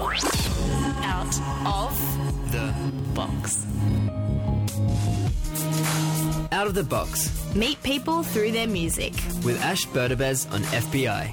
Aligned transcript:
Out 0.00 1.36
of 1.66 2.52
The 2.52 2.72
box. 3.14 3.66
Out 6.52 6.66
of 6.66 6.74
the 6.74 6.82
Box 6.84 7.54
Meet 7.54 7.82
people 7.82 8.22
through 8.22 8.52
their 8.52 8.66
music. 8.66 9.12
with 9.44 9.60
Ash 9.62 9.84
Berdabez 9.88 10.50
on 10.52 10.62
FBI. 10.62 11.32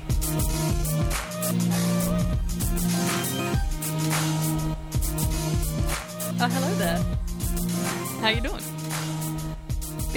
Oh, 6.39 6.47
hello 6.49 6.73
there. 6.75 7.03
How 8.21 8.29
you 8.29 8.41
doing? 8.41 8.56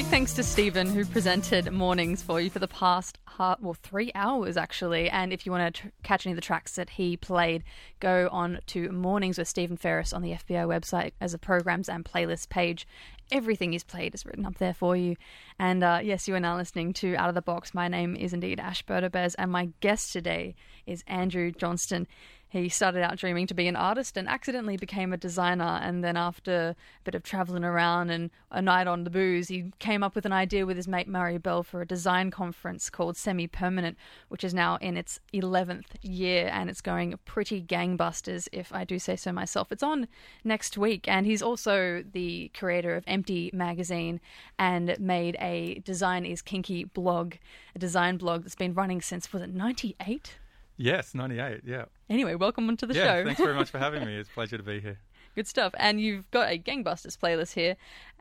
Big 0.00 0.06
thanks 0.06 0.32
to 0.32 0.42
Stephen 0.42 0.88
who 0.88 1.04
presented 1.04 1.70
mornings 1.70 2.22
for 2.22 2.40
you 2.40 2.48
for 2.48 2.58
the 2.58 2.66
past 2.66 3.18
ha- 3.26 3.58
well 3.60 3.74
three 3.74 4.10
hours 4.14 4.56
actually. 4.56 5.10
And 5.10 5.30
if 5.30 5.44
you 5.44 5.52
want 5.52 5.74
to 5.74 5.82
tr- 5.82 5.88
catch 6.02 6.24
any 6.24 6.32
of 6.32 6.36
the 6.38 6.40
tracks 6.40 6.76
that 6.76 6.88
he 6.88 7.18
played, 7.18 7.64
go 8.00 8.26
on 8.32 8.60
to 8.68 8.90
mornings 8.92 9.36
with 9.36 9.46
Stephen 9.46 9.76
Ferris 9.76 10.14
on 10.14 10.22
the 10.22 10.30
FBI 10.30 10.66
website 10.66 11.12
as 11.20 11.34
a 11.34 11.38
programs 11.38 11.86
and 11.86 12.02
playlist 12.02 12.48
page. 12.48 12.86
Everything 13.30 13.72
he's 13.72 13.84
played 13.84 14.14
is 14.14 14.24
written 14.24 14.46
up 14.46 14.56
there 14.56 14.72
for 14.72 14.96
you. 14.96 15.16
And 15.58 15.84
uh, 15.84 16.00
yes, 16.02 16.26
you 16.26 16.34
are 16.34 16.40
now 16.40 16.56
listening 16.56 16.94
to 16.94 17.14
Out 17.16 17.28
of 17.28 17.34
the 17.34 17.42
Box. 17.42 17.74
My 17.74 17.86
name 17.86 18.16
is 18.16 18.32
indeed 18.32 18.58
Ash 18.58 18.82
Berdabez, 18.82 19.34
and 19.36 19.52
my 19.52 19.68
guest 19.80 20.14
today 20.14 20.54
is 20.86 21.04
Andrew 21.08 21.52
Johnstone. 21.52 22.06
He 22.50 22.68
started 22.68 23.02
out 23.04 23.16
dreaming 23.16 23.46
to 23.46 23.54
be 23.54 23.68
an 23.68 23.76
artist 23.76 24.16
and 24.16 24.28
accidentally 24.28 24.76
became 24.76 25.12
a 25.12 25.16
designer. 25.16 25.78
And 25.82 26.02
then, 26.02 26.16
after 26.16 26.70
a 26.70 26.76
bit 27.04 27.14
of 27.14 27.22
traveling 27.22 27.62
around 27.62 28.10
and 28.10 28.28
a 28.50 28.60
night 28.60 28.88
on 28.88 29.04
the 29.04 29.10
booze, 29.10 29.46
he 29.46 29.72
came 29.78 30.02
up 30.02 30.16
with 30.16 30.26
an 30.26 30.32
idea 30.32 30.66
with 30.66 30.76
his 30.76 30.88
mate 30.88 31.06
Murray 31.06 31.38
Bell 31.38 31.62
for 31.62 31.80
a 31.80 31.86
design 31.86 32.32
conference 32.32 32.90
called 32.90 33.16
Semi 33.16 33.46
Permanent, 33.46 33.96
which 34.28 34.42
is 34.42 34.52
now 34.52 34.76
in 34.80 34.96
its 34.96 35.20
11th 35.32 35.86
year 36.02 36.50
and 36.52 36.68
it's 36.68 36.80
going 36.80 37.14
pretty 37.24 37.62
gangbusters, 37.62 38.48
if 38.50 38.72
I 38.72 38.82
do 38.82 38.98
say 38.98 39.14
so 39.14 39.30
myself. 39.30 39.70
It's 39.70 39.84
on 39.84 40.08
next 40.42 40.76
week. 40.76 41.06
And 41.06 41.26
he's 41.26 41.42
also 41.42 42.02
the 42.12 42.50
creator 42.52 42.96
of 42.96 43.04
Empty 43.06 43.50
Magazine 43.54 44.20
and 44.58 44.98
made 44.98 45.36
a 45.40 45.80
Design 45.84 46.26
is 46.26 46.42
Kinky 46.42 46.82
blog, 46.82 47.34
a 47.76 47.78
design 47.78 48.16
blog 48.16 48.42
that's 48.42 48.56
been 48.56 48.74
running 48.74 49.00
since, 49.00 49.32
was 49.32 49.42
it 49.42 49.54
98? 49.54 50.38
Yes, 50.80 51.14
98, 51.14 51.60
yeah. 51.66 51.84
Anyway, 52.08 52.36
welcome 52.36 52.66
onto 52.66 52.86
the 52.86 52.94
yeah, 52.94 53.04
show. 53.04 53.24
thanks 53.26 53.38
very 53.38 53.54
much 53.54 53.68
for 53.68 53.78
having 53.78 54.02
me. 54.06 54.16
It's 54.18 54.30
a 54.30 54.32
pleasure 54.32 54.56
to 54.56 54.62
be 54.62 54.80
here. 54.80 54.98
Good 55.34 55.46
stuff. 55.46 55.74
And 55.78 56.00
you've 56.00 56.30
got 56.30 56.50
a 56.50 56.58
Gangbusters 56.58 57.18
playlist 57.18 57.52
here. 57.52 57.76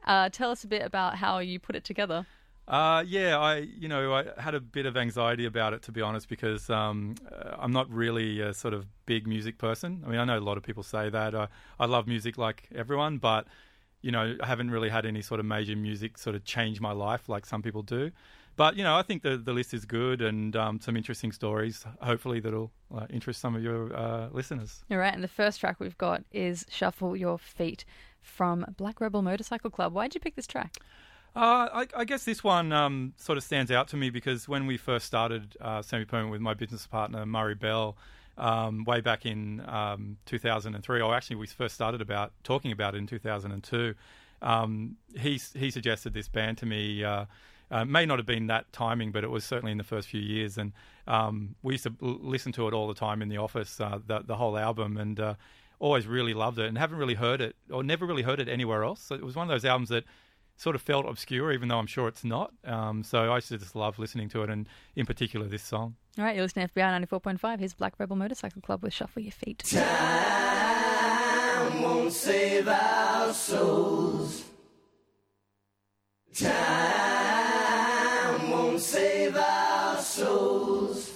Uh, 0.05 0.27
tell 0.27 0.51
us 0.51 0.65
a 0.65 0.67
bit 0.67 0.81
about 0.81 1.15
how 1.15 1.39
you 1.39 1.57
put 1.57 1.77
it 1.77 1.85
together. 1.85 2.25
Uh, 2.67 3.03
yeah, 3.07 3.39
I 3.39 3.59
you 3.59 3.87
know 3.87 4.13
I 4.13 4.25
had 4.37 4.53
a 4.53 4.59
bit 4.59 4.85
of 4.85 4.95
anxiety 4.95 5.45
about 5.45 5.73
it 5.73 5.81
to 5.83 5.91
be 5.91 6.01
honest 6.01 6.29
because 6.29 6.69
um, 6.69 7.15
uh, 7.31 7.55
I'm 7.57 7.71
not 7.71 7.89
really 7.89 8.41
a 8.41 8.53
sort 8.53 8.73
of 8.73 8.85
big 9.05 9.25
music 9.25 9.57
person. 9.57 10.03
I 10.05 10.09
mean, 10.09 10.19
I 10.19 10.25
know 10.25 10.37
a 10.37 10.39
lot 10.39 10.57
of 10.57 10.63
people 10.63 10.83
say 10.83 11.09
that. 11.09 11.33
Uh, 11.33 11.47
I 11.79 11.85
love 11.85 12.07
music 12.07 12.37
like 12.37 12.67
everyone, 12.75 13.17
but 13.17 13.47
you 14.01 14.11
know, 14.11 14.35
I 14.41 14.45
haven't 14.45 14.69
really 14.69 14.89
had 14.89 15.05
any 15.05 15.21
sort 15.21 15.39
of 15.39 15.45
major 15.45 15.75
music 15.75 16.17
sort 16.17 16.35
of 16.35 16.43
change 16.43 16.79
my 16.79 16.91
life 16.91 17.29
like 17.29 17.45
some 17.45 17.61
people 17.61 17.83
do. 17.83 18.11
But 18.59 18.75
you 18.75 18.83
know, 18.83 18.97
I 18.97 19.03
think 19.03 19.23
the 19.23 19.37
the 19.37 19.53
list 19.53 19.73
is 19.73 19.85
good 19.85 20.21
and 20.21 20.53
um, 20.53 20.81
some 20.81 20.97
interesting 20.97 21.31
stories. 21.31 21.85
Hopefully, 22.01 22.41
that'll 22.41 22.73
uh, 22.93 23.05
interest 23.09 23.39
some 23.39 23.55
of 23.55 23.63
your 23.63 23.95
uh, 23.95 24.27
listeners. 24.33 24.83
All 24.91 24.97
right. 24.97 25.13
And 25.13 25.23
the 25.23 25.29
first 25.29 25.61
track 25.61 25.79
we've 25.79 25.97
got 25.97 26.25
is 26.33 26.65
Shuffle 26.67 27.15
Your 27.15 27.37
Feet 27.37 27.85
from 28.21 28.65
Black 28.75 28.99
Rebel 28.99 29.21
Motorcycle 29.21 29.69
Club. 29.69 29.93
Why 29.93 30.07
did 30.07 30.15
you 30.15 30.19
pick 30.19 30.35
this 30.35 30.45
track? 30.45 30.75
Uh, 31.37 31.69
I, 31.71 31.87
I 31.95 32.03
guess 32.03 32.25
this 32.25 32.43
one 32.43 32.73
um, 32.73 33.13
sort 33.15 33.37
of 33.37 33.45
stands 33.45 33.71
out 33.71 33.87
to 33.89 33.95
me 33.95 34.09
because 34.09 34.49
when 34.49 34.67
we 34.67 34.75
first 34.75 35.05
started 35.05 35.55
uh, 35.61 35.81
Semi 35.81 36.03
Permanent 36.03 36.31
with 36.33 36.41
my 36.41 36.53
business 36.53 36.85
partner 36.85 37.25
Murray 37.25 37.55
Bell, 37.55 37.95
um, 38.37 38.83
way 38.83 38.99
back 38.99 39.25
in 39.25 39.63
um, 39.69 40.17
2003, 40.25 40.99
or 40.99 41.15
actually 41.15 41.37
we 41.37 41.47
first 41.47 41.75
started 41.75 42.01
about 42.01 42.33
talking 42.43 42.73
about 42.73 42.93
it 42.93 42.97
in 42.97 43.07
2002. 43.07 43.95
Um, 44.41 44.97
he 45.17 45.39
he 45.55 45.71
suggested 45.71 46.13
this 46.13 46.27
band 46.27 46.57
to 46.57 46.65
me. 46.65 47.05
Uh, 47.05 47.23
uh, 47.71 47.85
may 47.85 48.05
not 48.05 48.19
have 48.19 48.25
been 48.25 48.47
that 48.47 48.71
timing, 48.73 49.11
but 49.11 49.23
it 49.23 49.29
was 49.29 49.43
certainly 49.43 49.71
in 49.71 49.77
the 49.77 49.83
first 49.83 50.07
few 50.07 50.21
years, 50.21 50.57
and 50.57 50.73
um, 51.07 51.55
we 51.63 51.73
used 51.75 51.83
to 51.83 51.93
l- 52.01 52.19
listen 52.21 52.51
to 52.53 52.67
it 52.67 52.73
all 52.73 52.87
the 52.87 52.93
time 52.93 53.21
in 53.21 53.29
the 53.29 53.37
office, 53.37 53.79
uh, 53.79 53.99
the 54.05 54.19
the 54.21 54.35
whole 54.35 54.57
album, 54.57 54.97
and 54.97 55.19
uh, 55.19 55.35
always 55.79 56.07
really 56.07 56.33
loved 56.33 56.59
it, 56.59 56.65
and 56.65 56.77
haven't 56.77 56.97
really 56.97 57.13
heard 57.15 57.41
it 57.41 57.55
or 57.71 57.83
never 57.83 58.05
really 58.05 58.23
heard 58.23 58.39
it 58.39 58.47
anywhere 58.49 58.83
else. 58.83 59.01
So 59.01 59.15
it 59.15 59.23
was 59.23 59.35
one 59.35 59.47
of 59.47 59.49
those 59.49 59.65
albums 59.65 59.89
that 59.89 60.03
sort 60.57 60.75
of 60.75 60.81
felt 60.81 61.05
obscure, 61.07 61.51
even 61.53 61.69
though 61.69 61.77
I'm 61.79 61.87
sure 61.87 62.07
it's 62.09 62.23
not. 62.25 62.51
Um, 62.65 63.03
so 63.03 63.31
I 63.31 63.35
used 63.35 63.47
to 63.47 63.57
just 63.57 63.75
love 63.75 63.97
listening 63.97 64.27
to 64.29 64.43
it, 64.43 64.49
and 64.49 64.67
in 64.95 65.05
particular 65.05 65.47
this 65.47 65.63
song. 65.63 65.95
All 66.17 66.25
right. 66.25 66.35
You're 66.35 66.43
listening 66.43 66.67
to 66.67 66.73
FBI 66.73 67.07
94.5. 67.07 67.59
Here's 67.59 67.73
Black 67.73 67.93
Rebel 67.97 68.17
Motorcycle 68.17 68.61
Club 68.61 68.83
with 68.83 68.93
Shuffle 68.93 69.21
Your 69.21 69.31
Feet. 69.31 69.59
Time 69.59 69.85
won't 71.81 72.11
save 72.11 72.67
our 72.67 73.31
souls. 73.33 74.43
Time 76.33 76.98
save 78.79 79.35
our 79.35 79.97
souls. 79.97 81.11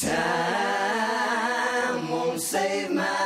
Time 0.00 0.18
won't 2.10 2.40
save 2.40 2.90
my 2.90 3.17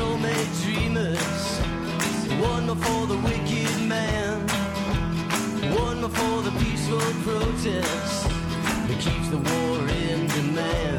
soulmate 0.00 0.52
dreamers. 0.62 1.42
One 2.40 2.68
for 2.84 3.06
the 3.06 3.18
wicked 3.28 3.76
man. 3.86 4.40
One 5.86 6.02
for 6.08 6.36
the 6.46 6.52
peaceful 6.62 7.10
protest 7.26 8.28
that 8.88 8.98
keeps 8.98 9.28
the 9.28 9.40
war 9.50 9.78
in 9.88 10.26
demand. 10.28 10.89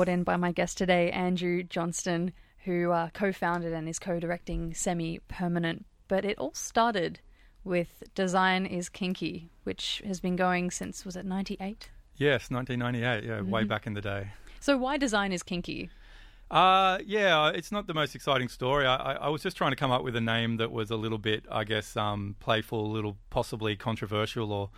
Brought 0.00 0.08
in 0.08 0.24
by 0.24 0.36
my 0.36 0.50
guest 0.50 0.78
today, 0.78 1.10
Andrew 1.10 1.62
Johnstone, 1.62 2.32
who 2.64 2.90
uh, 2.90 3.10
co 3.12 3.34
founded 3.34 3.74
and 3.74 3.86
is 3.86 3.98
co 3.98 4.18
directing 4.18 4.72
Semi 4.72 5.18
Permanent. 5.28 5.84
But 6.08 6.24
it 6.24 6.38
all 6.38 6.54
started 6.54 7.20
with 7.64 8.02
Design 8.14 8.64
is 8.64 8.88
Kinky, 8.88 9.50
which 9.64 10.00
has 10.06 10.18
been 10.18 10.36
going 10.36 10.70
since, 10.70 11.04
was 11.04 11.16
it 11.16 11.26
98? 11.26 11.90
Yes, 12.16 12.50
1998. 12.50 13.28
Yeah, 13.28 13.42
way 13.42 13.64
back 13.64 13.86
in 13.86 13.92
the 13.92 14.00
day. 14.00 14.28
So, 14.58 14.78
why 14.78 14.96
Design 14.96 15.32
is 15.32 15.42
Kinky? 15.42 15.90
Uh, 16.50 17.00
yeah, 17.04 17.50
it's 17.50 17.70
not 17.70 17.86
the 17.86 17.92
most 17.92 18.14
exciting 18.14 18.48
story. 18.48 18.86
I, 18.86 18.96
I, 18.96 19.12
I 19.12 19.28
was 19.28 19.42
just 19.42 19.58
trying 19.58 19.72
to 19.72 19.76
come 19.76 19.90
up 19.90 20.02
with 20.02 20.16
a 20.16 20.20
name 20.22 20.56
that 20.56 20.72
was 20.72 20.90
a 20.90 20.96
little 20.96 21.18
bit, 21.18 21.44
I 21.50 21.64
guess, 21.64 21.94
um, 21.94 22.36
playful, 22.40 22.86
a 22.86 22.90
little 22.90 23.18
possibly 23.28 23.76
controversial, 23.76 24.50
or 24.50 24.70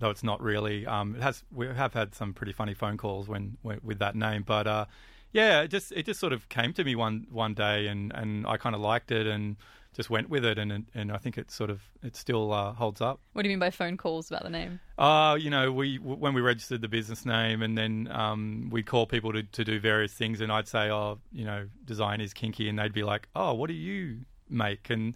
though 0.00 0.10
it's 0.10 0.24
not 0.24 0.42
really. 0.42 0.86
Um, 0.86 1.14
it 1.14 1.22
has. 1.22 1.44
We 1.52 1.66
have 1.68 1.94
had 1.94 2.14
some 2.14 2.34
pretty 2.34 2.52
funny 2.52 2.74
phone 2.74 2.96
calls 2.96 3.28
when, 3.28 3.56
when 3.62 3.80
with 3.84 4.00
that 4.00 4.16
name, 4.16 4.42
but 4.46 4.66
uh, 4.66 4.86
yeah, 5.32 5.62
it 5.62 5.68
just 5.68 5.92
it 5.92 6.06
just 6.06 6.18
sort 6.18 6.32
of 6.32 6.48
came 6.48 6.72
to 6.72 6.84
me 6.84 6.96
one 6.96 7.26
one 7.30 7.54
day, 7.54 7.86
and, 7.86 8.12
and 8.14 8.46
I 8.46 8.56
kind 8.56 8.74
of 8.74 8.80
liked 8.80 9.12
it, 9.12 9.26
and 9.26 9.56
just 9.94 10.10
went 10.10 10.28
with 10.30 10.44
it, 10.44 10.58
and 10.58 10.86
and 10.94 11.12
I 11.12 11.18
think 11.18 11.38
it 11.38 11.50
sort 11.50 11.70
of 11.70 11.82
it 12.02 12.16
still 12.16 12.52
uh, 12.52 12.72
holds 12.72 13.00
up. 13.00 13.20
What 13.32 13.42
do 13.42 13.48
you 13.48 13.52
mean 13.52 13.60
by 13.60 13.70
phone 13.70 13.96
calls 13.96 14.30
about 14.30 14.42
the 14.42 14.50
name? 14.50 14.80
Uh, 14.98 15.36
you 15.38 15.50
know, 15.50 15.72
we 15.72 15.96
when 15.98 16.34
we 16.34 16.40
registered 16.40 16.80
the 16.80 16.88
business 16.88 17.24
name, 17.24 17.62
and 17.62 17.76
then 17.76 18.08
um, 18.10 18.68
we'd 18.72 18.86
call 18.86 19.06
people 19.06 19.32
to, 19.32 19.42
to 19.42 19.64
do 19.64 19.78
various 19.78 20.12
things, 20.12 20.40
and 20.40 20.50
I'd 20.50 20.68
say, 20.68 20.90
oh, 20.90 21.18
you 21.32 21.44
know, 21.44 21.68
design 21.84 22.20
is 22.20 22.32
kinky, 22.32 22.68
and 22.68 22.78
they'd 22.78 22.92
be 22.92 23.02
like, 23.02 23.28
oh, 23.34 23.54
what 23.54 23.68
do 23.68 23.74
you 23.74 24.20
make? 24.50 24.90
And 24.90 25.14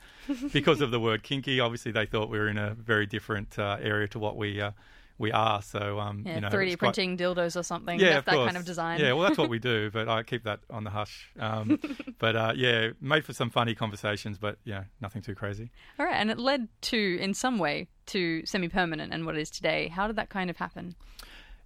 because 0.52 0.80
of 0.80 0.90
the 0.90 1.00
word 1.00 1.22
kinky, 1.22 1.60
obviously 1.60 1.92
they 1.92 2.06
thought 2.06 2.28
we 2.30 2.38
were 2.38 2.48
in 2.48 2.58
a 2.58 2.74
very 2.74 3.06
different 3.06 3.58
uh, 3.58 3.76
area 3.80 4.08
to 4.08 4.18
what 4.18 4.36
we 4.36 4.60
uh, 4.60 4.70
we 5.16 5.30
are. 5.30 5.62
So, 5.62 6.00
um, 6.00 6.24
Yeah, 6.26 6.34
you 6.34 6.40
know, 6.40 6.48
3D 6.48 6.66
it's 6.66 6.76
quite- 6.76 6.94
printing 6.94 7.16
dildos 7.16 7.56
or 7.56 7.62
something. 7.62 8.00
yeah, 8.00 8.08
that, 8.10 8.18
of 8.18 8.24
that 8.24 8.34
course. 8.34 8.46
kind 8.46 8.56
of 8.56 8.64
design. 8.64 8.98
Yeah, 8.98 9.12
well, 9.12 9.22
that's 9.22 9.38
what 9.38 9.48
we 9.48 9.58
do, 9.74 9.88
but 9.92 10.08
I 10.08 10.24
keep 10.24 10.42
that 10.42 10.58
on 10.70 10.82
the 10.82 10.90
hush. 10.90 11.30
Um, 11.38 11.78
but 12.18 12.34
uh, 12.34 12.52
yeah, 12.56 12.90
made 13.00 13.24
for 13.24 13.32
some 13.32 13.48
funny 13.48 13.76
conversations, 13.76 14.38
but 14.38 14.58
yeah, 14.64 14.84
nothing 15.00 15.22
too 15.22 15.36
crazy. 15.36 15.70
All 16.00 16.06
right, 16.06 16.16
and 16.16 16.30
it 16.32 16.38
led 16.40 16.66
to, 16.82 17.18
in 17.20 17.32
some 17.32 17.58
way, 17.58 17.86
to 18.06 18.44
semi 18.44 18.68
permanent 18.68 19.12
and 19.14 19.24
what 19.24 19.36
it 19.36 19.40
is 19.40 19.50
today. 19.50 19.86
How 19.88 20.08
did 20.08 20.16
that 20.16 20.30
kind 20.30 20.50
of 20.50 20.56
happen? 20.56 20.96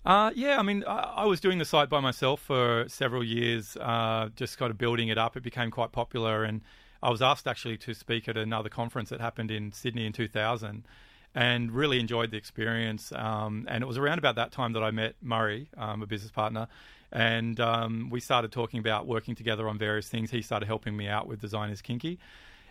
Uh, 0.04 0.30
yeah, 0.34 0.58
I 0.58 0.62
mean, 0.62 0.84
I, 0.86 0.96
I 1.16 1.24
was 1.24 1.40
doing 1.40 1.58
the 1.58 1.64
site 1.64 1.88
by 1.88 2.00
myself 2.00 2.40
for 2.40 2.84
several 2.88 3.24
years, 3.24 3.76
uh, 3.78 4.28
just 4.36 4.56
kind 4.58 4.70
of 4.70 4.78
building 4.78 5.08
it 5.08 5.18
up. 5.18 5.36
It 5.38 5.42
became 5.42 5.70
quite 5.70 5.92
popular, 5.92 6.44
and 6.44 6.60
I 7.02 7.10
was 7.10 7.22
asked 7.22 7.46
actually 7.46 7.76
to 7.78 7.94
speak 7.94 8.28
at 8.28 8.36
another 8.36 8.68
conference 8.68 9.10
that 9.10 9.20
happened 9.20 9.50
in 9.50 9.72
Sydney 9.72 10.06
in 10.06 10.12
2000, 10.12 10.84
and 11.34 11.72
really 11.72 12.00
enjoyed 12.00 12.30
the 12.30 12.36
experience. 12.36 13.12
Um, 13.12 13.66
and 13.68 13.82
it 13.82 13.86
was 13.86 13.98
around 13.98 14.18
about 14.18 14.34
that 14.36 14.50
time 14.50 14.72
that 14.72 14.82
I 14.82 14.90
met 14.90 15.14
Murray, 15.22 15.68
um, 15.76 16.02
a 16.02 16.06
business 16.06 16.32
partner, 16.32 16.68
and 17.12 17.58
um, 17.60 18.10
we 18.10 18.20
started 18.20 18.52
talking 18.52 18.80
about 18.80 19.06
working 19.06 19.34
together 19.34 19.68
on 19.68 19.78
various 19.78 20.08
things. 20.08 20.30
He 20.30 20.42
started 20.42 20.66
helping 20.66 20.96
me 20.96 21.08
out 21.08 21.26
with 21.26 21.40
Design 21.40 21.70
is 21.70 21.80
Kinky. 21.80 22.18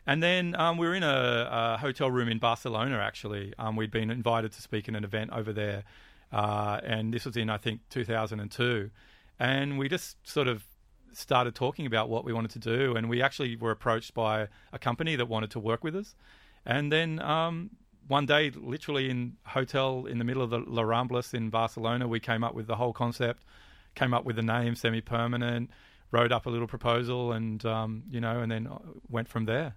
And 0.05 0.23
then 0.23 0.55
um, 0.55 0.77
we 0.77 0.87
were 0.87 0.95
in 0.95 1.03
a, 1.03 1.49
a 1.51 1.77
hotel 1.77 2.09
room 2.09 2.29
in 2.29 2.37
Barcelona, 2.37 2.99
actually. 2.99 3.53
Um, 3.59 3.75
we'd 3.75 3.91
been 3.91 4.09
invited 4.09 4.53
to 4.53 4.61
speak 4.61 4.87
in 4.87 4.95
an 4.95 5.03
event 5.03 5.31
over 5.33 5.51
there. 5.51 5.83
Uh, 6.31 6.79
and 6.83 7.13
this 7.13 7.25
was 7.25 7.35
in, 7.35 7.49
I 7.49 7.57
think, 7.57 7.81
2002. 7.89 8.89
And 9.39 9.77
we 9.77 9.89
just 9.89 10.15
sort 10.27 10.47
of 10.47 10.65
started 11.17 11.55
talking 11.55 11.85
about 11.85 12.09
what 12.09 12.23
we 12.23 12.33
wanted 12.33 12.51
to 12.51 12.59
do. 12.59 12.95
And 12.95 13.09
we 13.09 13.21
actually 13.21 13.55
were 13.55 13.71
approached 13.71 14.13
by 14.13 14.47
a 14.71 14.79
company 14.79 15.15
that 15.15 15.27
wanted 15.27 15.51
to 15.51 15.59
work 15.59 15.83
with 15.83 15.95
us. 15.95 16.15
And 16.65 16.91
then 16.91 17.19
um, 17.21 17.71
one 18.07 18.25
day, 18.25 18.51
literally 18.51 19.09
in 19.09 19.37
hotel 19.45 20.05
in 20.05 20.19
the 20.19 20.23
middle 20.23 20.43
of 20.43 20.49
the 20.49 20.59
La 20.59 20.83
Ramblas 20.83 21.33
in 21.33 21.49
Barcelona, 21.49 22.07
we 22.07 22.19
came 22.19 22.43
up 22.43 22.53
with 22.53 22.67
the 22.67 22.75
whole 22.75 22.93
concept, 22.93 23.43
came 23.95 24.13
up 24.13 24.25
with 24.25 24.35
the 24.35 24.43
name 24.43 24.75
Semi 24.75 25.01
Permanent, 25.01 25.71
wrote 26.11 26.31
up 26.31 26.45
a 26.45 26.49
little 26.49 26.67
proposal, 26.67 27.31
and 27.31 27.65
um, 27.65 28.03
you 28.09 28.21
know, 28.21 28.39
and 28.39 28.51
then 28.51 28.69
went 29.09 29.27
from 29.27 29.45
there. 29.45 29.75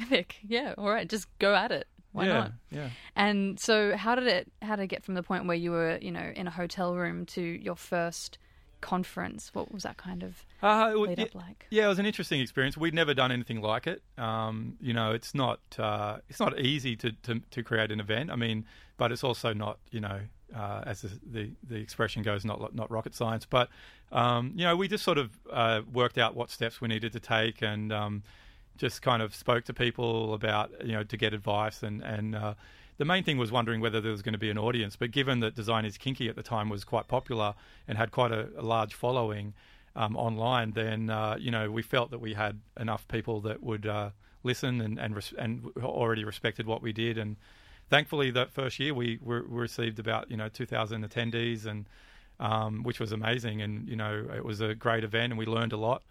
Epic. 0.00 0.36
Yeah, 0.46 0.74
all 0.78 0.90
right, 0.90 1.08
just 1.08 1.26
go 1.38 1.54
at 1.54 1.72
it. 1.72 1.86
Why 2.12 2.26
yeah, 2.26 2.32
not? 2.32 2.52
yeah. 2.70 2.90
And 3.16 3.58
so, 3.58 3.96
how 3.96 4.14
did 4.14 4.26
it? 4.26 4.52
How 4.60 4.76
did 4.76 4.84
it 4.84 4.88
get 4.88 5.02
from 5.02 5.14
the 5.14 5.22
point 5.22 5.46
where 5.46 5.56
you 5.56 5.70
were, 5.70 5.98
you 6.00 6.10
know, 6.10 6.32
in 6.34 6.46
a 6.46 6.50
hotel 6.50 6.94
room 6.94 7.26
to 7.26 7.40
your 7.40 7.76
first 7.76 8.38
conference? 8.82 9.50
What 9.54 9.72
was 9.72 9.84
that 9.84 9.96
kind 9.96 10.22
of 10.22 10.44
Uh, 10.62 10.92
lead 10.94 11.18
up 11.18 11.34
like? 11.34 11.66
yeah, 11.70 11.86
it 11.86 11.88
was 11.88 11.98
an 11.98 12.04
interesting 12.06 12.40
experience. 12.40 12.76
We'd 12.76 12.92
never 12.94 13.14
done 13.14 13.32
anything 13.32 13.62
like 13.62 13.86
it. 13.86 14.02
Um, 14.18 14.76
you 14.80 14.92
know, 14.92 15.12
it's 15.12 15.34
not 15.34 15.60
uh, 15.78 16.18
it's 16.28 16.40
not 16.40 16.58
easy 16.60 16.94
to, 16.96 17.12
to 17.22 17.40
to 17.50 17.62
create 17.62 17.90
an 17.90 18.00
event. 18.00 18.30
I 18.30 18.36
mean, 18.36 18.66
but 18.98 19.10
it's 19.12 19.24
also 19.24 19.54
not 19.54 19.78
you 19.90 20.00
know 20.00 20.20
uh, 20.54 20.82
as 20.84 21.00
the, 21.02 21.10
the 21.24 21.50
the 21.66 21.76
expression 21.76 22.22
goes, 22.22 22.44
not 22.44 22.74
not 22.74 22.90
rocket 22.90 23.14
science. 23.14 23.46
But 23.46 23.70
um, 24.10 24.52
you 24.54 24.64
know, 24.66 24.76
we 24.76 24.88
just 24.88 25.04
sort 25.04 25.16
of 25.18 25.30
uh, 25.50 25.80
worked 25.90 26.18
out 26.18 26.36
what 26.36 26.50
steps 26.50 26.80
we 26.82 26.88
needed 26.88 27.12
to 27.12 27.20
take 27.20 27.62
and. 27.62 27.92
Um, 27.92 28.22
just 28.78 29.02
kind 29.02 29.20
of 29.22 29.34
spoke 29.34 29.64
to 29.64 29.74
people 29.74 30.32
about 30.32 30.72
you 30.82 30.92
know 30.92 31.04
to 31.04 31.16
get 31.18 31.34
advice 31.34 31.82
and 31.82 32.02
and 32.02 32.34
uh, 32.34 32.54
the 33.02 33.06
main 33.06 33.24
thing 33.24 33.36
was 33.36 33.50
wondering 33.50 33.80
whether 33.80 34.00
there 34.00 34.12
was 34.12 34.22
going 34.22 34.32
to 34.34 34.38
be 34.38 34.48
an 34.48 34.56
audience. 34.56 34.94
But 34.94 35.10
given 35.10 35.40
that 35.40 35.56
Design 35.56 35.84
is 35.84 35.98
Kinky 35.98 36.28
at 36.28 36.36
the 36.36 36.42
time 36.44 36.68
was 36.68 36.84
quite 36.84 37.08
popular 37.08 37.54
and 37.88 37.98
had 37.98 38.12
quite 38.12 38.30
a, 38.30 38.48
a 38.56 38.62
large 38.62 38.94
following 38.94 39.54
um, 39.96 40.16
online, 40.16 40.70
then 40.70 41.10
uh, 41.10 41.36
you 41.36 41.50
know 41.50 41.68
we 41.68 41.82
felt 41.82 42.12
that 42.12 42.20
we 42.20 42.34
had 42.34 42.60
enough 42.78 43.08
people 43.08 43.40
that 43.40 43.60
would 43.60 43.86
uh, 43.86 44.10
listen 44.44 44.80
and 44.80 45.00
and, 45.00 45.16
res- 45.16 45.34
and 45.36 45.66
already 45.82 46.22
respected 46.22 46.64
what 46.64 46.80
we 46.80 46.92
did. 46.92 47.18
And 47.18 47.34
thankfully, 47.90 48.30
that 48.30 48.52
first 48.52 48.78
year 48.78 48.94
we, 48.94 49.18
we 49.20 49.34
received 49.48 49.98
about 49.98 50.30
you 50.30 50.36
know 50.36 50.48
2,000 50.48 51.04
attendees 51.04 51.66
and 51.66 51.86
um, 52.38 52.84
which 52.84 53.00
was 53.00 53.10
amazing. 53.10 53.62
And 53.62 53.88
you 53.88 53.96
know 53.96 54.28
it 54.32 54.44
was 54.44 54.60
a 54.60 54.76
great 54.76 55.02
event 55.02 55.32
and 55.32 55.38
we 55.40 55.46
learned 55.46 55.72
a 55.72 55.76
lot. 55.76 56.04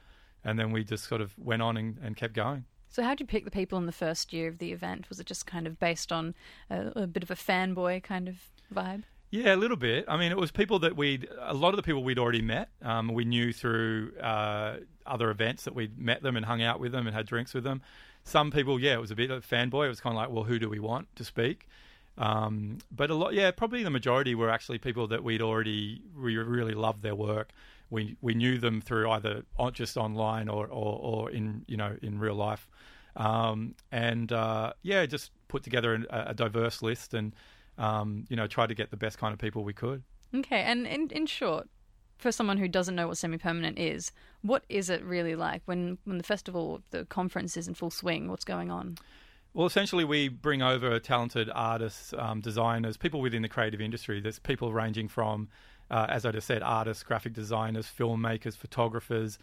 And 0.44 0.60
then 0.60 0.74
we 0.74 0.84
just 0.84 1.06
sort 1.06 1.22
of 1.22 1.32
went 1.40 1.62
on 1.62 1.78
and, 1.78 1.98
and 2.04 2.18
kept 2.18 2.34
going. 2.34 2.66
So, 2.92 3.04
how 3.04 3.12
did 3.12 3.22
you 3.22 3.26
pick 3.26 3.46
the 3.46 3.52
people 3.52 3.78
in 3.78 3.86
the 3.86 3.94
first 3.94 4.34
year 4.34 4.50
of 4.50 4.58
the 4.58 4.74
event? 4.74 5.08
Was 5.08 5.20
it 5.22 5.26
just 5.26 5.46
kind 5.46 5.66
of 5.66 5.80
based 5.80 6.12
on 6.12 6.36
a, 6.70 7.04
a 7.04 7.08
bit 7.08 7.24
of 7.24 7.32
a 7.32 7.36
fanboy 7.36 8.04
kind 8.04 8.28
of 8.28 8.36
vibe? 8.74 9.04
Yeah, 9.30 9.56
a 9.56 9.58
little 9.58 9.78
bit. 9.78 10.04
I 10.10 10.18
mean, 10.18 10.30
it 10.30 10.38
was 10.38 10.52
people 10.52 10.78
that 10.80 10.98
we'd, 10.98 11.30
a 11.40 11.54
lot 11.54 11.70
of 11.70 11.78
the 11.78 11.84
people 11.84 12.04
we'd 12.04 12.20
already 12.20 12.42
met. 12.42 12.68
Um, 12.82 13.08
we 13.14 13.24
knew 13.24 13.54
through 13.54 14.12
uh, 14.20 14.80
other 15.06 15.32
events 15.32 15.64
that 15.64 15.74
we'd 15.74 15.98
met 15.98 16.22
them 16.22 16.36
and 16.36 16.46
hung 16.46 16.62
out 16.62 16.82
with 16.82 16.92
them 16.92 17.08
and 17.08 17.16
had 17.16 17.28
drinks 17.28 17.54
with 17.54 17.64
them. 17.64 17.82
Some 18.26 18.52
people, 18.52 18.78
yeah, 18.78 18.96
it 18.96 19.00
was 19.00 19.10
a 19.10 19.16
bit 19.16 19.32
of 19.32 19.38
a 19.42 19.56
fanboy. 19.56 19.86
It 19.86 19.90
was 19.90 20.02
kind 20.02 20.14
of 20.14 20.22
like, 20.22 20.30
well, 20.30 20.44
who 20.44 20.60
do 20.60 20.70
we 20.70 20.80
want 20.80 21.08
to 21.16 21.24
speak? 21.24 21.70
Um, 22.18 22.80
but 22.92 23.10
a 23.10 23.16
lot, 23.16 23.34
yeah, 23.34 23.52
probably 23.52 23.84
the 23.84 23.90
majority 23.90 24.36
were 24.36 24.50
actually 24.50 24.80
people 24.80 25.08
that 25.08 25.24
we'd 25.24 25.42
already, 25.42 26.02
we 26.14 26.36
really 26.36 26.74
loved 26.74 27.04
their 27.04 27.16
work. 27.16 27.54
We, 27.92 28.18
we 28.22 28.34
knew 28.34 28.58
them 28.58 28.82
through 28.82 29.12
either 29.12 29.44
just 29.74 29.98
online 29.98 30.50
or, 30.50 30.66
or, 30.66 31.00
or 31.00 31.30
in, 31.30 31.64
you 31.68 31.78
know, 31.78 31.96
in 32.02 32.18
real 32.18 32.36
life. 32.36 32.68
Um, 33.16 33.76
and 33.92 34.32
uh, 34.32 34.74
yeah, 34.82 35.06
just 35.06 35.32
put 35.48 35.62
together 35.62 36.04
a, 36.10 36.30
a 36.30 36.34
diverse 36.34 36.82
list 36.82 37.14
and, 37.14 37.36
um, 37.78 38.26
you 38.30 38.36
know, 38.36 38.48
try 38.48 38.66
to 38.66 38.74
get 38.74 38.90
the 38.90 38.98
best 38.98 39.20
kind 39.20 39.34
of 39.34 39.40
people 39.40 39.64
we 39.64 39.74
could. 39.74 40.02
Okay, 40.34 40.62
and 40.62 40.88
in, 40.88 41.10
in 41.10 41.26
short, 41.26 41.70
for 42.18 42.32
someone 42.32 42.58
who 42.58 42.68
doesn't 42.68 42.96
know 42.96 43.08
what 43.08 43.18
semi 43.18 43.38
permanent 43.38 43.78
is, 43.78 44.12
what 44.42 44.64
is 44.70 44.90
it 44.90 45.04
really 45.04 45.36
like 45.36 45.62
when, 45.66 45.98
when 46.06 46.18
the 46.18 46.24
festival, 46.24 46.82
the 46.92 47.06
conference 47.06 47.58
is 47.58 47.68
in 47.68 47.74
full 47.74 47.90
swing? 47.90 48.30
What's 48.30 48.46
going 48.46 48.72
on? 48.72 48.98
Well, 49.54 49.68
essentially, 49.68 50.06
we 50.06 50.30
bring 50.30 50.62
over 50.62 50.98
talented 51.00 51.50
artists, 51.54 52.14
um, 52.18 52.40
designers, 52.40 52.96
people 52.96 53.20
within 53.20 53.42
the 53.42 53.50
creative 53.50 53.82
industry. 53.82 54.22
There's 54.22 54.40
people 54.40 54.72
ranging 54.72 55.10
from, 55.10 55.50
uh, 55.90 56.06
as 56.08 56.26
I 56.26 56.32
just 56.32 56.48
said, 56.48 56.64
artists, 56.64 57.04
graphic 57.04 57.34
designers, 57.34 57.86
filmmakers, 57.86 58.56
photographers, 58.56 59.40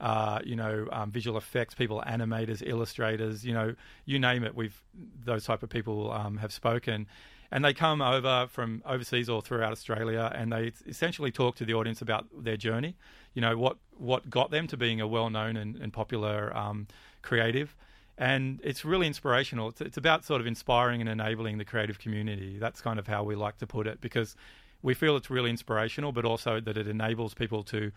uh, 0.00 0.40
you 0.44 0.56
know, 0.56 0.88
um, 0.90 1.12
visual 1.12 1.38
effects 1.38 1.74
people, 1.74 2.02
animators, 2.04 2.60
illustrators, 2.66 3.46
you 3.46 3.54
know, 3.54 3.76
you 4.04 4.18
name 4.18 4.42
it. 4.42 4.56
We've 4.56 4.82
those 5.24 5.44
type 5.44 5.62
of 5.62 5.68
people 5.70 6.10
um, 6.10 6.38
have 6.38 6.52
spoken, 6.52 7.06
and 7.52 7.64
they 7.64 7.72
come 7.72 8.02
over 8.02 8.48
from 8.50 8.82
overseas 8.84 9.28
or 9.28 9.42
throughout 9.42 9.70
Australia, 9.70 10.32
and 10.34 10.52
they 10.52 10.72
essentially 10.88 11.30
talk 11.30 11.54
to 11.56 11.64
the 11.64 11.74
audience 11.74 12.02
about 12.02 12.26
their 12.36 12.56
journey. 12.56 12.96
You 13.32 13.42
know, 13.42 13.56
what 13.56 13.76
what 13.96 14.28
got 14.28 14.50
them 14.50 14.66
to 14.66 14.76
being 14.76 15.00
a 15.00 15.06
well-known 15.06 15.56
and, 15.56 15.76
and 15.76 15.92
popular 15.92 16.52
um, 16.56 16.88
creative 17.22 17.76
and 18.18 18.60
it's 18.62 18.84
really 18.84 19.06
inspirational. 19.06 19.68
It's, 19.68 19.80
it's 19.80 19.96
about 19.96 20.24
sort 20.24 20.40
of 20.40 20.46
inspiring 20.46 21.00
and 21.00 21.08
enabling 21.08 21.58
the 21.58 21.64
creative 21.64 21.98
community. 21.98 22.58
That's 22.58 22.80
kind 22.80 22.98
of 22.98 23.06
how 23.06 23.24
we 23.24 23.34
like 23.34 23.58
to 23.58 23.66
put 23.66 23.86
it 23.86 24.00
because 24.00 24.36
we 24.82 24.94
feel 24.94 25.16
it's 25.16 25.30
really 25.30 25.50
inspirational, 25.50 26.12
but 26.12 26.24
also 26.24 26.60
that 26.60 26.76
it 26.76 26.86
enables 26.86 27.34
people 27.34 27.62
to 27.64 27.92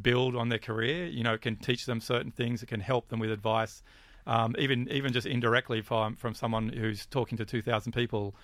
build 0.00 0.36
on 0.36 0.48
their 0.48 0.58
career. 0.58 1.06
You 1.06 1.24
know, 1.24 1.34
it 1.34 1.40
can 1.40 1.56
teach 1.56 1.86
them 1.86 2.00
certain 2.00 2.30
things. 2.30 2.62
It 2.62 2.66
can 2.66 2.80
help 2.80 3.08
them 3.08 3.18
with 3.18 3.30
advice, 3.30 3.82
um, 4.26 4.54
even 4.58 4.88
even 4.90 5.12
just 5.12 5.26
indirectly 5.26 5.80
from 5.80 6.16
from 6.16 6.34
someone 6.34 6.68
who's 6.68 7.06
talking 7.06 7.38
to 7.38 7.44
two 7.44 7.62
thousand 7.62 7.92
people. 7.92 8.34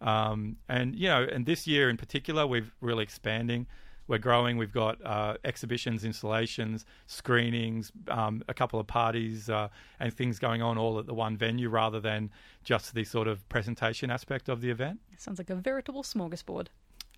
Um, 0.00 0.56
and 0.68 0.96
you 0.96 1.08
know, 1.08 1.22
and 1.22 1.46
this 1.46 1.66
year 1.66 1.88
in 1.88 1.96
particular, 1.96 2.46
we're 2.46 2.66
really 2.80 3.04
expanding 3.04 3.66
we're 4.06 4.18
growing. 4.18 4.56
We've 4.56 4.72
got 4.72 5.04
uh, 5.04 5.36
exhibitions, 5.44 6.04
installations, 6.04 6.84
screenings, 7.06 7.92
um, 8.08 8.42
a 8.48 8.54
couple 8.54 8.80
of 8.80 8.86
parties, 8.86 9.48
uh, 9.48 9.68
and 10.00 10.12
things 10.12 10.38
going 10.38 10.62
on 10.62 10.78
all 10.78 10.98
at 10.98 11.06
the 11.06 11.14
one 11.14 11.36
venue 11.36 11.68
rather 11.68 12.00
than 12.00 12.30
just 12.64 12.94
the 12.94 13.04
sort 13.04 13.28
of 13.28 13.48
presentation 13.48 14.10
aspect 14.10 14.48
of 14.48 14.60
the 14.60 14.70
event. 14.70 15.00
Sounds 15.16 15.38
like 15.38 15.50
a 15.50 15.54
veritable 15.54 16.02
smorgasbord. 16.02 16.68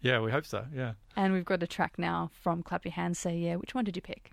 Yeah, 0.01 0.21
we 0.21 0.31
hope 0.31 0.45
so. 0.45 0.67
Yeah. 0.75 0.93
And 1.17 1.33
we've 1.33 1.45
got 1.45 1.63
a 1.63 1.67
track 1.67 1.99
now 1.99 2.31
from 2.43 2.63
Clap 2.63 2.85
Your 2.85 2.93
Hands, 2.93 3.19
Say 3.19 3.39
Yeah. 3.39 3.57
Which 3.57 3.75
one 3.75 3.85
did 3.85 3.97
you 3.97 4.03
pick? 4.03 4.31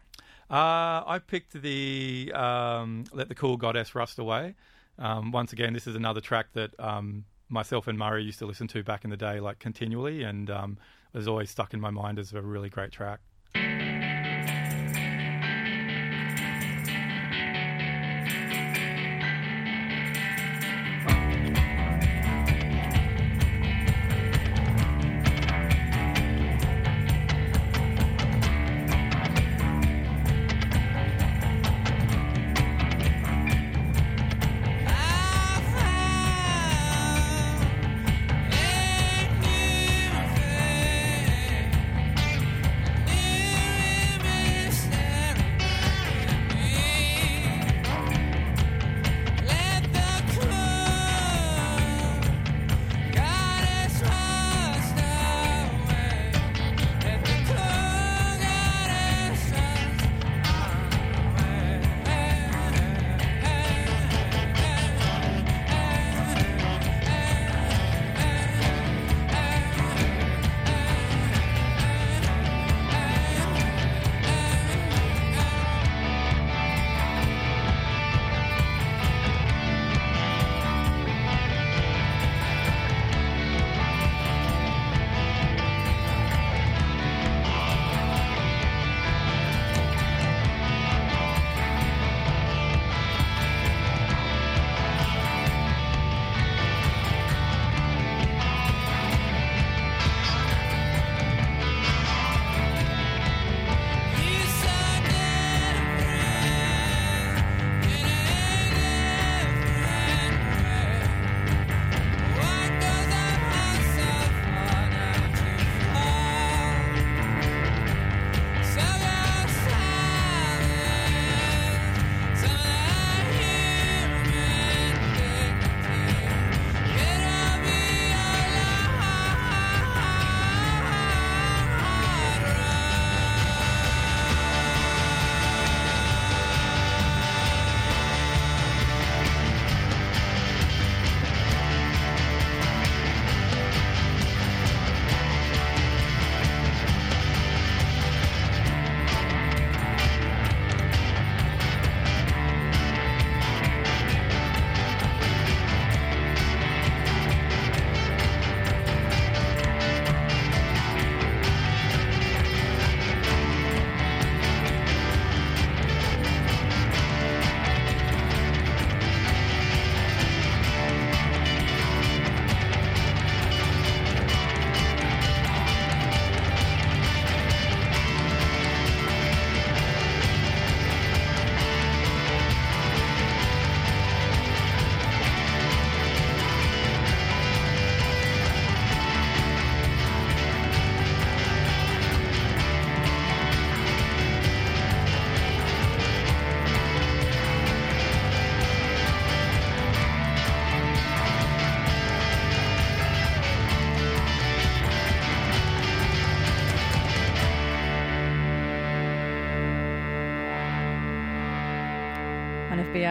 Uh, 0.49 1.01
I 1.07 1.21
picked 1.25 1.61
the 1.61 2.31
um, 2.35 3.05
"Let 3.13 3.29
the 3.29 3.35
Cool 3.35 3.55
Goddess 3.55 3.95
Rust 3.95 4.19
Away." 4.19 4.55
Um, 4.99 5.31
once 5.31 5.53
again, 5.53 5.71
this 5.71 5.87
is 5.87 5.95
another 5.95 6.19
track 6.19 6.47
that 6.53 6.77
um, 6.77 7.23
myself 7.47 7.87
and 7.87 7.97
Murray 7.97 8.23
used 8.23 8.39
to 8.39 8.45
listen 8.45 8.67
to 8.67 8.83
back 8.83 9.05
in 9.05 9.09
the 9.09 9.17
day, 9.17 9.39
like 9.39 9.59
continually, 9.59 10.23
and 10.23 10.49
was 11.17 11.27
always 11.27 11.49
stuck 11.49 11.73
in 11.73 11.81
my 11.81 11.89
mind 11.89 12.19
as 12.19 12.33
a 12.33 12.41
really 12.41 12.69
great 12.69 12.91
track. 12.91 13.19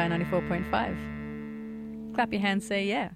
On 0.01 0.09
94.5. 0.09 2.15
Clap 2.15 2.33
your 2.33 2.41
hands, 2.41 2.67
say 2.67 2.87
yeah. 2.87 3.11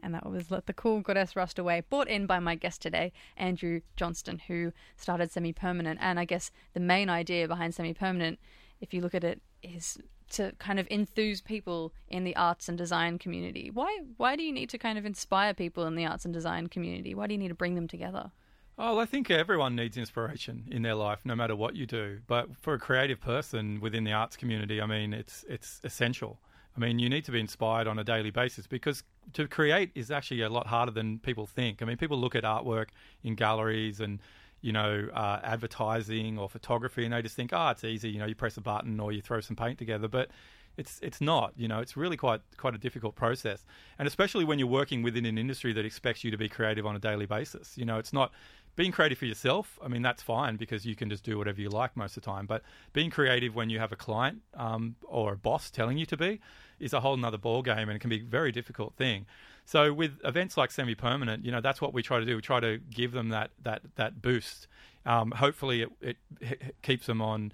And 0.00 0.14
that 0.14 0.30
was 0.30 0.52
Let 0.52 0.66
the 0.66 0.72
Cool 0.72 1.00
Goddess 1.00 1.34
Rust 1.34 1.58
Away, 1.58 1.82
brought 1.90 2.06
in 2.06 2.26
by 2.26 2.38
my 2.38 2.54
guest 2.54 2.80
today, 2.80 3.12
Andrew 3.36 3.80
Johnstone, 3.96 4.38
who 4.46 4.72
started 4.94 5.32
Semi 5.32 5.52
Permanent. 5.52 5.98
And 6.00 6.20
I 6.20 6.24
guess 6.24 6.52
the 6.74 6.80
main 6.80 7.10
idea 7.10 7.48
behind 7.48 7.74
Semi 7.74 7.92
Permanent, 7.92 8.38
if 8.80 8.94
you 8.94 9.00
look 9.00 9.16
at 9.16 9.24
it, 9.24 9.42
is 9.64 9.98
to 10.30 10.52
kind 10.60 10.78
of 10.78 10.86
enthuse 10.92 11.40
people 11.40 11.92
in 12.06 12.22
the 12.22 12.36
arts 12.36 12.68
and 12.68 12.78
design 12.78 13.18
community. 13.18 13.72
Why 13.72 13.98
why 14.16 14.36
do 14.36 14.44
you 14.44 14.52
need 14.52 14.70
to 14.70 14.78
kind 14.78 14.98
of 14.98 15.06
inspire 15.06 15.54
people 15.54 15.86
in 15.86 15.96
the 15.96 16.06
arts 16.06 16.24
and 16.24 16.32
design 16.32 16.68
community? 16.68 17.16
Why 17.16 17.26
do 17.26 17.34
you 17.34 17.38
need 17.38 17.48
to 17.48 17.56
bring 17.56 17.74
them 17.74 17.88
together? 17.88 18.30
Oh, 18.78 18.98
I 18.98 19.06
think 19.06 19.30
everyone 19.30 19.74
needs 19.74 19.96
inspiration 19.96 20.68
in 20.70 20.82
their 20.82 20.94
life, 20.94 21.20
no 21.24 21.34
matter 21.34 21.56
what 21.56 21.76
you 21.76 21.86
do. 21.86 22.20
But 22.26 22.54
for 22.56 22.74
a 22.74 22.78
creative 22.78 23.20
person 23.20 23.80
within 23.80 24.04
the 24.04 24.12
arts 24.12 24.36
community, 24.36 24.82
I 24.82 24.86
mean, 24.86 25.14
it's 25.14 25.44
it's 25.48 25.80
essential. 25.82 26.38
I 26.76 26.80
mean, 26.80 26.98
you 26.98 27.08
need 27.08 27.24
to 27.24 27.32
be 27.32 27.40
inspired 27.40 27.86
on 27.86 27.98
a 27.98 28.04
daily 28.04 28.30
basis 28.30 28.66
because 28.66 29.02
to 29.32 29.48
create 29.48 29.92
is 29.94 30.10
actually 30.10 30.42
a 30.42 30.50
lot 30.50 30.66
harder 30.66 30.92
than 30.92 31.18
people 31.20 31.46
think. 31.46 31.80
I 31.80 31.86
mean, 31.86 31.96
people 31.96 32.18
look 32.18 32.34
at 32.34 32.44
artwork 32.44 32.88
in 33.24 33.34
galleries 33.34 34.00
and 34.00 34.20
you 34.60 34.72
know 34.72 35.08
uh, 35.14 35.40
advertising 35.42 36.38
or 36.38 36.50
photography, 36.50 37.04
and 37.04 37.14
they 37.14 37.22
just 37.22 37.34
think, 37.34 37.52
oh, 37.54 37.70
it's 37.70 37.82
easy. 37.84 38.10
You 38.10 38.18
know, 38.18 38.26
you 38.26 38.34
press 38.34 38.58
a 38.58 38.60
button 38.60 39.00
or 39.00 39.10
you 39.10 39.22
throw 39.22 39.40
some 39.40 39.56
paint 39.56 39.78
together, 39.78 40.06
but 40.06 40.30
it's 40.76 40.98
it's 41.02 41.22
not. 41.22 41.54
You 41.56 41.68
know, 41.68 41.80
it's 41.80 41.96
really 41.96 42.18
quite 42.18 42.42
quite 42.58 42.74
a 42.74 42.78
difficult 42.78 43.14
process, 43.14 43.64
and 43.98 44.06
especially 44.06 44.44
when 44.44 44.58
you're 44.58 44.68
working 44.68 45.02
within 45.02 45.24
an 45.24 45.38
industry 45.38 45.72
that 45.72 45.86
expects 45.86 46.24
you 46.24 46.30
to 46.30 46.36
be 46.36 46.48
creative 46.48 46.84
on 46.84 46.94
a 46.94 46.98
daily 46.98 47.26
basis. 47.26 47.76
You 47.78 47.86
know, 47.86 47.98
it's 47.98 48.12
not 48.12 48.32
being 48.76 48.92
creative 48.92 49.18
for 49.18 49.24
yourself. 49.24 49.78
I 49.82 49.88
mean, 49.88 50.02
that's 50.02 50.22
fine 50.22 50.56
because 50.56 50.84
you 50.84 50.94
can 50.94 51.08
just 51.10 51.24
do 51.24 51.38
whatever 51.38 51.60
you 51.60 51.70
like 51.70 51.96
most 51.96 52.16
of 52.16 52.22
the 52.22 52.30
time. 52.30 52.46
But 52.46 52.62
being 52.92 53.10
creative 53.10 53.54
when 53.54 53.70
you 53.70 53.78
have 53.78 53.90
a 53.90 53.96
client 53.96 54.42
um, 54.54 54.96
or 55.02 55.32
a 55.32 55.36
boss 55.36 55.70
telling 55.70 55.98
you 55.98 56.06
to 56.06 56.16
be 56.16 56.40
is 56.78 56.92
a 56.92 57.00
whole 57.00 57.16
nother 57.16 57.38
ball 57.38 57.62
game, 57.62 57.88
and 57.88 57.96
it 57.96 58.00
can 58.00 58.10
be 58.10 58.20
a 58.20 58.24
very 58.24 58.52
difficult 58.52 58.94
thing. 58.94 59.26
So 59.64 59.92
with 59.92 60.20
events 60.24 60.56
like 60.56 60.70
Semi 60.70 60.94
Permanent, 60.94 61.44
you 61.44 61.50
know, 61.50 61.60
that's 61.60 61.80
what 61.80 61.92
we 61.92 62.02
try 62.02 62.20
to 62.20 62.24
do. 62.24 62.36
We 62.36 62.42
try 62.42 62.60
to 62.60 62.78
give 62.90 63.12
them 63.12 63.30
that 63.30 63.50
that 63.62 63.82
that 63.96 64.22
boost. 64.22 64.68
Um, 65.06 65.30
hopefully, 65.30 65.82
it, 66.00 66.16
it, 66.40 66.74
keeps 66.82 67.06
them 67.06 67.22
on. 67.22 67.52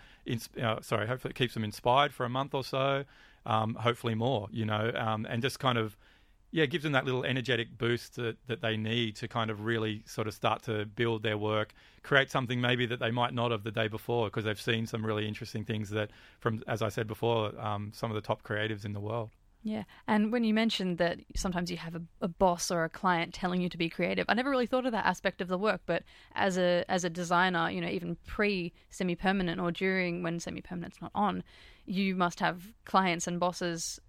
Uh, 0.61 0.81
sorry, 0.81 1.07
hopefully, 1.07 1.31
it 1.31 1.37
keeps 1.37 1.55
them 1.55 1.65
inspired 1.65 2.13
for 2.13 2.25
a 2.25 2.29
month 2.29 2.55
or 2.55 2.65
so. 2.65 3.05
Um, 3.47 3.75
hopefully, 3.75 4.15
more. 4.15 4.49
You 4.51 4.67
know, 4.67 4.93
um, 4.95 5.27
and 5.29 5.41
just 5.41 5.59
kind 5.59 5.79
of 5.79 5.97
yeah, 6.53 6.65
it 6.65 6.71
gives 6.71 6.85
them 6.85 6.93
that 6.93 7.07
little 7.07 7.25
energetic 7.25 7.79
boost 7.79 8.17
that, 8.17 8.37
that 8.47 8.61
they 8.61 8.77
need 8.77 9.17
to 9.17 9.27
kind 9.27 9.51
of 9.51 9.65
really 9.65 10.03
sort 10.07 10.29
of 10.29 10.35
start 10.35 10.63
to 10.65 10.85
build 10.85 11.23
their 11.23 11.39
work, 11.39 11.73
create 12.03 12.31
something 12.31 12.61
maybe 12.61 12.85
that 12.87 13.01
they 13.01 13.11
might 13.11 13.33
not 13.33 13.51
have 13.51 13.65
the 13.65 13.71
day 13.71 13.89
before 13.89 14.27
because 14.27 14.45
they've 14.45 14.61
seen 14.61 14.87
some 14.87 15.05
really 15.05 15.27
interesting 15.27 15.65
things 15.65 15.89
that, 15.91 16.11
from 16.41 16.63
as 16.69 16.83
I 16.83 16.91
said 16.91 17.07
before, 17.07 17.59
um, 17.59 17.91
some 17.95 18.11
of 18.11 18.15
the 18.17 18.21
top 18.21 18.43
creatives 18.43 18.85
in 18.85 18.93
the 18.93 19.01
world. 19.01 19.31
Yeah. 19.65 19.85
And 20.07 20.31
when 20.31 20.45
you 20.45 20.53
mentioned 20.53 20.99
that 20.99 21.21
sometimes 21.37 21.71
you 21.71 21.77
have 21.79 21.95
a, 21.95 22.03
a, 22.21 22.29
boss 22.29 22.71
or 22.71 22.85
a 22.85 22.89
client 22.89 23.33
telling 23.33 23.63
you 23.63 23.69
to 23.69 23.79
be 23.79 23.89
creative, 23.89 24.27
I 24.29 24.35
never 24.35 24.51
really 24.51 24.67
thought 24.67 24.87
of 24.87 24.93
that 24.93 25.07
aspect 25.07 25.41
of 25.41 25.47
the 25.47 25.57
work. 25.57 25.83
But 25.87 26.03
as 26.35 26.59
a 26.59 26.85
as 26.89 27.05
a 27.05 27.11
designer, 27.11 27.71
you 27.71 27.81
know, 27.81 27.89
even 27.89 28.17
pre 28.27 28.73
semi 28.91 29.15
permanent 29.15 29.61
or 29.61 29.71
during 29.71 30.25
when 30.25 30.41
semi 30.41 30.63
permanent's 30.63 31.01
not 31.01 31.13
on, 31.15 31.45
you 31.87 32.17
must 32.17 32.41
have 32.41 32.75
clients 32.85 33.29
and 33.29 33.39
bosses 33.39 34.01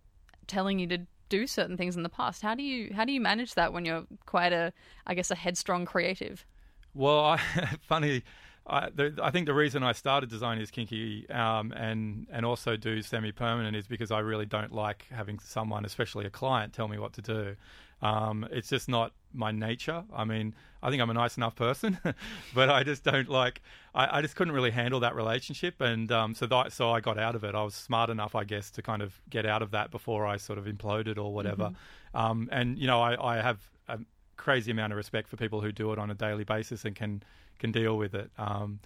telling 0.47 0.79
you 0.79 0.87
to 0.87 1.05
do 1.29 1.47
certain 1.47 1.77
things 1.77 1.95
in 1.95 2.03
the 2.03 2.09
past. 2.09 2.41
How 2.41 2.55
do 2.55 2.63
you 2.63 2.93
how 2.93 3.05
do 3.05 3.11
you 3.11 3.21
manage 3.21 3.55
that 3.55 3.73
when 3.73 3.85
you're 3.85 4.05
quite 4.25 4.53
a 4.53 4.73
I 5.07 5.13
guess 5.13 5.31
a 5.31 5.35
headstrong 5.35 5.85
creative? 5.85 6.45
Well, 6.93 7.19
I, 7.19 7.37
funny. 7.81 8.23
I, 8.65 8.89
the, 8.95 9.13
I 9.21 9.29
think 9.29 9.45
the 9.45 9.53
reason 9.53 9.83
I 9.83 9.91
started 9.91 10.29
designing 10.29 10.63
is 10.63 10.71
kinky 10.71 11.29
um, 11.29 11.73
and 11.73 12.27
and 12.31 12.45
also 12.45 12.77
do 12.77 13.01
semi 13.01 13.33
permanent 13.33 13.75
is 13.75 13.87
because 13.87 14.09
I 14.09 14.19
really 14.19 14.45
don't 14.45 14.71
like 14.71 15.05
having 15.11 15.39
someone, 15.39 15.83
especially 15.83 16.25
a 16.25 16.29
client, 16.29 16.71
tell 16.71 16.87
me 16.87 16.97
what 16.97 17.11
to 17.13 17.21
do. 17.21 17.55
Um, 18.01 18.47
it's 18.51 18.69
just 18.69 18.87
not 18.87 19.11
my 19.33 19.51
nature. 19.51 20.03
I 20.13 20.23
mean, 20.25 20.53
I 20.81 20.89
think 20.89 21.01
I'm 21.01 21.09
a 21.09 21.13
nice 21.13 21.37
enough 21.37 21.55
person, 21.55 21.97
but 22.53 22.69
I 22.69 22.83
just 22.83 23.03
don't 23.03 23.29
like. 23.29 23.61
I, 23.95 24.17
I, 24.17 24.21
just 24.21 24.35
couldn't 24.35 24.53
really 24.53 24.71
handle 24.71 24.99
that 25.01 25.15
relationship, 25.15 25.79
and 25.81 26.11
um, 26.11 26.35
so 26.35 26.45
that, 26.47 26.73
so 26.73 26.91
I 26.91 26.99
got 26.99 27.17
out 27.17 27.35
of 27.35 27.43
it. 27.43 27.55
I 27.55 27.63
was 27.63 27.75
smart 27.75 28.09
enough, 28.09 28.35
I 28.35 28.43
guess, 28.43 28.69
to 28.71 28.81
kind 28.81 29.01
of 29.01 29.19
get 29.29 29.45
out 29.45 29.61
of 29.61 29.71
that 29.71 29.91
before 29.91 30.25
I 30.25 30.37
sort 30.37 30.59
of 30.59 30.65
imploded 30.65 31.17
or 31.17 31.33
whatever. 31.33 31.65
Mm-hmm. 31.65 32.17
Um, 32.17 32.49
and 32.51 32.77
you 32.77 32.87
know, 32.87 33.01
I, 33.01 33.37
I 33.37 33.41
have 33.41 33.59
a 33.87 33.99
crazy 34.37 34.71
amount 34.71 34.93
of 34.93 34.97
respect 34.97 35.29
for 35.29 35.37
people 35.37 35.61
who 35.61 35.71
do 35.71 35.91
it 35.91 35.99
on 35.99 36.09
a 36.11 36.15
daily 36.15 36.43
basis 36.43 36.85
and 36.85 36.95
can 36.95 37.23
can 37.59 37.71
deal 37.71 37.97
with 37.97 38.13
it. 38.13 38.31
Um, 38.37 38.79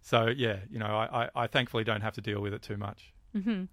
so 0.00 0.26
yeah, 0.26 0.56
you 0.70 0.78
know, 0.78 0.86
I, 0.86 1.24
I, 1.24 1.30
I 1.44 1.46
thankfully 1.46 1.84
don't 1.84 2.00
have 2.00 2.14
to 2.14 2.20
deal 2.20 2.40
with 2.40 2.54
it 2.54 2.62
too 2.62 2.76
much. 2.76 3.12
Mm-hmm. 3.36 3.64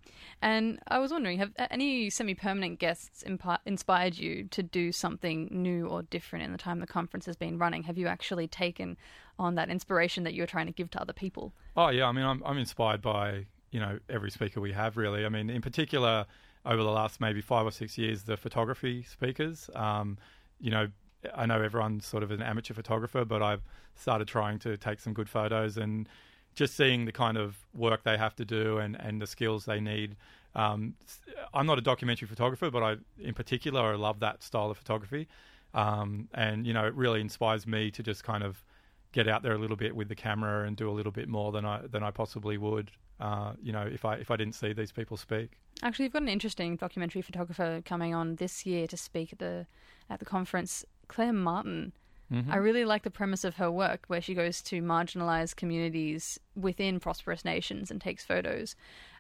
And 0.41 0.79
I 0.87 0.99
was 0.99 1.11
wondering, 1.11 1.37
have 1.39 1.51
any 1.69 2.09
semi-permanent 2.09 2.79
guests 2.79 3.23
inspired 3.65 4.17
you 4.17 4.45
to 4.51 4.63
do 4.63 4.91
something 4.91 5.49
new 5.51 5.87
or 5.87 6.03
different 6.03 6.45
in 6.45 6.51
the 6.51 6.57
time 6.57 6.79
the 6.79 6.87
conference 6.87 7.25
has 7.25 7.35
been 7.35 7.57
running? 7.57 7.83
Have 7.83 7.97
you 7.97 8.07
actually 8.07 8.47
taken 8.47 8.97
on 9.37 9.55
that 9.55 9.69
inspiration 9.69 10.23
that 10.23 10.33
you're 10.33 10.47
trying 10.47 10.67
to 10.67 10.71
give 10.71 10.89
to 10.91 11.01
other 11.01 11.13
people? 11.13 11.53
Oh 11.75 11.89
yeah, 11.89 12.05
I 12.05 12.11
mean, 12.11 12.25
I'm 12.25 12.41
I'm 12.45 12.57
inspired 12.57 13.01
by 13.01 13.45
you 13.71 13.79
know 13.79 13.99
every 14.09 14.31
speaker 14.31 14.61
we 14.61 14.71
have 14.73 14.97
really. 14.97 15.25
I 15.25 15.29
mean, 15.29 15.49
in 15.49 15.61
particular, 15.61 16.25
over 16.65 16.81
the 16.81 16.91
last 16.91 17.19
maybe 17.19 17.41
five 17.41 17.65
or 17.65 17.71
six 17.71 17.97
years, 17.97 18.23
the 18.23 18.37
photography 18.37 19.03
speakers. 19.03 19.69
Um, 19.75 20.17
you 20.59 20.71
know, 20.71 20.87
I 21.35 21.45
know 21.45 21.61
everyone's 21.61 22.05
sort 22.05 22.23
of 22.23 22.31
an 22.31 22.41
amateur 22.41 22.73
photographer, 22.73 23.25
but 23.25 23.41
I've 23.41 23.61
started 23.95 24.27
trying 24.27 24.59
to 24.59 24.77
take 24.77 24.99
some 24.99 25.13
good 25.13 25.29
photos 25.29 25.77
and 25.77 26.07
just 26.59 26.75
seeing 26.75 27.05
the 27.05 27.11
kind 27.13 27.37
of 27.37 27.57
work 27.73 28.03
they 28.03 28.17
have 28.17 28.35
to 28.35 28.43
do 28.43 28.79
and, 28.79 28.97
and 28.99 29.21
the 29.21 29.25
skills 29.25 29.63
they 29.63 29.79
need. 29.79 30.17
Um, 30.55 30.93
I'm 31.53 31.65
not 31.65 31.77
a 31.77 31.81
documentary 31.81 32.27
photographer, 32.27 32.69
but 32.69 32.83
I, 32.83 32.97
in 33.17 33.33
particular, 33.33 33.81
I 33.93 33.95
love 33.95 34.19
that 34.19 34.43
style 34.43 34.69
of 34.69 34.77
photography. 34.77 35.29
Um, 35.73 36.27
and, 36.33 36.67
you 36.67 36.73
know, 36.73 36.85
it 36.85 36.93
really 36.95 37.21
inspires 37.21 37.65
me 37.65 37.91
to 37.91 38.03
just 38.03 38.25
kind 38.25 38.43
of 38.43 38.61
get 39.13 39.25
out 39.29 39.41
there 39.41 39.53
a 39.53 39.57
little 39.57 39.77
bit 39.77 39.95
with 39.95 40.09
the 40.09 40.15
camera 40.15 40.67
and 40.67 40.75
do 40.75 40.89
a 40.89 40.91
little 40.91 41.13
bit 41.13 41.29
more 41.29 41.53
than 41.53 41.63
I, 41.63 41.79
than 41.89 42.03
I 42.03 42.11
possibly 42.11 42.57
would, 42.57 42.91
uh, 43.21 43.53
you 43.63 43.71
know, 43.71 43.83
if 43.83 44.03
I, 44.03 44.15
if 44.15 44.29
I 44.29 44.35
didn't 44.35 44.55
see 44.55 44.73
these 44.73 44.91
people 44.91 45.15
speak. 45.15 45.51
Actually, 45.81 46.05
you've 46.05 46.13
got 46.13 46.23
an 46.23 46.27
interesting 46.27 46.75
documentary 46.75 47.21
photographer 47.21 47.81
coming 47.85 48.13
on 48.13 48.35
this 48.35 48.65
year 48.65 48.85
to 48.87 48.97
speak 48.97 49.31
at 49.31 49.39
the, 49.39 49.65
at 50.09 50.19
the 50.19 50.25
conference, 50.25 50.83
Claire 51.07 51.31
Martin. 51.31 51.93
Mm-hmm. 52.31 52.51
I 52.51 52.57
really 52.57 52.85
like 52.85 53.03
the 53.03 53.11
premise 53.11 53.43
of 53.43 53.55
her 53.55 53.71
work 53.71 54.05
where 54.07 54.21
she 54.21 54.33
goes 54.33 54.61
to 54.63 54.81
marginalized 54.81 55.55
communities 55.55 56.39
within 56.55 56.99
prosperous 56.99 57.43
nations 57.43 57.89
and 57.89 57.99
takes 57.99 58.23
photos. 58.23 58.75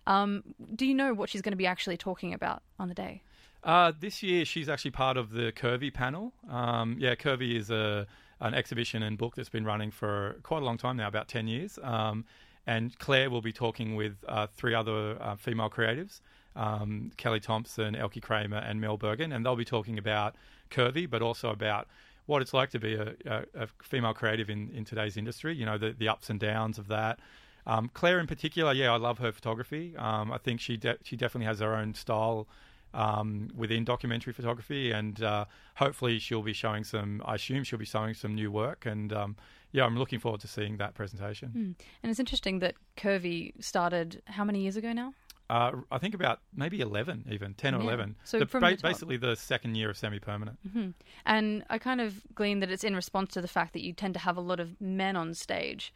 Um, 0.05 0.43
do 0.75 0.85
you 0.85 0.93
know 0.93 1.13
what 1.13 1.29
she's 1.29 1.41
going 1.41 1.53
to 1.53 1.57
be 1.57 1.67
actually 1.67 1.97
talking 1.97 2.33
about 2.33 2.61
on 2.77 2.87
the 2.87 2.93
day? 2.93 3.23
Uh, 3.63 3.91
this 3.99 4.23
year, 4.23 4.45
she's 4.45 4.69
actually 4.69 4.91
part 4.91 5.17
of 5.17 5.31
the 5.31 5.51
Curvy 5.51 5.93
panel. 5.93 6.33
Um, 6.49 6.95
yeah, 6.99 7.15
Curvy 7.15 7.55
is 7.55 7.69
a 7.69 8.07
an 8.41 8.53
exhibition 8.53 9.03
and 9.03 9.17
book 9.17 9.35
that's 9.35 9.49
been 9.49 9.65
running 9.65 9.91
for 9.91 10.37
quite 10.43 10.61
a 10.61 10.65
long 10.65 10.77
time 10.77 10.95
now, 10.95 11.07
about 11.07 11.27
10 11.27 11.47
years. 11.47 11.77
Um, 11.83 12.23
and 12.65 12.97
Claire 12.99 13.29
will 13.29 13.41
be 13.41 13.51
talking 13.51 13.95
with 13.95 14.15
uh, 14.27 14.47
three 14.47 14.73
other 14.73 15.17
uh, 15.21 15.35
female 15.35 15.69
creatives 15.69 16.21
um, 16.55 17.11
Kelly 17.17 17.39
Thompson, 17.39 17.95
Elke 17.95 18.21
Kramer, 18.21 18.57
and 18.57 18.81
Mel 18.81 18.97
Bergen. 18.97 19.31
And 19.31 19.45
they'll 19.45 19.55
be 19.55 19.65
talking 19.65 19.97
about 19.97 20.35
Curvy, 20.71 21.09
but 21.09 21.21
also 21.21 21.49
about 21.49 21.87
what 22.29 22.43
it's 22.43 22.53
like 22.53 22.69
to 22.69 22.79
be 22.79 22.93
a, 22.93 23.15
a, 23.25 23.63
a 23.63 23.67
female 23.81 24.13
creative 24.13 24.51
in, 24.51 24.69
in 24.69 24.85
today's 24.85 25.17
industry. 25.17 25.55
You 25.55 25.65
know, 25.65 25.79
the, 25.79 25.95
the 25.97 26.07
ups 26.07 26.29
and 26.29 26.39
downs 26.39 26.77
of 26.77 26.87
that. 26.87 27.19
Um, 27.65 27.89
Claire, 27.93 28.19
in 28.19 28.27
particular, 28.27 28.71
yeah, 28.71 28.93
I 28.93 28.97
love 28.97 29.17
her 29.17 29.31
photography. 29.31 29.95
Um, 29.97 30.31
I 30.31 30.37
think 30.37 30.61
she 30.61 30.77
de- 30.77 30.99
she 31.03 31.15
definitely 31.15 31.47
has 31.47 31.59
her 31.59 31.75
own 31.75 31.95
style 31.95 32.47
um, 32.93 33.49
within 33.55 33.83
documentary 33.83 34.31
photography, 34.31 34.91
and 34.91 35.21
uh, 35.23 35.45
hopefully 35.75 36.19
she'll 36.19 36.43
be 36.43 36.53
showing 36.53 36.83
some. 36.83 37.23
I 37.25 37.35
assume 37.35 37.63
she'll 37.63 37.79
be 37.79 37.85
showing 37.85 38.13
some 38.13 38.35
new 38.35 38.51
work, 38.51 38.85
and 38.85 39.11
um, 39.11 39.35
yeah, 39.71 39.85
I'm 39.85 39.97
looking 39.97 40.19
forward 40.19 40.41
to 40.41 40.47
seeing 40.47 40.77
that 40.77 40.93
presentation. 40.93 41.49
Mm. 41.49 41.85
And 42.03 42.09
it's 42.11 42.19
interesting 42.19 42.59
that 42.59 42.75
Curvy 42.95 43.53
started 43.61 44.21
how 44.25 44.43
many 44.43 44.61
years 44.61 44.77
ago 44.77 44.93
now? 44.93 45.13
Uh, 45.49 45.71
I 45.91 45.97
think 45.97 46.13
about 46.13 46.41
maybe 46.55 46.79
11, 46.79 47.25
even 47.31 47.55
10 47.55 47.73
or 47.73 47.77
yeah. 47.79 47.83
11. 47.83 48.15
So 48.23 48.39
the, 48.39 48.45
ba- 48.45 48.59
the 48.59 48.77
basically 48.81 49.17
the 49.17 49.35
second 49.35 49.75
year 49.75 49.89
of 49.89 49.97
semi-permanent. 49.97 50.59
Mm-hmm. 50.67 50.89
And 51.25 51.65
I 51.69 51.79
kind 51.79 52.01
of 52.01 52.21
glean 52.35 52.59
that 52.59 52.69
it's 52.69 52.83
in 52.83 52.95
response 52.95 53.33
to 53.33 53.41
the 53.41 53.47
fact 53.47 53.73
that 53.73 53.81
you 53.81 53.93
tend 53.93 54.13
to 54.13 54.19
have 54.19 54.37
a 54.37 54.41
lot 54.41 54.59
of 54.59 54.79
men 54.79 55.15
on 55.15 55.33
stage. 55.33 55.91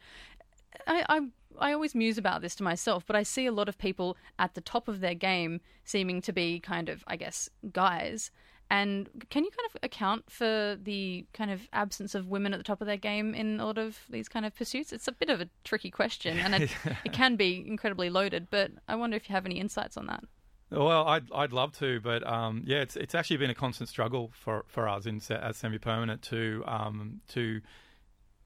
I, 0.86 1.04
I 1.08 1.20
I 1.58 1.72
always 1.72 1.94
muse 1.94 2.18
about 2.18 2.42
this 2.42 2.56
to 2.56 2.64
myself, 2.64 3.06
but 3.06 3.16
I 3.16 3.22
see 3.22 3.46
a 3.46 3.52
lot 3.52 3.68
of 3.68 3.78
people 3.78 4.16
at 4.38 4.54
the 4.54 4.60
top 4.60 4.88
of 4.88 5.00
their 5.00 5.14
game 5.14 5.60
seeming 5.84 6.20
to 6.22 6.32
be 6.32 6.58
kind 6.58 6.88
of, 6.88 7.04
I 7.06 7.16
guess, 7.16 7.48
guys, 7.72 8.30
and 8.70 9.08
can 9.30 9.44
you 9.44 9.50
kind 9.50 9.68
of 9.72 9.78
account 9.82 10.30
for 10.30 10.76
the 10.82 11.26
kind 11.32 11.50
of 11.50 11.68
absence 11.72 12.14
of 12.14 12.28
women 12.28 12.54
at 12.54 12.58
the 12.58 12.64
top 12.64 12.80
of 12.80 12.86
their 12.86 12.96
game 12.96 13.34
in 13.34 13.60
a 13.60 13.66
lot 13.66 13.78
of 13.78 13.98
these 14.08 14.28
kind 14.28 14.46
of 14.46 14.54
pursuits? 14.54 14.92
It's 14.92 15.06
a 15.06 15.12
bit 15.12 15.30
of 15.30 15.40
a 15.40 15.48
tricky 15.64 15.90
question, 15.90 16.38
and 16.38 16.54
it, 16.54 16.70
it 17.04 17.12
can 17.12 17.36
be 17.36 17.64
incredibly 17.66 18.10
loaded. 18.10 18.48
But 18.50 18.72
I 18.88 18.96
wonder 18.96 19.16
if 19.16 19.28
you 19.28 19.34
have 19.34 19.46
any 19.46 19.60
insights 19.60 19.96
on 19.96 20.06
that. 20.06 20.24
Well, 20.70 21.06
I'd 21.06 21.30
I'd 21.32 21.52
love 21.52 21.72
to, 21.78 22.00
but 22.00 22.26
um, 22.26 22.62
yeah, 22.66 22.78
it's 22.78 22.96
it's 22.96 23.14
actually 23.14 23.36
been 23.36 23.50
a 23.50 23.54
constant 23.54 23.88
struggle 23.88 24.32
for, 24.34 24.64
for 24.66 24.88
us 24.88 25.06
in 25.06 25.20
as 25.30 25.56
semi 25.56 25.78
permanent 25.78 26.22
to 26.22 26.64
um, 26.66 27.20
to 27.28 27.60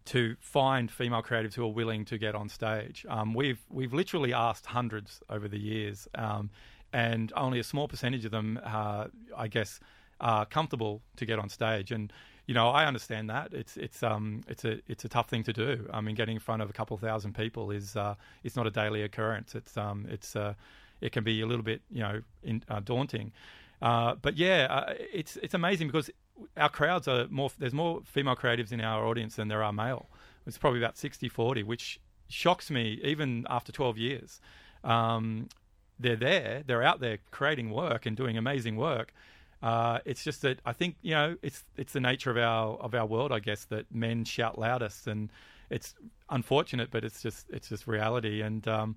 to 0.06 0.36
find 0.40 0.90
female 0.90 1.22
creatives 1.22 1.54
who 1.54 1.64
are 1.64 1.72
willing 1.72 2.04
to 2.06 2.18
get 2.18 2.34
on 2.34 2.48
stage. 2.48 3.06
Um, 3.08 3.34
we've 3.34 3.60
we've 3.70 3.92
literally 3.92 4.32
asked 4.32 4.66
hundreds 4.66 5.22
over 5.30 5.48
the 5.48 5.58
years, 5.58 6.08
um, 6.16 6.50
and 6.92 7.32
only 7.36 7.60
a 7.60 7.64
small 7.64 7.88
percentage 7.88 8.24
of 8.24 8.30
them, 8.30 8.58
uh, 8.64 9.06
I 9.36 9.48
guess 9.48 9.80
are 10.20 10.46
comfortable 10.46 11.02
to 11.16 11.26
get 11.26 11.38
on 11.38 11.48
stage. 11.48 11.90
And 11.90 12.12
you 12.46 12.54
know, 12.54 12.68
I 12.70 12.86
understand 12.86 13.28
that 13.30 13.52
it's 13.52 13.76
it's 13.76 14.02
um 14.02 14.42
it's 14.48 14.64
a 14.64 14.80
it's 14.86 15.04
a 15.04 15.08
tough 15.08 15.28
thing 15.28 15.42
to 15.44 15.52
do. 15.52 15.88
I 15.92 16.00
mean, 16.00 16.14
getting 16.14 16.36
in 16.36 16.40
front 16.40 16.62
of 16.62 16.70
a 16.70 16.72
couple 16.72 16.96
thousand 16.96 17.34
people 17.34 17.70
is 17.70 17.94
uh, 17.96 18.14
it's 18.42 18.56
not 18.56 18.66
a 18.66 18.70
daily 18.70 19.02
occurrence. 19.02 19.54
It's 19.54 19.76
um 19.76 20.06
it's 20.08 20.34
uh, 20.34 20.54
it 21.00 21.12
can 21.12 21.24
be 21.24 21.40
a 21.42 21.46
little 21.46 21.64
bit 21.64 21.82
you 21.90 22.00
know 22.00 22.22
in, 22.42 22.62
uh, 22.68 22.80
daunting. 22.80 23.32
Uh, 23.80 24.14
but 24.20 24.36
yeah, 24.36 24.66
uh, 24.70 24.94
it's 25.12 25.36
it's 25.36 25.54
amazing 25.54 25.88
because 25.88 26.10
our 26.56 26.68
crowds 26.70 27.06
are 27.06 27.26
more. 27.28 27.50
There's 27.58 27.74
more 27.74 28.00
female 28.04 28.36
creatives 28.36 28.72
in 28.72 28.80
our 28.80 29.06
audience 29.06 29.36
than 29.36 29.48
there 29.48 29.62
are 29.62 29.72
male. 29.72 30.08
It's 30.46 30.56
probably 30.56 30.80
about 30.80 30.94
60-40, 30.94 31.62
which 31.64 32.00
shocks 32.28 32.70
me 32.70 32.98
even 33.04 33.46
after 33.50 33.70
12 33.70 33.98
years. 33.98 34.40
Um, 34.82 35.48
they're 35.98 36.16
there, 36.16 36.62
they're 36.66 36.82
out 36.82 37.00
there 37.00 37.18
creating 37.30 37.70
work 37.70 38.06
and 38.06 38.16
doing 38.16 38.38
amazing 38.38 38.76
work, 38.76 39.12
uh, 39.62 39.98
it's 40.04 40.22
just 40.22 40.42
that 40.42 40.60
I 40.64 40.72
think 40.72 40.96
you 41.02 41.12
know 41.12 41.36
it's 41.42 41.64
it's 41.76 41.92
the 41.92 42.00
nature 42.00 42.30
of 42.30 42.36
our 42.36 42.76
of 42.76 42.94
our 42.94 43.06
world, 43.06 43.32
I 43.32 43.40
guess, 43.40 43.64
that 43.66 43.92
men 43.92 44.24
shout 44.24 44.58
loudest, 44.58 45.06
and 45.06 45.30
it's 45.70 45.94
unfortunate, 46.30 46.90
but 46.90 47.04
it's 47.04 47.22
just 47.22 47.46
it's 47.50 47.68
just 47.68 47.86
reality. 47.86 48.40
And 48.40 48.66
um, 48.68 48.96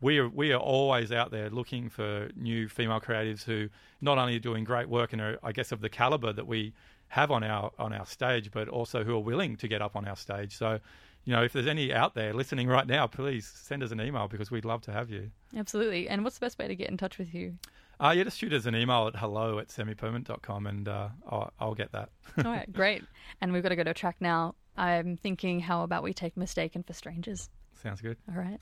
we 0.00 0.18
are 0.18 0.28
we 0.28 0.52
are 0.52 0.58
always 0.58 1.12
out 1.12 1.30
there 1.30 1.48
looking 1.48 1.88
for 1.88 2.28
new 2.36 2.68
female 2.68 3.00
creatives 3.00 3.44
who 3.44 3.68
not 4.00 4.18
only 4.18 4.36
are 4.36 4.40
doing 4.40 4.64
great 4.64 4.88
work 4.88 5.12
and 5.12 5.22
are, 5.22 5.38
I 5.42 5.52
guess, 5.52 5.70
of 5.70 5.80
the 5.80 5.88
caliber 5.88 6.32
that 6.32 6.46
we 6.46 6.72
have 7.08 7.30
on 7.30 7.44
our 7.44 7.70
on 7.78 7.92
our 7.92 8.06
stage, 8.06 8.50
but 8.50 8.68
also 8.68 9.04
who 9.04 9.14
are 9.14 9.22
willing 9.22 9.56
to 9.56 9.68
get 9.68 9.80
up 9.82 9.96
on 9.96 10.06
our 10.06 10.16
stage. 10.16 10.56
So. 10.56 10.80
You 11.26 11.36
know, 11.36 11.44
if 11.44 11.52
there's 11.52 11.66
any 11.66 11.92
out 11.92 12.14
there 12.14 12.32
listening 12.32 12.66
right 12.66 12.86
now, 12.86 13.06
please 13.06 13.46
send 13.46 13.82
us 13.82 13.90
an 13.90 14.00
email 14.00 14.26
because 14.26 14.50
we'd 14.50 14.64
love 14.64 14.80
to 14.82 14.92
have 14.92 15.10
you. 15.10 15.30
Absolutely. 15.54 16.08
And 16.08 16.24
what's 16.24 16.38
the 16.38 16.46
best 16.46 16.58
way 16.58 16.66
to 16.66 16.74
get 16.74 16.88
in 16.88 16.96
touch 16.96 17.18
with 17.18 17.34
you? 17.34 17.58
Uh, 18.00 18.12
yeah, 18.16 18.24
just 18.24 18.38
shoot 18.38 18.52
us 18.52 18.64
an 18.64 18.74
email 18.74 19.08
at 19.08 19.16
hello 19.16 19.58
at 19.58 19.68
semipermanent.com 19.68 20.66
and 20.66 20.88
uh, 20.88 21.08
I'll, 21.28 21.52
I'll 21.60 21.74
get 21.74 21.92
that. 21.92 22.08
All 22.38 22.44
right, 22.44 22.72
great. 22.72 23.04
And 23.40 23.52
we've 23.52 23.62
got 23.62 23.68
to 23.68 23.76
go 23.76 23.84
to 23.84 23.90
a 23.90 23.94
track 23.94 24.16
now. 24.20 24.54
I'm 24.76 25.18
thinking, 25.18 25.60
how 25.60 25.82
about 25.82 26.02
we 26.02 26.14
take 26.14 26.36
Mistaken 26.36 26.82
for 26.82 26.94
Strangers? 26.94 27.50
Sounds 27.82 28.00
good. 28.00 28.16
All 28.28 28.36
right. 28.36 28.60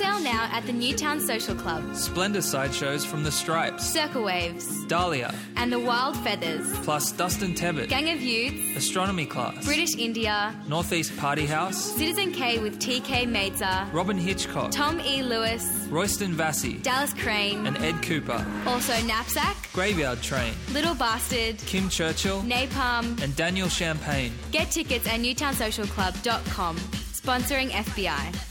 Sale 0.00 0.20
now 0.20 0.48
at 0.50 0.64
the 0.64 0.72
Newtown 0.72 1.20
Social 1.20 1.54
Club, 1.54 1.94
Splendour 1.94 2.40
sideshows 2.40 3.04
from 3.04 3.22
the 3.22 3.28
Strypes, 3.28 3.80
Circa 3.82 4.18
Waves, 4.18 4.86
Dahlia, 4.86 5.34
and 5.56 5.70
the 5.70 5.78
Wild 5.78 6.16
Feathers, 6.24 6.66
plus 6.78 7.12
Dustin 7.12 7.52
Tebbit, 7.54 7.90
Gang 7.90 8.08
of 8.08 8.22
Youths, 8.22 8.78
Astronomy 8.78 9.26
Class, 9.26 9.62
British 9.62 9.94
India, 9.98 10.58
Northeast 10.66 11.14
Party 11.18 11.44
House, 11.44 11.76
Citizen 11.76 12.32
K 12.32 12.58
with 12.60 12.78
TK 12.78 13.28
Mazer, 13.28 13.86
Robyn 13.92 14.16
Hitchcock, 14.16 14.70
Tom 14.70 15.02
E. 15.02 15.22
Lewis, 15.22 15.86
Royston 15.90 16.32
Vasie, 16.34 16.82
Dallas 16.82 17.12
Crane, 17.12 17.66
and 17.66 17.76
Ed 17.84 18.00
Cooper, 18.02 18.42
also 18.66 18.94
Knapsack, 19.02 19.54
Graveyard 19.74 20.22
Train, 20.22 20.54
Little 20.72 20.94
Bastard, 20.94 21.58
Kim 21.58 21.90
Churchill, 21.90 22.40
Napalm. 22.44 23.20
and 23.20 23.36
Daniel 23.36 23.68
Champagne. 23.68 24.32
Get 24.50 24.70
tickets 24.70 25.06
at 25.06 25.20
newtownsocialclub.com. 25.20 26.76
Sponsoring 26.78 27.68
FBI. 27.68 28.49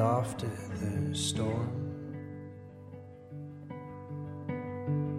And 0.00 0.08
after 0.08 0.46
the 0.46 1.14
storm, 1.14 1.68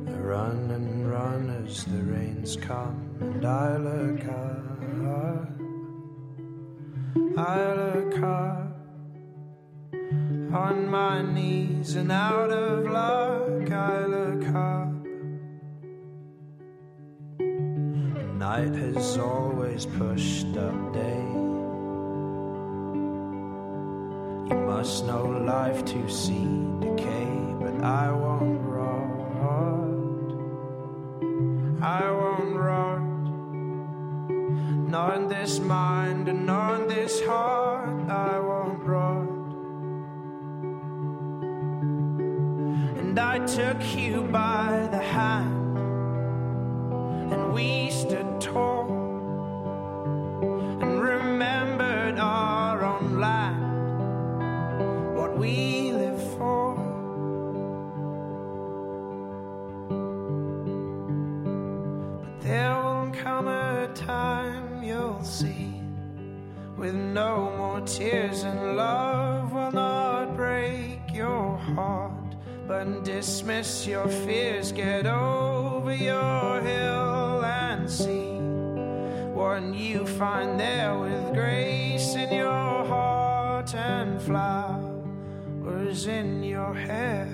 I 0.07 0.13
run 0.13 0.71
and 0.71 1.07
run 1.07 1.51
as 1.63 1.85
the 1.85 2.01
rains 2.01 2.55
come, 2.55 3.15
and 3.21 3.45
I 3.45 3.77
look 3.77 4.25
up, 4.25 4.79
I 7.37 7.73
look 7.75 8.23
up 8.23 8.73
on 10.51 10.87
my 10.89 11.21
knees 11.31 11.93
and 11.93 12.11
out 12.11 12.49
of 12.49 12.85
luck, 12.85 13.71
I 13.71 14.05
look 14.07 14.47
up. 14.47 14.89
Night 18.33 18.73
has 18.73 19.19
always 19.19 19.85
pushed 19.85 20.57
up 20.57 20.93
day. 20.93 21.30
Must 24.81 25.05
know 25.05 25.25
life 25.25 25.85
to 25.85 26.09
see 26.09 26.47
decay, 26.79 27.29
but 27.59 27.83
I 27.83 28.11
won't 28.11 28.59
rot. 28.63 30.31
I 31.83 32.09
won't 32.09 32.55
rot. 32.55 33.03
Not 34.89 35.17
in 35.17 35.27
this 35.27 35.59
mind 35.59 36.29
and 36.29 36.47
not 36.47 36.81
in 36.81 36.87
this 36.87 37.23
heart. 37.23 38.09
I 38.09 38.39
won't 38.39 38.83
rot. 38.83 39.27
And 42.97 43.19
I 43.19 43.45
took 43.45 43.79
you 43.95 44.23
by 44.23 44.50
no 67.13 67.53
more 67.57 67.81
tears, 67.81 68.43
and 68.43 68.77
love 68.77 69.51
will 69.51 69.71
not 69.71 70.35
break 70.35 70.99
your 71.13 71.57
heart, 71.57 72.35
but 72.67 73.03
dismiss 73.03 73.85
your 73.85 74.07
fears. 74.07 74.71
Get 74.71 75.05
over 75.05 75.93
your 75.93 76.61
hill 76.61 77.43
and 77.43 77.89
see 77.89 78.37
what 79.33 79.73
you 79.73 80.05
find 80.05 80.59
there 80.59 80.97
with 80.97 81.33
grace 81.33 82.15
in 82.15 82.33
your 82.33 82.85
heart 82.85 83.73
and 83.75 84.21
flowers 84.21 86.07
in 86.07 86.43
your 86.43 86.73
hair. 86.73 87.27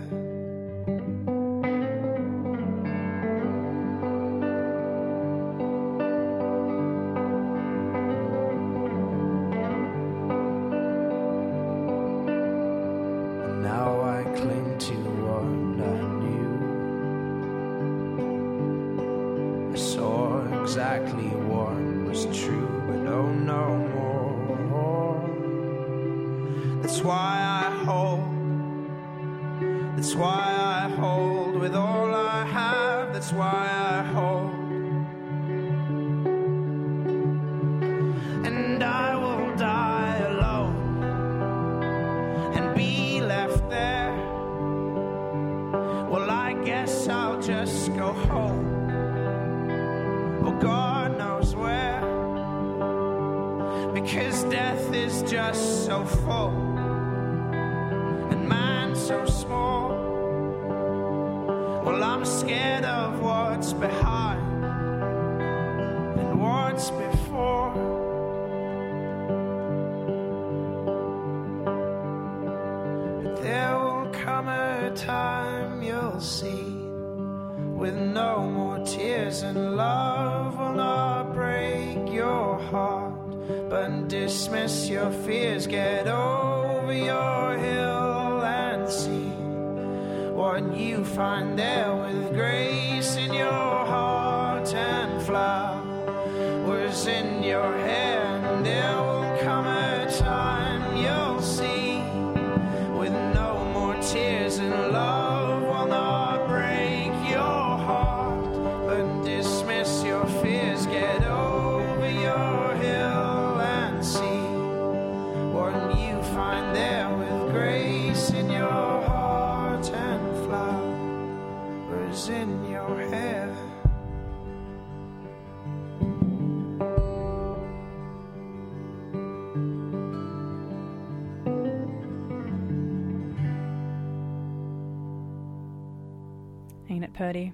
Purdy? 137.17 137.51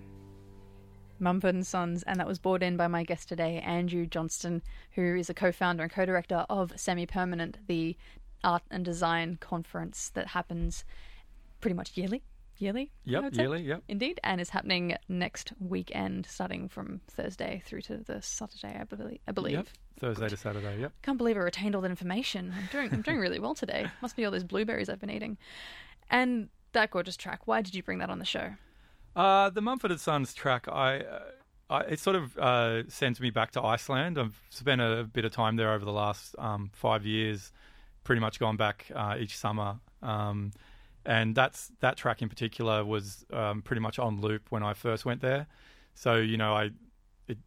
Mumford 1.20 1.56
and 1.56 1.66
Sons, 1.66 2.04
and 2.04 2.20
that 2.20 2.28
was 2.28 2.38
brought 2.38 2.62
in 2.62 2.76
by 2.76 2.88
my 2.88 3.04
guest 3.06 3.30
today, 3.30 3.62
Andrew 3.62 4.06
Johnstone, 4.06 4.62
who 4.92 5.16
is 5.16 5.30
a 5.30 5.34
co-founder 5.34 5.84
and 5.84 5.92
co-director 5.92 6.46
of 6.50 6.74
Semi 6.76 7.06
Permanent, 7.06 7.58
the 7.68 7.96
art 8.44 8.64
and 8.70 8.84
design 8.84 9.38
conference 9.40 10.12
that 10.16 10.28
happens 10.28 10.84
pretty 11.62 11.76
much 11.76 11.96
yearly. 11.96 12.24
Yearly, 12.58 12.92
Yep, 13.06 13.36
yearly, 13.36 13.62
yep. 13.64 13.84
Indeed, 13.88 14.20
and 14.26 14.42
is 14.42 14.50
happening 14.50 14.98
next 15.08 15.54
weekend, 15.62 16.26
starting 16.26 16.68
from 16.68 17.00
Thursday 17.08 17.64
through 17.66 17.84
to 17.84 17.98
the 18.00 18.22
Saturday, 18.22 18.78
I 18.78 18.84
believe. 18.84 19.20
I 19.30 19.32
believe. 19.32 19.54
Yep. 19.54 19.68
Thursday 19.98 20.28
to 20.28 20.36
Saturday, 20.36 20.82
yep. 20.82 20.92
Can't 21.04 21.18
believe 21.18 21.38
I 21.38 21.40
retained 21.40 21.74
all 21.74 21.82
that 21.84 21.90
information. 21.90 22.54
I'm 22.54 22.68
doing 22.70 22.90
I'm 22.92 23.02
doing 23.02 23.18
really 23.18 23.40
well 23.40 23.56
today. 23.56 23.88
Must 24.02 24.18
be 24.18 24.26
all 24.26 24.32
those 24.32 24.44
blueberries 24.44 24.90
I've 24.90 25.00
been 25.00 25.10
eating. 25.10 25.38
And 26.10 26.50
that 26.74 26.92
gorgeous 26.92 27.16
track. 27.16 27.48
Why 27.48 27.62
did 27.62 27.76
you 27.76 27.82
bring 27.82 28.00
that 28.00 28.10
on 28.10 28.20
the 28.20 28.26
show? 28.26 28.56
Uh, 29.16 29.50
the 29.50 29.62
Mumford 29.62 29.92
and 29.92 30.00
Sons 30.00 30.34
track, 30.34 30.68
I, 30.68 31.00
uh, 31.00 31.20
I 31.70 31.80
it 31.82 32.00
sort 32.00 32.16
of 32.16 32.38
uh, 32.38 32.90
sends 32.90 33.20
me 33.20 33.30
back 33.30 33.52
to 33.52 33.62
Iceland. 33.62 34.18
I've 34.18 34.40
spent 34.50 34.82
a 34.82 35.08
bit 35.12 35.26
of 35.26 35.32
time 35.32 35.56
there 35.56 35.72
over 35.72 35.86
the 35.86 35.92
last 35.92 36.36
um, 36.40 36.72
five 36.74 37.06
years. 37.06 37.52
Pretty 38.04 38.20
much 38.20 38.40
gone 38.40 38.58
back 38.58 38.92
uh, 38.94 39.16
each 39.18 39.38
summer, 39.38 39.78
um, 40.02 40.52
and 41.06 41.34
that's 41.36 41.72
that 41.80 41.96
track 41.96 42.22
in 42.22 42.28
particular 42.28 42.84
was 42.84 43.26
um, 43.32 43.62
pretty 43.62 43.80
much 43.80 43.98
on 43.98 44.20
loop 44.20 44.48
when 44.50 44.62
I 44.62 44.74
first 44.74 45.06
went 45.06 45.22
there. 45.22 45.48
So 45.96 46.16
you 46.16 46.36
know, 46.36 46.54
I 46.54 46.72
it, 47.30 47.38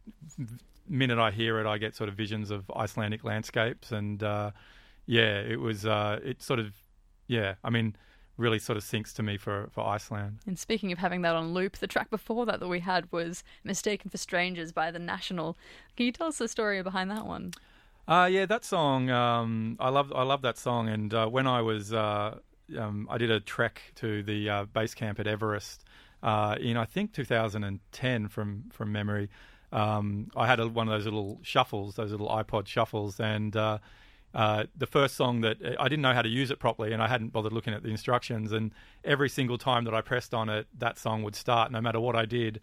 minute 0.89 1.19
I 1.19 1.29
hear 1.29 1.59
it, 1.59 1.67
I 1.67 1.77
get 1.77 1.95
sort 1.95 2.09
of 2.09 2.15
visions 2.15 2.49
of 2.49 2.71
Icelandic 2.75 3.23
landscapes, 3.23 3.91
and 3.91 4.23
uh, 4.23 4.51
yeah, 5.05 5.41
it 5.41 5.59
was 5.59 5.85
it 5.85 6.41
sort 6.41 6.59
of 6.59 6.73
yeah, 7.27 7.55
I 7.63 7.69
mean, 7.69 7.95
really 8.37 8.59
sort 8.59 8.77
of 8.77 8.83
sinks 8.83 9.13
to 9.13 9.23
me 9.23 9.37
for 9.37 9.67
for 9.71 9.85
Iceland. 9.85 10.39
And 10.45 10.57
speaking 10.57 10.91
of 10.91 10.99
having 10.99 11.21
that 11.23 11.35
on 11.35 11.53
loop, 11.53 11.77
the 11.77 11.87
track 11.87 12.09
before 12.09 12.45
that 12.45 12.59
that 12.59 12.67
we 12.67 12.79
had 12.79 13.11
was 13.11 13.43
Mistaken 13.63 14.09
for 14.09 14.17
Strangers 14.17 14.71
by 14.71 14.91
The 14.91 14.99
National. 14.99 15.57
Can 15.95 16.05
you 16.05 16.11
tell 16.11 16.27
us 16.27 16.37
the 16.37 16.47
story 16.47 16.81
behind 16.81 17.11
that 17.11 17.25
one? 17.25 17.53
Uh, 18.07 18.29
yeah, 18.31 18.45
that 18.45 18.63
song. 18.63 19.09
Um, 19.09 19.75
I 19.79 19.89
love. 19.89 20.13
I 20.15 20.23
love 20.23 20.41
that 20.43 20.57
song. 20.57 20.87
And 20.87 21.13
uh, 21.13 21.27
when 21.27 21.45
I 21.45 21.61
was, 21.61 21.91
uh, 21.91 22.37
um, 22.77 23.07
I 23.09 23.17
did 23.17 23.31
a 23.31 23.39
trek 23.41 23.81
to 23.95 24.23
the 24.23 24.49
uh, 24.49 24.65
base 24.65 24.93
camp 24.93 25.19
at 25.19 25.27
Everest 25.27 25.83
uh, 26.23 26.55
in 26.59 26.77
I 26.77 26.85
think 26.85 27.13
2010 27.13 28.27
from 28.29 28.63
from 28.71 28.91
memory. 28.91 29.29
Um, 29.73 30.31
I 30.35 30.47
had 30.47 30.61
a, 30.61 30.67
one 30.67 30.87
of 30.87 30.93
those 30.93 31.03
little 31.03 31.39
shuffles, 31.43 31.95
those 31.95 32.11
little 32.11 32.29
iPod 32.29 32.67
shuffles, 32.67 33.19
and 33.19 33.55
uh, 34.33 34.37
uh, 34.37 34.65
the 34.75 34.87
first 34.87 35.15
song 35.15 35.41
that 35.41 35.57
I 35.79 35.87
didn't 35.87 36.01
know 36.01 36.13
how 36.13 36.21
to 36.21 36.29
use 36.29 36.51
it 36.51 36.59
properly, 36.59 36.93
and 36.93 37.01
I 37.01 37.07
hadn't 37.07 37.29
bothered 37.29 37.53
looking 37.53 37.73
at 37.73 37.83
the 37.83 37.89
instructions. 37.89 38.51
And 38.51 38.71
every 39.03 39.29
single 39.29 39.57
time 39.57 39.83
that 39.85 39.93
I 39.93 40.01
pressed 40.01 40.33
on 40.33 40.49
it, 40.49 40.67
that 40.77 40.97
song 40.97 41.23
would 41.23 41.35
start, 41.35 41.71
no 41.71 41.81
matter 41.81 41.99
what 41.99 42.15
I 42.15 42.25
did. 42.25 42.61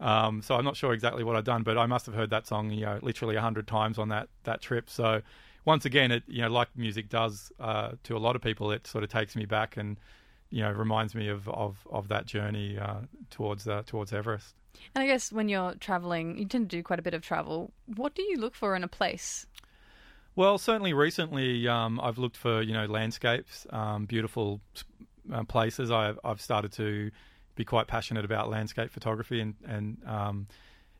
Um, 0.00 0.42
so 0.42 0.56
I'm 0.56 0.64
not 0.64 0.76
sure 0.76 0.92
exactly 0.92 1.24
what 1.24 1.36
I'd 1.36 1.44
done, 1.44 1.62
but 1.62 1.78
I 1.78 1.86
must 1.86 2.06
have 2.06 2.14
heard 2.14 2.30
that 2.30 2.46
song, 2.46 2.70
you 2.70 2.84
know, 2.84 2.98
literally 3.02 3.36
hundred 3.36 3.66
times 3.66 3.98
on 3.98 4.08
that 4.08 4.28
that 4.44 4.60
trip. 4.60 4.90
So 4.90 5.22
once 5.64 5.84
again, 5.84 6.10
it 6.10 6.24
you 6.26 6.42
know, 6.42 6.48
like 6.48 6.68
music 6.76 7.08
does 7.08 7.52
uh, 7.60 7.92
to 8.04 8.16
a 8.16 8.18
lot 8.18 8.36
of 8.36 8.42
people, 8.42 8.70
it 8.70 8.86
sort 8.86 9.04
of 9.04 9.10
takes 9.10 9.36
me 9.36 9.46
back 9.46 9.76
and 9.76 9.98
you 10.50 10.62
know 10.62 10.72
reminds 10.72 11.14
me 11.14 11.28
of 11.28 11.48
of, 11.48 11.86
of 11.90 12.08
that 12.08 12.26
journey 12.26 12.78
uh, 12.78 13.00
towards 13.30 13.66
uh, 13.66 13.82
towards 13.86 14.12
Everest. 14.12 14.54
And 14.94 15.02
I 15.02 15.06
guess 15.06 15.32
when 15.32 15.48
you're 15.48 15.74
traveling, 15.74 16.38
you 16.38 16.46
tend 16.46 16.68
to 16.70 16.76
do 16.76 16.82
quite 16.82 16.98
a 16.98 17.02
bit 17.02 17.14
of 17.14 17.22
travel. 17.22 17.72
What 17.96 18.14
do 18.14 18.22
you 18.22 18.36
look 18.36 18.54
for 18.54 18.74
in 18.74 18.82
a 18.82 18.88
place? 18.88 19.46
Well, 20.36 20.58
certainly 20.58 20.92
recently, 20.92 21.68
um, 21.68 22.00
I've 22.00 22.18
looked 22.18 22.36
for 22.36 22.60
you 22.60 22.72
know 22.72 22.86
landscapes, 22.86 23.66
um, 23.70 24.04
beautiful 24.06 24.60
uh, 25.32 25.44
places. 25.44 25.90
I've 25.90 26.18
I've 26.24 26.40
started 26.40 26.72
to 26.72 27.10
be 27.54 27.64
quite 27.64 27.86
passionate 27.86 28.24
about 28.24 28.50
landscape 28.50 28.90
photography, 28.90 29.40
and 29.40 29.54
and 29.64 29.98
um, 30.06 30.48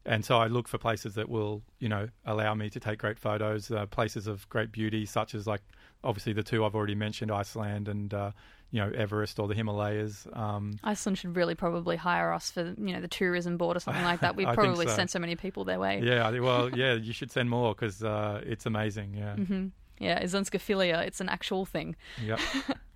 and 0.07 0.25
so 0.25 0.38
I 0.38 0.47
look 0.47 0.68
for 0.68 0.79
places 0.79 1.14
that 1.14 1.29
will 1.29 1.62
you 1.81 1.88
know 1.88 2.09
allow 2.25 2.55
me 2.55 2.70
to 2.70 2.79
take 2.79 3.01
great 3.01 3.18
photos, 3.18 3.73
uh, 3.73 3.87
places 3.87 4.29
of 4.29 4.49
great 4.51 4.70
beauty, 4.70 5.05
such 5.05 5.35
as 5.35 5.49
like 5.49 5.62
obviously 6.05 6.33
the 6.33 6.44
two 6.44 6.64
I've 6.64 6.77
already 6.77 6.94
mentioned, 6.94 7.33
Iceland 7.33 7.88
and 7.88 8.14
uh, 8.14 8.31
you 8.70 8.81
know 8.81 8.90
Everest 8.94 9.38
or 9.38 9.48
the 9.48 9.55
Himalayas. 9.55 10.27
Um, 10.33 10.79
Iceland 10.85 11.18
should 11.18 11.37
really 11.37 11.55
probably 11.55 11.96
hire 11.96 12.33
us 12.33 12.50
for 12.50 12.74
you 12.77 12.92
know 12.92 13.00
the 13.00 13.09
tourism 13.09 13.57
board 13.57 13.77
or 13.77 13.81
something 13.81 14.03
like 14.05 14.20
that. 14.20 14.37
We 14.37 14.44
probably 14.46 14.87
so. 14.87 14.94
send 14.94 15.11
so 15.11 15.18
many 15.18 15.37
people 15.37 15.64
their 15.64 15.79
way. 15.79 16.00
yeah, 16.03 16.29
well, 16.40 16.70
yeah, 16.77 16.94
you 16.94 17.12
should 17.12 17.31
send 17.31 17.50
more 17.50 17.74
because 17.74 18.03
uh, 18.03 18.40
it's 18.44 18.66
amazing. 18.66 19.14
Yeah, 19.14 19.37
hmm 19.37 19.66
Yeah, 19.98 20.22
Islanskophilia, 20.22 21.07
it's 21.07 21.20
an 21.20 21.29
actual 21.29 21.64
thing. 21.64 21.96
yep. 22.22 22.40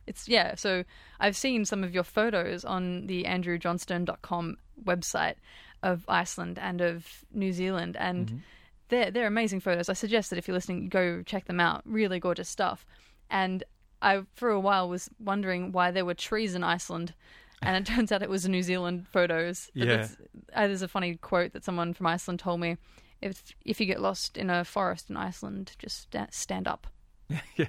It's 0.06 0.26
yeah. 0.26 0.54
So 0.54 0.84
I've 1.20 1.36
seen 1.36 1.64
some 1.66 1.84
of 1.84 1.92
your 1.94 2.02
photos 2.02 2.64
on 2.64 3.06
the 3.06 3.24
andrewjohnstone.com 3.24 4.56
website 4.84 5.34
of 5.82 6.04
Iceland 6.08 6.58
and 6.58 6.80
of 6.80 7.24
New 7.32 7.52
Zealand, 7.52 7.96
and 7.98 8.42
they're 8.88 9.10
they're 9.10 9.26
amazing 9.26 9.60
photos. 9.60 9.88
I 9.88 9.92
suggest 9.92 10.30
that 10.30 10.38
if 10.38 10.48
you're 10.48 10.54
listening, 10.56 10.88
go 10.88 11.22
check 11.22 11.44
them 11.44 11.60
out. 11.60 11.82
Really 11.84 12.18
gorgeous 12.20 12.48
stuff. 12.48 12.84
And 13.30 13.62
I 14.02 14.22
for 14.34 14.50
a 14.50 14.60
while 14.60 14.88
was 14.88 15.08
wondering 15.18 15.72
why 15.72 15.90
there 15.90 16.04
were 16.04 16.14
trees 16.14 16.54
in 16.54 16.62
Iceland. 16.64 17.14
And 17.62 17.76
it 17.76 17.86
turns 17.92 18.12
out 18.12 18.22
it 18.22 18.30
was 18.30 18.48
New 18.48 18.62
Zealand 18.62 19.06
photos. 19.08 19.70
But 19.74 19.88
Yeah. 19.88 20.08
uh, 20.54 20.66
there's 20.68 20.82
a 20.82 20.88
funny 20.88 21.16
quote 21.16 21.52
that 21.54 21.64
someone 21.64 21.92
from 21.94 22.06
Iceland 22.06 22.38
told 22.40 22.60
me: 22.60 22.76
"If 23.20 23.52
if 23.64 23.80
you 23.80 23.86
get 23.86 24.00
lost 24.00 24.36
in 24.36 24.48
a 24.50 24.64
forest 24.64 25.10
in 25.10 25.16
Iceland, 25.16 25.72
just 25.78 26.02
sta- 26.02 26.28
stand 26.30 26.68
up." 26.68 26.86
yeah, 27.56 27.66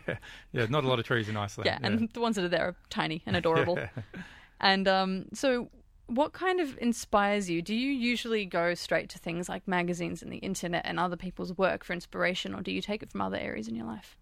yeah. 0.54 0.66
Not 0.70 0.84
a 0.84 0.88
lot 0.88 1.00
of 1.00 1.06
trees 1.06 1.28
in 1.28 1.36
Iceland. 1.36 1.66
Yeah, 1.66 1.80
and 1.82 2.08
the 2.14 2.20
ones 2.22 2.36
that 2.36 2.46
are 2.46 2.50
there 2.50 2.68
are 2.68 2.76
tiny 2.90 3.24
and 3.26 3.36
adorable. 3.36 3.78
yeah. 3.78 3.90
And 4.62 4.88
um, 4.88 5.26
so, 5.34 5.70
what 6.06 6.34
kind 6.34 6.60
of 6.60 6.78
inspires 6.80 7.50
you? 7.50 7.62
Do 7.62 7.74
you 7.74 7.90
usually 7.92 8.46
go 8.46 8.74
straight 8.76 9.10
to 9.10 9.18
things 9.20 9.50
like 9.50 9.68
magazines 9.68 10.22
and 10.22 10.32
the 10.32 10.38
internet 10.38 10.84
and 10.86 11.00
other 11.00 11.18
people's 11.18 11.58
work 11.58 11.84
for 11.84 11.94
inspiration, 11.94 12.54
or 12.54 12.62
do 12.62 12.72
you 12.72 12.82
take 12.82 13.02
it 13.04 13.10
from 13.12 13.22
other 13.22 13.38
areas 13.38 13.68
in 13.68 13.76
your 13.76 13.86
life? 13.88 14.16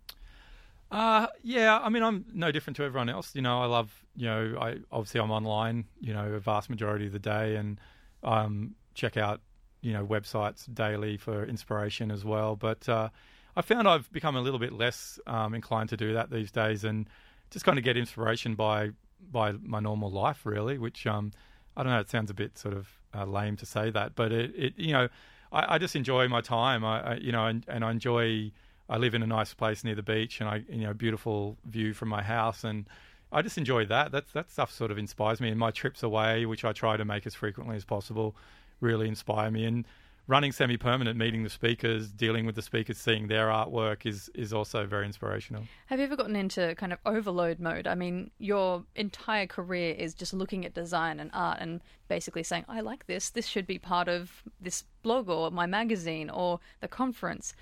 Uh, 0.89 1.27
yeah, 1.43 1.79
I 1.79 1.89
mean, 1.89 2.03
I'm 2.03 2.25
no 2.33 2.51
different 2.51 2.77
to 2.77 2.83
everyone 2.83 3.09
else. 3.09 3.35
You 3.35 3.41
know, 3.41 3.61
I 3.61 3.65
love, 3.65 4.05
you 4.15 4.25
know, 4.25 4.57
I 4.59 4.77
obviously 4.91 5.19
I'm 5.19 5.31
online, 5.31 5.85
you 5.99 6.13
know, 6.13 6.33
a 6.33 6.39
vast 6.39 6.69
majority 6.69 7.07
of 7.07 7.11
the 7.11 7.19
day, 7.19 7.55
and 7.57 7.79
um, 8.23 8.75
check 8.93 9.17
out, 9.17 9.41
you 9.81 9.91
know, 9.91 10.05
websites 10.05 10.73
daily 10.73 11.17
for 11.17 11.43
inspiration 11.45 12.09
as 12.09 12.23
well. 12.23 12.55
But 12.55 12.87
uh, 12.87 13.09
I 13.55 13.61
found 13.61 13.87
I've 13.87 14.09
become 14.13 14.37
a 14.37 14.41
little 14.41 14.59
bit 14.59 14.71
less 14.71 15.19
um, 15.27 15.53
inclined 15.53 15.89
to 15.89 15.97
do 15.97 16.13
that 16.13 16.31
these 16.31 16.51
days, 16.51 16.85
and 16.85 17.09
just 17.51 17.65
kind 17.65 17.77
of 17.77 17.83
get 17.83 17.97
inspiration 17.97 18.55
by 18.55 18.91
by 19.29 19.51
my 19.51 19.81
normal 19.81 20.09
life, 20.09 20.45
really. 20.45 20.77
Which 20.77 21.05
um, 21.05 21.33
I 21.75 21.83
don't 21.83 21.91
know, 21.91 21.99
it 21.99 22.09
sounds 22.09 22.31
a 22.31 22.33
bit 22.33 22.57
sort 22.57 22.75
of 22.75 22.87
uh, 23.13 23.25
lame 23.25 23.57
to 23.57 23.65
say 23.65 23.89
that, 23.89 24.15
but 24.15 24.31
it, 24.31 24.53
it 24.55 24.73
you 24.77 24.93
know, 24.93 25.09
I, 25.51 25.75
I 25.75 25.77
just 25.79 25.97
enjoy 25.97 26.29
my 26.29 26.39
time. 26.39 26.85
I, 26.85 27.01
I 27.01 27.15
you 27.15 27.33
know, 27.33 27.45
and, 27.45 27.65
and 27.67 27.83
I 27.83 27.91
enjoy 27.91 28.53
I 28.89 28.97
live 28.97 29.13
in 29.13 29.23
a 29.23 29.27
nice 29.27 29.53
place 29.53 29.83
near 29.83 29.95
the 29.95 30.03
beach, 30.03 30.39
and 30.39 30.49
I 30.49 30.63
you 30.69 30.85
know 30.85 30.93
beautiful 30.93 31.57
view 31.65 31.93
from 31.93 32.09
my 32.09 32.23
house, 32.23 32.63
and 32.63 32.85
I 33.31 33.41
just 33.41 33.57
enjoy 33.57 33.85
that. 33.85 34.11
That 34.11 34.31
that 34.33 34.51
stuff 34.51 34.71
sort 34.71 34.91
of 34.91 34.97
inspires 34.97 35.41
me, 35.41 35.49
and 35.49 35.59
my 35.59 35.71
trips 35.71 36.03
away, 36.03 36.45
which 36.45 36.63
I 36.63 36.73
try 36.73 36.97
to 36.97 37.05
make 37.05 37.25
as 37.27 37.35
frequently 37.35 37.75
as 37.75 37.85
possible, 37.85 38.35
really 38.79 39.07
inspire 39.07 39.51
me. 39.51 39.65
And 39.65 39.85
running 40.27 40.51
semi-permanent, 40.51 41.17
meeting 41.17 41.43
the 41.43 41.49
speakers, 41.49 42.09
dealing 42.09 42.45
with 42.45 42.55
the 42.55 42.61
speakers, 42.61 42.97
seeing 42.97 43.27
their 43.27 43.47
artwork 43.47 44.05
is 44.05 44.29
is 44.35 44.53
also 44.53 44.85
very 44.85 45.05
inspirational. 45.05 45.63
Have 45.87 45.99
you 45.99 46.05
ever 46.05 46.15
gotten 46.15 46.35
into 46.35 46.75
kind 46.75 46.93
of 46.93 46.99
overload 47.05 47.59
mode? 47.59 47.87
I 47.87 47.95
mean, 47.95 48.31
your 48.37 48.83
entire 48.95 49.47
career 49.47 49.95
is 49.95 50.13
just 50.13 50.33
looking 50.33 50.65
at 50.65 50.73
design 50.73 51.19
and 51.19 51.31
art 51.33 51.59
and 51.59 51.81
basically 52.07 52.43
saying, 52.43 52.65
I 52.67 52.81
like 52.81 53.07
this. 53.07 53.29
This 53.29 53.47
should 53.47 53.65
be 53.65 53.79
part 53.79 54.07
of 54.07 54.43
this 54.61 54.83
blog 55.01 55.29
or 55.29 55.49
my 55.51 55.65
magazine 55.65 56.29
or 56.29 56.59
the 56.81 56.87
conference. 56.87 57.53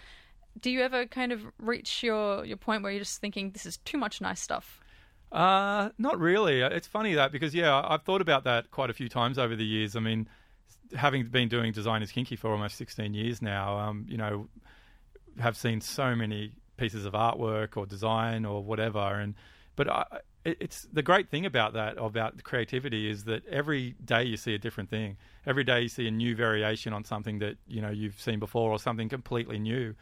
Do 0.60 0.70
you 0.70 0.82
ever 0.82 1.06
kind 1.06 1.32
of 1.32 1.41
reach 1.60 2.04
your, 2.04 2.46
your 2.46 2.58
point 2.58 2.84
where 2.84 2.91
you're 2.91 3.00
just 3.00 3.20
thinking, 3.20 3.52
this 3.52 3.65
is 3.65 3.78
too 3.78 3.98
much 3.98 4.22
nice 4.22 4.39
stuff? 4.39 4.80
Uh, 5.32 5.89
not 5.98 6.20
really. 6.20 6.62
It's 6.62 6.88
funny 6.88 7.15
that 7.15 7.32
because 7.32 7.54
yeah, 7.54 7.82
I've 7.86 8.04
thought 8.04 8.22
about 8.22 8.46
that 8.46 8.72
quite 8.72 8.89
a 8.89 8.94
few 8.94 9.10
times 9.10 9.38
over 9.38 9.56
the 9.56 9.65
years. 9.65 9.96
I 9.96 10.00
mean, 10.00 10.30
having 10.96 11.26
been 11.26 11.50
doing 11.50 11.74
design 11.74 12.02
is 12.02 12.12
kinky 12.12 12.36
for 12.36 12.52
almost 12.52 12.78
16 12.78 13.13
years 13.13 13.41
now, 13.41 13.78
um, 13.78 14.06
you 14.08 14.18
know, 14.18 14.48
have 15.39 15.58
seen 15.58 15.82
so 15.82 16.15
many 16.15 16.54
pieces 16.78 17.06
of 17.06 17.13
artwork 17.13 17.76
or 17.76 17.86
design 17.86 18.46
or 18.46 18.63
whatever, 18.63 19.00
and 19.00 19.36
but 19.76 19.89
I, 19.89 20.06
it's 20.46 20.88
the 20.94 21.02
great 21.02 21.30
thing 21.30 21.46
about 21.46 21.74
that 21.74 21.98
about 21.98 22.44
creativity 22.44 23.10
is 23.10 23.24
that 23.26 23.46
every 23.48 23.96
day 24.06 24.24
you 24.24 24.38
see 24.38 24.54
a 24.54 24.60
different 24.60 24.89
thing. 24.89 25.18
Every 25.46 25.63
day 25.63 25.82
you 25.82 25.89
see 25.89 26.08
a 26.08 26.12
new 26.12 26.36
variation 26.36 26.94
on 26.94 27.04
something 27.04 27.39
that 27.39 27.58
you 27.68 27.82
know 27.82 27.89
you've 27.89 28.22
seen 28.22 28.39
before 28.39 28.72
or 28.72 28.80
something 28.80 29.10
completely 29.10 29.60
new. 29.60 29.96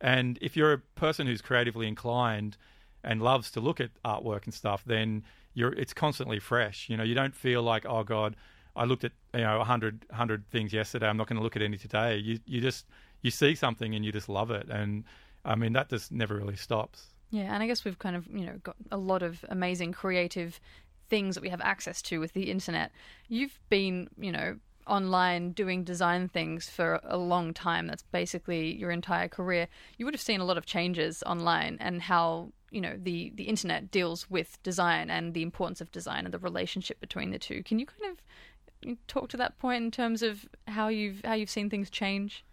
And 0.00 0.38
if 0.40 0.56
you're 0.56 0.72
a 0.72 0.78
person 0.78 1.26
who's 1.26 1.40
creatively 1.40 1.88
inclined 1.88 2.56
and 3.02 3.22
loves 3.22 3.50
to 3.52 3.60
look 3.60 3.80
at 3.80 3.90
artwork 4.04 4.44
and 4.44 4.54
stuff, 4.54 4.82
then 4.84 5.24
you're 5.54 5.72
it's 5.72 5.92
constantly 5.92 6.38
fresh. 6.38 6.88
You 6.88 6.96
know, 6.96 7.04
you 7.04 7.14
don't 7.14 7.34
feel 7.34 7.62
like 7.62 7.86
oh 7.86 8.04
god, 8.04 8.36
I 8.74 8.84
looked 8.84 9.04
at 9.04 9.12
you 9.34 9.40
know 9.40 9.58
100, 9.58 10.06
100 10.08 10.48
things 10.48 10.72
yesterday. 10.72 11.08
I'm 11.08 11.16
not 11.16 11.28
going 11.28 11.38
to 11.38 11.42
look 11.42 11.56
at 11.56 11.62
any 11.62 11.78
today. 11.78 12.16
You 12.16 12.38
you 12.46 12.60
just 12.60 12.86
you 13.22 13.30
see 13.30 13.54
something 13.54 13.94
and 13.94 14.04
you 14.04 14.12
just 14.12 14.28
love 14.28 14.50
it, 14.50 14.68
and 14.68 15.04
I 15.44 15.54
mean 15.54 15.72
that 15.72 15.88
just 15.88 16.12
never 16.12 16.36
really 16.36 16.56
stops. 16.56 17.06
Yeah, 17.30 17.52
and 17.52 17.62
I 17.62 17.66
guess 17.66 17.84
we've 17.84 17.98
kind 17.98 18.16
of, 18.16 18.26
you 18.28 18.46
know, 18.46 18.58
got 18.62 18.76
a 18.90 18.96
lot 18.96 19.22
of 19.22 19.44
amazing 19.48 19.92
creative 19.92 20.60
things 21.08 21.34
that 21.34 21.40
we 21.40 21.48
have 21.48 21.60
access 21.60 22.00
to 22.02 22.18
with 22.18 22.32
the 22.32 22.50
internet. 22.50 22.92
You've 23.28 23.58
been, 23.68 24.08
you 24.18 24.32
know, 24.32 24.56
online 24.86 25.52
doing 25.52 25.84
design 25.84 26.28
things 26.28 26.68
for 26.68 27.00
a 27.04 27.16
long 27.16 27.52
time. 27.52 27.86
That's 27.86 28.02
basically 28.02 28.74
your 28.74 28.90
entire 28.90 29.28
career. 29.28 29.68
You 29.98 30.04
would 30.04 30.14
have 30.14 30.20
seen 30.20 30.40
a 30.40 30.44
lot 30.44 30.58
of 30.58 30.66
changes 30.66 31.22
online 31.24 31.78
and 31.80 32.02
how, 32.02 32.52
you 32.70 32.80
know, 32.80 32.96
the 32.96 33.32
the 33.34 33.44
internet 33.44 33.90
deals 33.90 34.30
with 34.30 34.62
design 34.62 35.10
and 35.10 35.34
the 35.34 35.42
importance 35.42 35.80
of 35.80 35.90
design 35.92 36.24
and 36.24 36.32
the 36.32 36.38
relationship 36.38 37.00
between 37.00 37.30
the 37.30 37.38
two. 37.38 37.62
Can 37.62 37.78
you 37.78 37.86
kind 37.86 38.12
of 38.12 38.98
talk 39.06 39.28
to 39.30 39.36
that 39.36 39.58
point 39.58 39.84
in 39.84 39.90
terms 39.90 40.22
of 40.22 40.46
how 40.68 40.88
you've 40.88 41.20
how 41.24 41.34
you've 41.34 41.50
seen 41.50 41.70
things 41.70 41.90
change? 41.90 42.44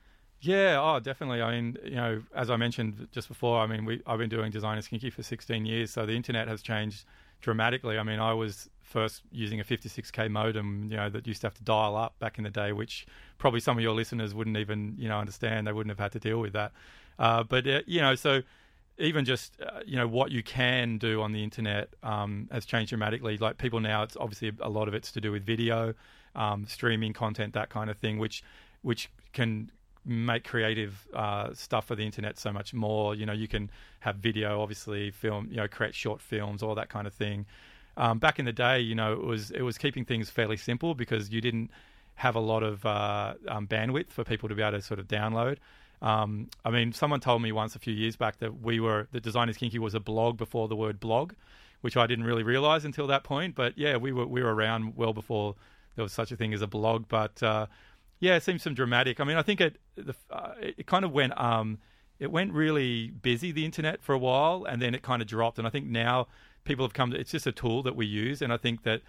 Yeah, 0.42 0.78
oh, 0.82 1.00
definitely. 1.00 1.42
I 1.42 1.52
mean, 1.52 1.78
you 1.86 1.96
know, 1.96 2.22
as 2.36 2.50
I 2.50 2.58
mentioned 2.58 3.08
just 3.14 3.30
before, 3.30 3.60
I 3.60 3.68
mean, 3.68 3.86
we 3.86 4.02
I've 4.06 4.20
been 4.20 4.30
doing 4.30 4.52
Design 4.52 4.78
is 4.78 4.88
Kinky 4.88 5.10
for 5.10 5.24
16 5.24 5.66
years, 5.66 5.92
so 5.92 6.06
the 6.06 6.14
internet 6.14 6.48
has 6.48 6.62
changed 6.62 7.06
dramatically. 7.44 8.00
I 8.00 8.04
mean, 8.04 8.20
I 8.20 8.34
was 8.34 8.70
first 8.82 9.22
using 9.32 9.60
a 9.60 9.64
56k 9.64 10.32
modem, 10.32 10.88
you 10.90 10.98
know, 10.98 11.10
that 11.10 11.28
used 11.28 11.42
to 11.42 11.48
have 11.48 11.54
to 11.56 11.64
dial 11.64 11.96
up 11.96 12.18
back 12.20 12.38
in 12.40 12.44
the 12.44 12.50
day, 12.50 12.72
which 12.72 13.06
probably 13.38 13.60
some 13.60 13.78
of 13.78 13.84
your 13.84 13.94
listeners 13.94 14.34
wouldn't 14.34 14.58
even, 14.58 14.96
you 14.98 15.08
know, 15.08 15.20
understand. 15.20 15.68
They 15.68 15.74
wouldn't 15.74 15.92
have 15.92 16.00
had 16.00 16.14
to 16.14 16.20
deal 16.20 16.40
with 16.40 16.54
that. 16.54 16.72
Uh, 17.20 17.44
but 17.44 17.68
uh, 17.68 17.82
you 17.86 18.02
know, 18.02 18.16
so 18.16 18.42
even 18.98 19.26
just 19.26 19.60
uh, 19.62 19.82
you 19.86 19.96
know 19.96 20.08
what 20.08 20.32
you 20.32 20.42
can 20.42 20.98
do 20.98 21.22
on 21.22 21.32
the 21.32 21.44
internet 21.44 21.90
um, 22.02 22.48
has 22.52 22.66
changed 22.66 22.90
dramatically. 22.90 23.38
Like 23.38 23.58
people 23.58 23.80
now, 23.80 24.04
it's 24.04 24.18
obviously 24.18 24.52
a 24.60 24.70
lot 24.70 24.88
of 24.88 24.94
it's 24.94 25.12
to 25.12 25.22
do 25.22 25.32
with 25.32 25.44
video, 25.46 25.94
um, 26.36 26.66
streaming 26.68 27.14
content, 27.14 27.54
that 27.54 27.70
kind 27.70 27.90
of 27.90 27.98
thing, 27.98 28.18
which 28.18 28.44
which 28.82 29.12
can 29.34 29.72
make 30.06 30.44
creative 30.44 31.08
uh, 31.14 31.54
stuff 31.54 31.88
for 31.88 31.96
the 31.96 32.04
internet 32.04 32.38
so 32.38 32.52
much 32.52 32.74
more. 32.74 33.16
You 33.16 33.26
know, 33.26 33.34
you 33.34 33.48
can 33.48 33.70
have 34.02 34.18
video, 34.18 34.62
obviously, 34.62 35.12
film, 35.12 35.48
you 35.50 35.58
know, 35.58 35.68
create 35.68 35.96
short 35.96 36.22
films, 36.22 36.62
all 36.62 36.76
that 36.76 36.90
kind 36.90 37.08
of 37.08 37.14
thing. 37.14 37.46
Um, 37.96 38.20
back 38.20 38.40
in 38.40 38.46
the 38.46 38.54
day, 38.54 38.80
you 38.80 38.96
know, 38.96 39.14
it 39.14 39.24
was 39.24 39.52
it 39.52 39.62
was 39.62 39.78
keeping 39.78 40.06
things 40.06 40.30
fairly 40.30 40.58
simple 40.58 40.96
because 40.96 41.30
you 41.30 41.42
didn't 41.42 41.70
have 42.16 42.36
a 42.36 42.40
lot 42.40 42.64
of 42.64 42.86
uh, 42.86 43.34
um, 43.48 43.68
bandwidth 43.68 44.10
for 44.10 44.24
people 44.24 44.50
to 44.50 44.56
be 44.56 44.62
able 44.62 44.78
to 44.78 44.82
sort 44.82 45.00
of 45.00 45.08
download. 45.08 45.58
Um, 46.02 46.50
I 46.66 46.70
mean, 46.70 46.92
someone 46.92 47.22
told 47.22 47.42
me 47.42 47.52
once 47.52 47.76
a 47.76 47.80
few 47.80 47.94
years 47.94 48.16
back 48.16 48.40
that 48.40 48.62
we 48.62 48.80
were 48.80 49.08
the 49.12 49.22
Design 49.22 49.48
is 49.48 49.58
Kinky 49.58 49.80
was 49.80 49.94
a 49.94 50.00
blog 50.00 50.38
before 50.38 50.68
the 50.68 50.76
word 50.76 51.00
blog, 51.00 51.34
which 51.82 51.96
I 51.96 52.08
didn't 52.08 52.26
really 52.26 52.44
realize 52.44 52.84
until 52.84 53.08
that 53.08 53.24
point. 53.24 53.56
But 53.56 53.78
yeah, 53.78 53.98
we 53.98 54.12
were 54.12 54.26
we 54.26 54.44
were 54.44 54.54
around 54.54 54.98
well 54.98 55.14
before 55.14 55.56
there 55.96 56.04
was 56.04 56.12
such 56.12 56.32
a 56.32 56.36
thing 56.36 56.54
as 56.54 56.62
a 56.62 56.68
blog. 56.68 57.06
But 57.08 57.42
uh, 57.42 57.68
yeah, 58.24 58.38
it 58.38 58.44
seems 58.44 58.64
some 58.64 58.74
dramatic. 58.74 59.20
I 59.20 59.26
mean, 59.26 59.36
I 59.36 59.42
think 59.42 59.60
it 59.60 59.76
the, 59.96 60.16
uh, 60.32 60.54
it 60.62 60.88
kind 60.88 61.04
of 61.04 61.12
went 61.12 61.38
um, 61.38 61.80
it 62.20 62.32
went 62.32 62.54
really 62.54 63.10
busy 63.10 63.52
the 63.52 63.66
internet 63.66 64.02
for 64.02 64.14
a 64.14 64.18
while, 64.18 64.64
and 64.64 64.82
then 64.82 64.96
it 64.96 65.02
kind 65.02 65.22
of 65.22 65.28
dropped. 65.28 65.58
And 65.58 65.68
I 65.68 65.70
think 65.70 65.88
now 65.88 66.28
people 66.64 66.86
have 66.86 66.94
come 66.94 67.12
to 67.12 67.20
it's 67.20 67.32
just 67.32 67.48
a 67.48 67.52
tool 67.52 67.84
that 67.84 67.98
we 67.98 68.06
use, 68.06 68.42
and 68.42 68.54
I 68.54 68.58
think 68.58 68.84
that 68.84 69.02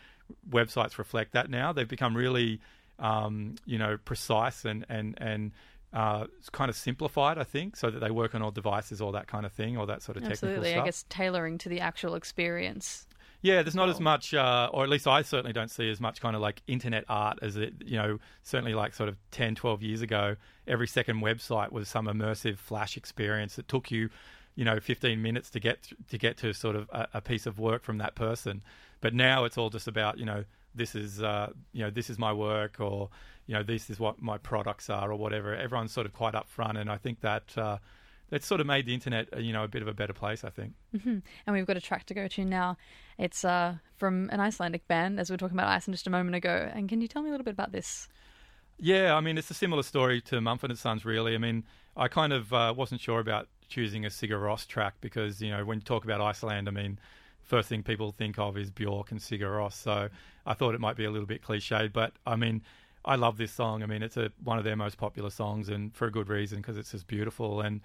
websites 0.51 0.99
reflect 0.99 1.33
that 1.35 1.49
now. 1.49 1.73
They've 1.73 1.87
become 1.87 2.17
really 2.17 2.61
um, 2.99 3.55
you 3.65 3.79
know 3.79 3.99
precise 4.05 4.65
and 4.65 4.85
and 4.89 5.15
and 5.19 5.53
uh, 5.93 6.27
kind 6.51 6.69
of 6.69 6.77
simplified, 6.77 7.39
I 7.39 7.45
think, 7.45 7.77
so 7.77 7.93
that 7.93 8.01
they 8.01 8.11
work 8.11 8.35
on 8.35 8.43
all 8.43 8.51
devices, 8.51 9.01
all 9.01 9.13
that 9.13 9.29
kind 9.29 9.47
of 9.47 9.53
thing, 9.53 9.79
all 9.79 9.87
that 9.87 10.03
sort 10.03 10.17
of 10.17 10.25
technical 10.25 10.49
Absolutely. 10.49 10.71
stuff. 10.71 10.83
I 10.83 10.85
guess 10.87 11.05
tailoring 11.09 11.59
to 11.59 11.69
the 11.69 11.79
actual 11.79 12.17
experience. 12.17 13.07
Yeah, 13.45 13.63
there's 13.63 13.75
not 13.75 13.91
as 13.91 14.01
much, 14.01 14.33
uh, 14.33 14.71
or 14.73 14.85
at 14.85 14.89
least 14.89 15.07
I 15.07 15.21
certainly 15.21 15.53
don't 15.53 15.71
see 15.71 15.91
as 15.91 16.01
much 16.01 16.19
kind 16.19 16.35
of 16.35 16.41
like 16.41 16.63
internet 16.67 17.05
art 17.11 17.41
as 17.43 17.59
it, 17.59 17.75
you 17.85 17.99
know, 17.99 18.19
certainly 18.43 18.73
like 18.73 18.95
sort 18.95 19.11
of 19.11 19.19
10, 19.33 19.55
12 19.55 19.83
years 19.83 20.01
ago, 20.01 20.37
every 20.67 20.89
second 20.89 21.21
website 21.21 21.71
was 21.71 21.87
some 21.87 22.07
immersive 22.07 22.57
flash 22.57 22.97
experience 22.97 23.57
that 23.57 23.69
took 23.69 23.91
you, 23.91 24.09
you 24.55 24.65
know, 24.65 24.81
15 24.81 25.21
minutes 25.21 25.51
to 25.51 25.61
get 25.61 25.91
to 26.09 26.17
get 26.17 26.39
to 26.39 26.55
sort 26.55 26.75
of 26.75 26.89
a, 26.89 27.07
a 27.13 27.21
piece 27.21 27.45
of 27.45 27.59
work 27.59 27.85
from 27.85 27.99
that 27.99 28.15
person. 28.15 28.63
But 29.03 29.13
now 29.13 29.45
it's 29.45 29.59
all 29.59 29.69
just 29.69 29.89
about, 29.89 30.17
you 30.17 30.25
know, 30.25 30.47
this 30.75 30.95
is, 30.95 31.23
uh, 31.23 31.51
you 31.75 31.83
know, 31.83 31.91
this 31.91 32.09
is 32.09 32.19
my 32.19 32.33
work 32.33 32.81
or, 32.81 33.11
you 33.47 33.53
know, 33.53 33.63
this 33.63 33.91
is 33.91 34.01
what 34.01 34.23
my 34.23 34.39
products 34.39 34.89
are 34.89 35.13
or 35.13 35.17
whatever. 35.17 35.55
Everyone's 35.55 35.93
sort 35.93 36.07
of 36.07 36.15
quite 36.15 36.33
upfront. 36.33 36.81
And 36.81 36.91
I 36.91 36.97
think 36.97 37.21
that, 37.21 37.59
uh, 37.59 37.77
that's 38.35 38.49
sort 38.49 38.61
of 38.61 38.67
made 38.67 38.85
the 38.85 38.93
internet, 38.93 39.29
uh, 39.33 39.39
you 39.39 39.53
know, 39.53 39.63
a 39.63 39.69
bit 39.69 39.81
of 39.81 39.87
a 39.87 39.95
better 39.95 40.13
place, 40.13 40.43
I 40.43 40.51
think. 40.51 40.73
And 40.93 41.23
we've 41.47 41.67
got 41.67 41.77
a 41.77 41.81
track 41.81 42.05
to 42.07 42.15
go 42.15 42.27
to 42.27 42.45
now. 42.45 42.77
It's 43.17 43.45
uh, 43.45 43.77
from 43.95 44.29
an 44.31 44.41
Icelandic 44.41 44.89
band, 44.89 45.21
as 45.21 45.31
we 45.31 45.35
were 45.35 45.39
talking 45.39 45.57
about 45.57 45.69
Iceland 45.69 45.95
just 45.95 46.09
a 46.09 46.11
moment 46.11 46.35
ago. 46.35 46.69
And 46.75 46.89
can 46.89 47.01
you 47.01 47.07
tell 47.07 47.23
me 47.23 47.29
a 47.29 47.31
little 47.31 47.45
bit 47.45 47.53
about 47.53 47.71
this? 47.71 48.09
Yeah, 48.81 49.15
I 49.15 49.21
mean, 49.21 49.39
it's 49.39 49.53
a 49.53 49.55
similar 49.55 49.85
story 49.85 50.21
to 50.23 50.41
Mumford 50.41 50.71
and 50.71 50.79
Sons, 50.79 51.05
really. 51.05 51.37
I 51.37 51.39
mean, 51.39 51.63
I 51.97 52.09
kind 52.09 52.33
of 52.33 52.53
uh, 52.53 52.75
wasn't 52.77 53.01
sure 53.01 53.21
about 53.21 53.47
choosing 53.69 54.05
a 54.05 54.09
Sigur 54.09 54.31
Rós 54.31 54.67
track 54.67 54.95
because, 55.01 55.41
you 55.41 55.53
know, 55.53 55.65
when 55.65 55.79
you 55.79 55.85
talk 55.85 56.03
about 56.03 56.21
Iceland, 56.21 56.67
I 56.67 56.73
mean, 56.73 56.99
first 57.41 57.69
thing 57.69 57.85
people 57.85 58.11
think 58.11 58.37
of 58.37 58.59
is 58.59 58.69
Bjork 58.69 59.13
and 59.13 59.21
Sigur 59.21 59.43
Rós. 59.43 59.75
So 59.75 60.09
I 60.45 60.55
thought 60.55 60.75
it 60.75 60.81
might 60.81 60.97
be 60.97 61.05
a 61.05 61.11
little 61.13 61.29
bit 61.29 61.41
cliched, 61.41 61.93
but 61.93 62.15
I 62.27 62.35
mean, 62.35 62.63
I 63.05 63.17
love 63.17 63.37
this 63.37 63.53
song. 63.53 63.83
I 63.85 63.87
mean, 63.87 64.03
it's 64.03 64.17
a, 64.17 64.33
one 64.43 64.59
of 64.59 64.65
their 64.65 64.77
most 64.77 64.97
popular 64.97 65.31
songs, 65.31 65.69
and 65.69 65.95
for 65.95 66.07
a 66.07 66.11
good 66.11 66.29
reason 66.29 66.59
because 66.59 66.77
it's 66.77 66.93
just 66.93 67.07
beautiful. 67.07 67.61
And 67.61 67.81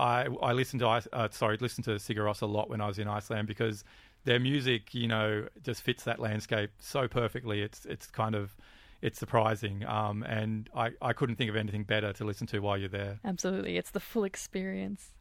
I 0.00 0.26
I 0.42 0.52
listened 0.52 0.80
to 0.80 0.88
uh, 0.88 1.28
sorry 1.30 1.56
listened 1.60 1.84
to 1.84 1.92
Sigur 1.92 2.24
Rós 2.24 2.42
a 2.42 2.46
lot 2.46 2.70
when 2.70 2.80
I 2.80 2.86
was 2.86 2.98
in 2.98 3.08
Iceland 3.08 3.46
because 3.46 3.84
their 4.24 4.40
music, 4.40 4.94
you 4.94 5.08
know, 5.08 5.46
just 5.62 5.82
fits 5.82 6.04
that 6.04 6.18
landscape 6.18 6.70
so 6.78 7.08
perfectly. 7.08 7.62
It's 7.62 7.86
it's 7.86 8.06
kind 8.06 8.34
of 8.34 8.56
it's 9.02 9.18
surprising, 9.18 9.84
um, 9.86 10.22
and 10.24 10.68
I, 10.74 10.90
I 11.00 11.12
couldn't 11.14 11.36
think 11.36 11.48
of 11.48 11.56
anything 11.56 11.84
better 11.84 12.12
to 12.12 12.24
listen 12.24 12.46
to 12.48 12.58
while 12.60 12.76
you're 12.76 12.88
there. 12.88 13.18
Absolutely. 13.24 13.78
It's 13.78 13.90
the 13.90 14.00
full 14.00 14.24
experience. 14.24 15.12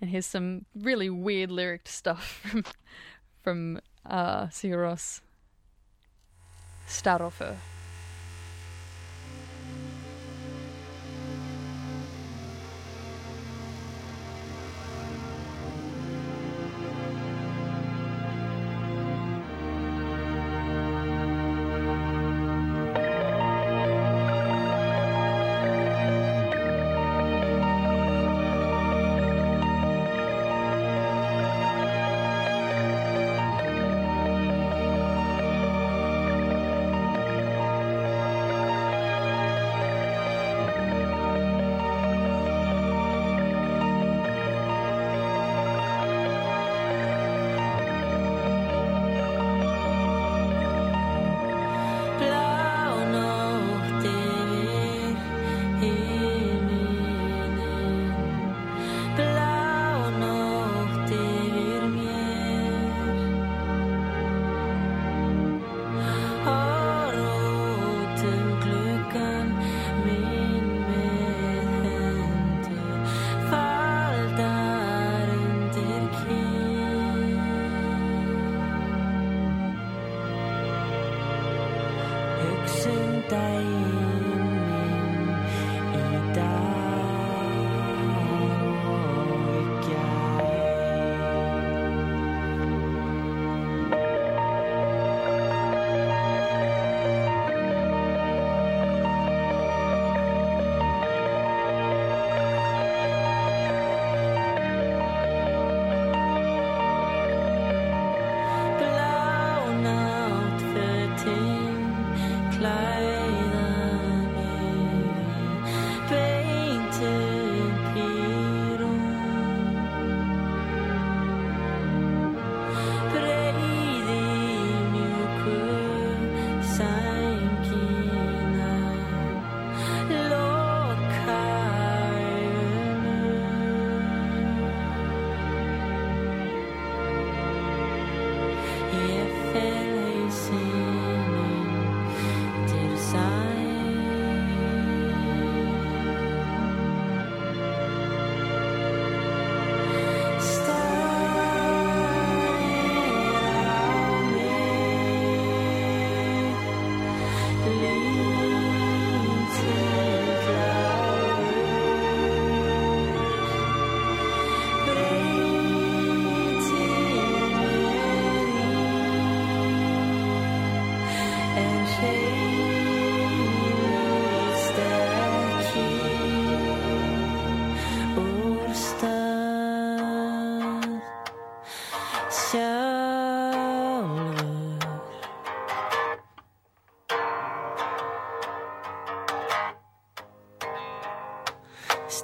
And 0.00 0.10
here's 0.10 0.26
some 0.26 0.66
really 0.74 1.10
weird 1.10 1.50
lyric 1.50 1.88
stuff 1.88 2.40
from, 2.42 2.64
from 3.42 3.80
uh, 4.06 4.46
Sigur 4.46 4.76
Rós. 4.76 5.20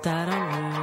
Starfur 0.01 0.31
Samt 0.31 0.80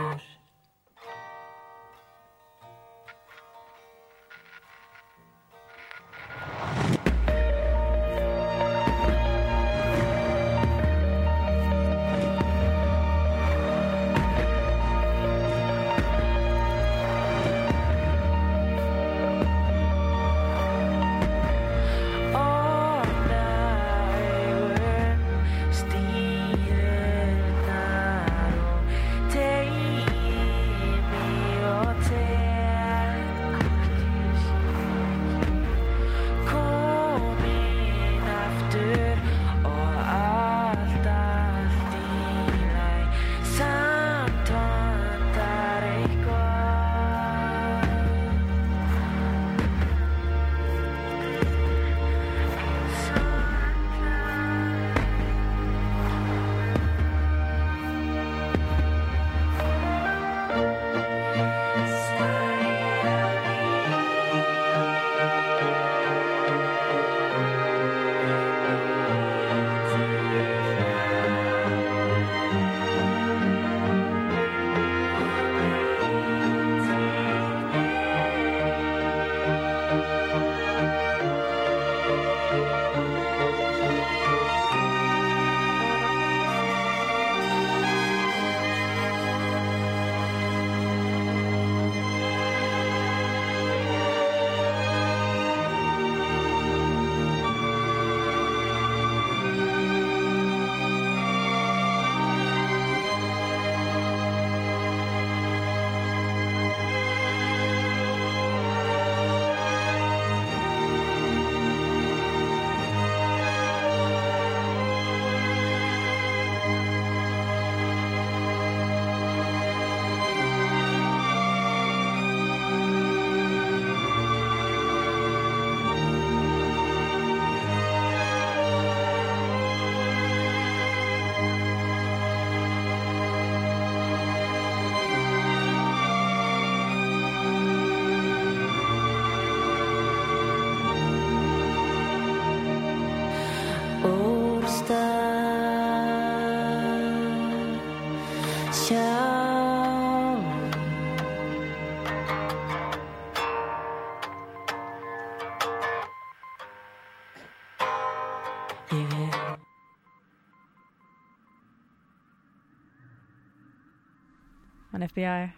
FBI 165.18 165.52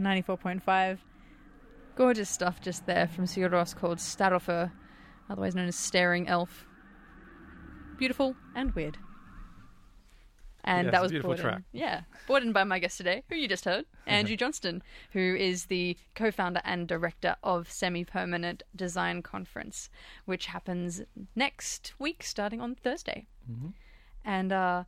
94.5. 0.00 0.98
Gorgeous 1.96 2.28
stuff 2.30 2.60
just 2.60 2.86
there 2.86 3.06
from 3.06 3.26
Sigur 3.26 3.50
Rós 3.50 3.76
called 3.76 3.98
Starálfur, 3.98 4.72
otherwise 5.30 5.54
known 5.54 5.68
as 5.68 5.76
Staring 5.76 6.26
Elf. 6.26 6.66
Beautiful 7.98 8.34
and 8.56 8.72
weird. 8.74 8.96
And 10.64 10.86
Yeah, 10.86 10.90
that 10.92 11.02
was 11.02 11.10
beautiful 11.12 11.36
brought 11.36 11.54
in- 11.58 11.64
yeah, 11.72 12.00
brought 12.26 12.42
in 12.42 12.52
by 12.52 12.64
my 12.64 12.78
guest 12.78 12.96
today, 12.96 13.22
who 13.28 13.36
you 13.36 13.46
just 13.46 13.66
heard, 13.66 13.84
Andrew 14.06 14.34
Johnstone, 14.36 14.82
who 15.10 15.36
is 15.38 15.66
the 15.66 15.96
co-founder 16.14 16.62
and 16.64 16.88
director 16.88 17.36
of 17.44 17.70
Semi-Permanent 17.70 18.62
Design 18.74 19.20
Conference, 19.22 19.90
which 20.24 20.46
happens 20.46 21.02
next 21.36 21.92
week, 21.98 22.22
starting 22.22 22.60
on 22.62 22.74
Thursday. 22.74 23.26
And 24.24 24.52
uh, 24.52 24.84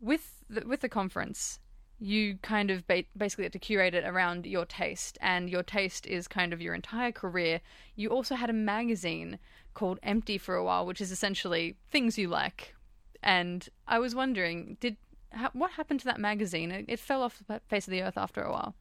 with 0.00 0.44
the, 0.48 0.60
with 0.64 0.80
the 0.82 0.88
conference, 0.88 1.58
you 2.00 2.38
kind 2.42 2.70
of 2.70 2.86
ba- 2.86 3.04
basically 3.16 3.44
had 3.44 3.52
to 3.52 3.58
curate 3.58 3.94
it 3.94 4.04
around 4.04 4.46
your 4.46 4.64
taste, 4.64 5.18
and 5.20 5.50
your 5.50 5.62
taste 5.62 6.06
is 6.06 6.28
kind 6.28 6.52
of 6.52 6.60
your 6.62 6.74
entire 6.74 7.12
career. 7.12 7.60
You 7.96 8.10
also 8.10 8.34
had 8.36 8.50
a 8.50 8.52
magazine 8.52 9.38
called 9.74 9.98
Empty 10.02 10.38
for 10.38 10.54
a 10.54 10.64
while, 10.64 10.86
which 10.86 11.00
is 11.00 11.10
essentially 11.10 11.76
things 11.90 12.16
you 12.18 12.28
like. 12.28 12.74
And 13.22 13.68
I 13.86 13.98
was 13.98 14.14
wondering, 14.14 14.76
did 14.80 14.96
ha- 15.34 15.50
what 15.52 15.72
happened 15.72 16.00
to 16.00 16.06
that 16.06 16.20
magazine? 16.20 16.70
It, 16.70 16.84
it 16.88 17.00
fell 17.00 17.22
off 17.22 17.42
the 17.46 17.60
face 17.68 17.86
of 17.86 17.90
the 17.90 18.02
earth 18.02 18.16
after 18.16 18.42
a 18.42 18.50
while. 18.52 18.74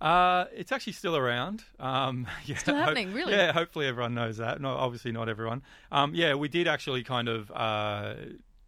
Uh, 0.00 0.46
it's 0.52 0.72
actually 0.72 0.92
still 0.92 1.16
around. 1.16 1.64
Um, 1.78 2.26
yeah, 2.44 2.56
Still 2.56 2.74
happening, 2.74 3.12
really? 3.12 3.32
Yeah, 3.32 3.52
hopefully 3.52 3.86
everyone 3.86 4.14
knows 4.14 4.36
that. 4.38 4.60
No, 4.60 4.70
obviously 4.70 5.12
not 5.12 5.28
everyone. 5.28 5.62
Um, 5.92 6.14
yeah, 6.14 6.34
we 6.34 6.48
did 6.48 6.66
actually 6.66 7.04
kind 7.04 7.28
of 7.28 7.50
uh, 7.52 8.14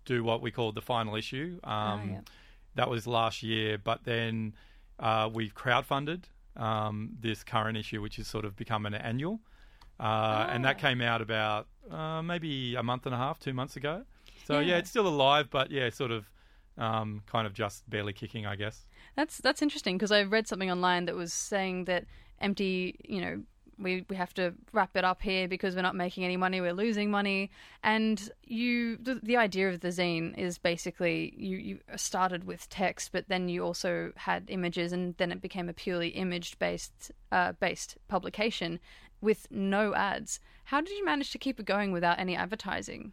do 0.05 0.23
what 0.23 0.41
we 0.41 0.51
called 0.53 0.77
the 0.77 0.81
final 0.83 1.17
issue. 1.17 1.59
Um, 1.65 2.01
Oh, 2.01 2.13
yeah. 2.13 2.21
That 2.77 2.89
was 2.89 3.07
last 3.07 3.43
year, 3.43 3.79
but 3.79 4.05
then 4.05 4.55
uh, 4.99 5.29
we've 5.33 5.55
crowdfunded 5.55 6.23
um, 6.57 7.11
this 7.21 7.43
current 7.45 7.77
issue, 7.77 8.01
which 8.01 8.17
has 8.17 8.27
sort 8.29 8.45
of 8.45 8.55
become 8.57 8.87
an 8.87 8.95
annual. 8.95 9.41
Uh, 9.99 10.47
And 10.53 10.65
Ah. 10.65 10.69
that 10.69 10.79
came 10.79 11.01
out 11.01 11.21
about 11.29 11.67
uh, 11.91 12.23
maybe 12.23 12.75
a 12.77 12.83
month 12.83 13.07
and 13.07 13.15
a 13.15 13.19
half, 13.19 13.39
two 13.39 13.53
months 13.55 13.77
ago. 13.77 14.05
So 14.47 14.53
yeah, 14.61 14.61
Yeah. 14.69 14.77
it's 14.79 14.91
still 14.91 15.07
alive, 15.09 15.47
but 15.51 15.71
yeah, 15.71 15.91
sort 15.91 16.11
of 16.11 16.31
um, 16.79 17.23
kind 17.27 17.47
of 17.47 17.53
just 17.55 17.89
barely 17.89 18.13
kicking, 18.13 18.45
I 18.47 18.57
guess. 18.57 18.87
That's 19.17 19.39
that's 19.39 19.63
interesting 19.63 19.97
because 19.97 20.13
I 20.13 20.23
read 20.23 20.47
something 20.47 20.71
online 20.71 21.07
that 21.07 21.15
was 21.17 21.33
saying 21.33 21.87
that 21.87 22.05
empty, 22.41 22.97
you 23.09 23.21
know, 23.23 23.43
we 23.79 24.05
we 24.09 24.17
have 24.17 24.35
to 24.35 24.55
wrap 24.73 24.97
it 24.97 25.05
up 25.05 25.23
here 25.23 25.49
because 25.49 25.75
we're 25.75 25.83
not 25.83 25.95
making 25.95 26.25
any 26.25 26.37
money, 26.37 26.61
we're 26.61 26.73
losing 26.73 27.11
money. 27.11 27.51
And 27.83 28.31
you, 28.45 28.97
the, 28.97 29.17
the 29.23 29.37
idea 29.37 29.69
of 29.69 29.81
the 29.81 29.89
zine 29.89 30.37
is 30.39 30.59
basically 30.59 31.35
you 31.37 31.57
you 31.57 31.79
started 31.97 32.45
with 32.45 32.69
text, 32.69 33.13
but 33.13 33.29
then 33.29 33.49
you 33.49 33.65
also 33.65 34.13
had 34.17 34.45
images, 34.49 34.93
and 34.93 35.15
then 35.19 35.33
it 35.33 35.41
became 35.41 35.69
a 35.69 35.75
purely 35.75 36.09
image 36.09 36.59
based 36.59 37.13
uh, 37.33 37.53
based 37.53 37.97
publication 38.09 38.81
with 39.21 39.47
no 39.51 39.95
ads. 39.95 40.41
How 40.65 40.81
did 40.81 40.97
you 40.97 41.05
manage 41.05 41.31
to 41.31 41.39
keep 41.39 41.61
it 41.61 41.67
going 41.67 41.93
without 41.93 42.19
any 42.19 42.37
advertising? 42.37 43.13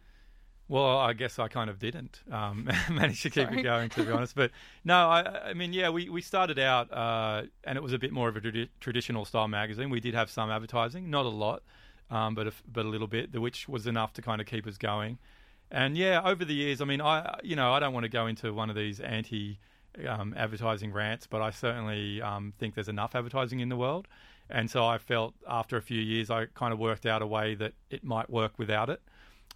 Well, 0.66 0.96
I 0.96 1.12
guess 1.12 1.38
I 1.38 1.48
kind 1.48 1.68
of 1.68 1.78
didn't 1.78 2.22
um, 2.30 2.64
manage 2.90 3.22
to 3.22 3.30
keep 3.30 3.48
Sorry. 3.48 3.60
it 3.60 3.62
going, 3.62 3.90
to 3.90 4.04
be 4.04 4.10
honest. 4.10 4.34
But 4.34 4.50
no, 4.84 5.10
I, 5.10 5.50
I 5.50 5.54
mean, 5.54 5.72
yeah, 5.74 5.90
we, 5.90 6.08
we 6.08 6.22
started 6.22 6.58
out, 6.58 6.90
uh, 6.92 7.42
and 7.64 7.76
it 7.76 7.82
was 7.82 7.92
a 7.92 7.98
bit 7.98 8.12
more 8.12 8.28
of 8.28 8.36
a 8.36 8.40
tradi- 8.40 8.70
traditional 8.80 9.24
style 9.26 9.48
magazine. 9.48 9.90
We 9.90 10.00
did 10.00 10.14
have 10.14 10.30
some 10.30 10.50
advertising, 10.50 11.10
not 11.10 11.26
a 11.26 11.30
lot, 11.30 11.62
um, 12.10 12.34
but 12.34 12.46
a, 12.46 12.52
but 12.70 12.86
a 12.86 12.88
little 12.88 13.06
bit, 13.06 13.38
which 13.38 13.68
was 13.68 13.86
enough 13.86 14.14
to 14.14 14.22
kind 14.22 14.40
of 14.40 14.46
keep 14.46 14.66
us 14.66 14.78
going. 14.78 15.18
And 15.70 15.98
yeah, 15.98 16.22
over 16.24 16.44
the 16.44 16.54
years, 16.54 16.80
I 16.80 16.84
mean, 16.84 17.00
I 17.00 17.38
you 17.42 17.56
know, 17.56 17.72
I 17.72 17.80
don't 17.80 17.92
want 17.92 18.04
to 18.04 18.10
go 18.10 18.26
into 18.26 18.52
one 18.54 18.70
of 18.70 18.76
these 18.76 19.00
anti 19.00 19.58
um, 20.08 20.34
advertising 20.36 20.92
rants, 20.92 21.26
but 21.26 21.42
I 21.42 21.50
certainly 21.50 22.22
um, 22.22 22.52
think 22.58 22.74
there's 22.74 22.88
enough 22.88 23.14
advertising 23.14 23.60
in 23.60 23.68
the 23.68 23.76
world. 23.76 24.08
And 24.50 24.70
so 24.70 24.84
I 24.84 24.98
felt 24.98 25.34
after 25.48 25.76
a 25.76 25.82
few 25.82 26.00
years, 26.00 26.30
I 26.30 26.46
kind 26.46 26.72
of 26.72 26.78
worked 26.78 27.06
out 27.06 27.22
a 27.22 27.26
way 27.26 27.54
that 27.54 27.72
it 27.90 28.04
might 28.04 28.28
work 28.28 28.58
without 28.58 28.90
it. 28.90 29.00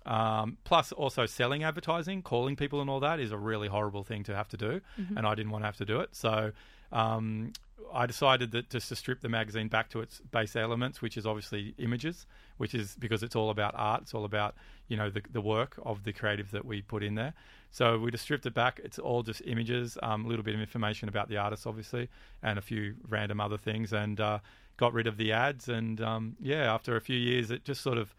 Um, 0.09 0.56
plus, 0.64 0.90
also 0.90 1.26
selling 1.26 1.64
advertising, 1.64 2.22
calling 2.22 2.56
people 2.56 2.80
and 2.80 2.88
all 2.88 3.00
that 3.00 3.20
is 3.20 3.30
a 3.30 3.36
really 3.36 3.68
horrible 3.68 4.04
thing 4.04 4.24
to 4.24 4.34
have 4.34 4.48
to 4.48 4.56
do, 4.56 4.80
and 5.18 5.26
I 5.26 5.34
didn't 5.34 5.52
want 5.52 5.62
to 5.62 5.66
have 5.66 5.76
to 5.76 5.84
do 5.84 6.00
it. 6.00 6.16
So 6.16 6.52
um, 6.92 7.52
I 7.92 8.06
decided 8.06 8.52
that 8.52 8.70
just 8.70 8.88
to 8.88 8.96
strip 8.96 9.20
the 9.20 9.28
magazine 9.28 9.68
back 9.68 9.90
to 9.90 10.00
its 10.00 10.20
base 10.30 10.56
elements, 10.56 11.02
which 11.02 11.18
is 11.18 11.26
obviously 11.26 11.74
images, 11.76 12.26
which 12.56 12.74
is 12.74 12.96
because 12.98 13.22
it's 13.22 13.36
all 13.36 13.50
about 13.50 13.74
art. 13.76 14.02
It's 14.02 14.14
all 14.14 14.24
about 14.24 14.54
you 14.88 14.96
know 14.96 15.11
the, 15.11 15.20
the 15.30 15.42
work 15.42 15.78
of 15.84 16.04
the 16.04 16.14
creative 16.14 16.50
that 16.52 16.64
we 16.64 16.80
put 16.80 17.02
in 17.02 17.14
there. 17.14 17.34
So 17.70 17.98
we 17.98 18.11
just 18.11 18.24
stripped 18.24 18.46
it 18.46 18.54
back. 18.54 18.80
It's 18.82 18.98
all 18.98 19.22
just 19.22 19.42
images, 19.44 19.98
um, 20.02 20.24
a 20.24 20.28
little 20.28 20.42
bit 20.42 20.54
of 20.54 20.61
information 20.62 21.11
about 21.11 21.28
the 21.28 21.36
artist, 21.36 21.66
obviously, 21.66 22.09
and 22.42 22.59
a 22.59 22.62
few 22.62 22.94
random 23.06 23.42
other 23.42 23.59
things, 23.59 23.92
and 23.92 24.18
uh, 24.18 24.38
got 24.78 24.94
rid 24.94 25.06
of 25.06 25.18
the 25.18 25.32
ads. 25.32 25.68
And 25.68 26.00
um, 26.00 26.36
yeah, 26.40 26.72
after 26.72 26.96
a 26.96 27.00
few 27.02 27.18
years, 27.18 27.50
it 27.50 27.64
just 27.64 27.82
sort 27.82 27.98
of 27.98 28.14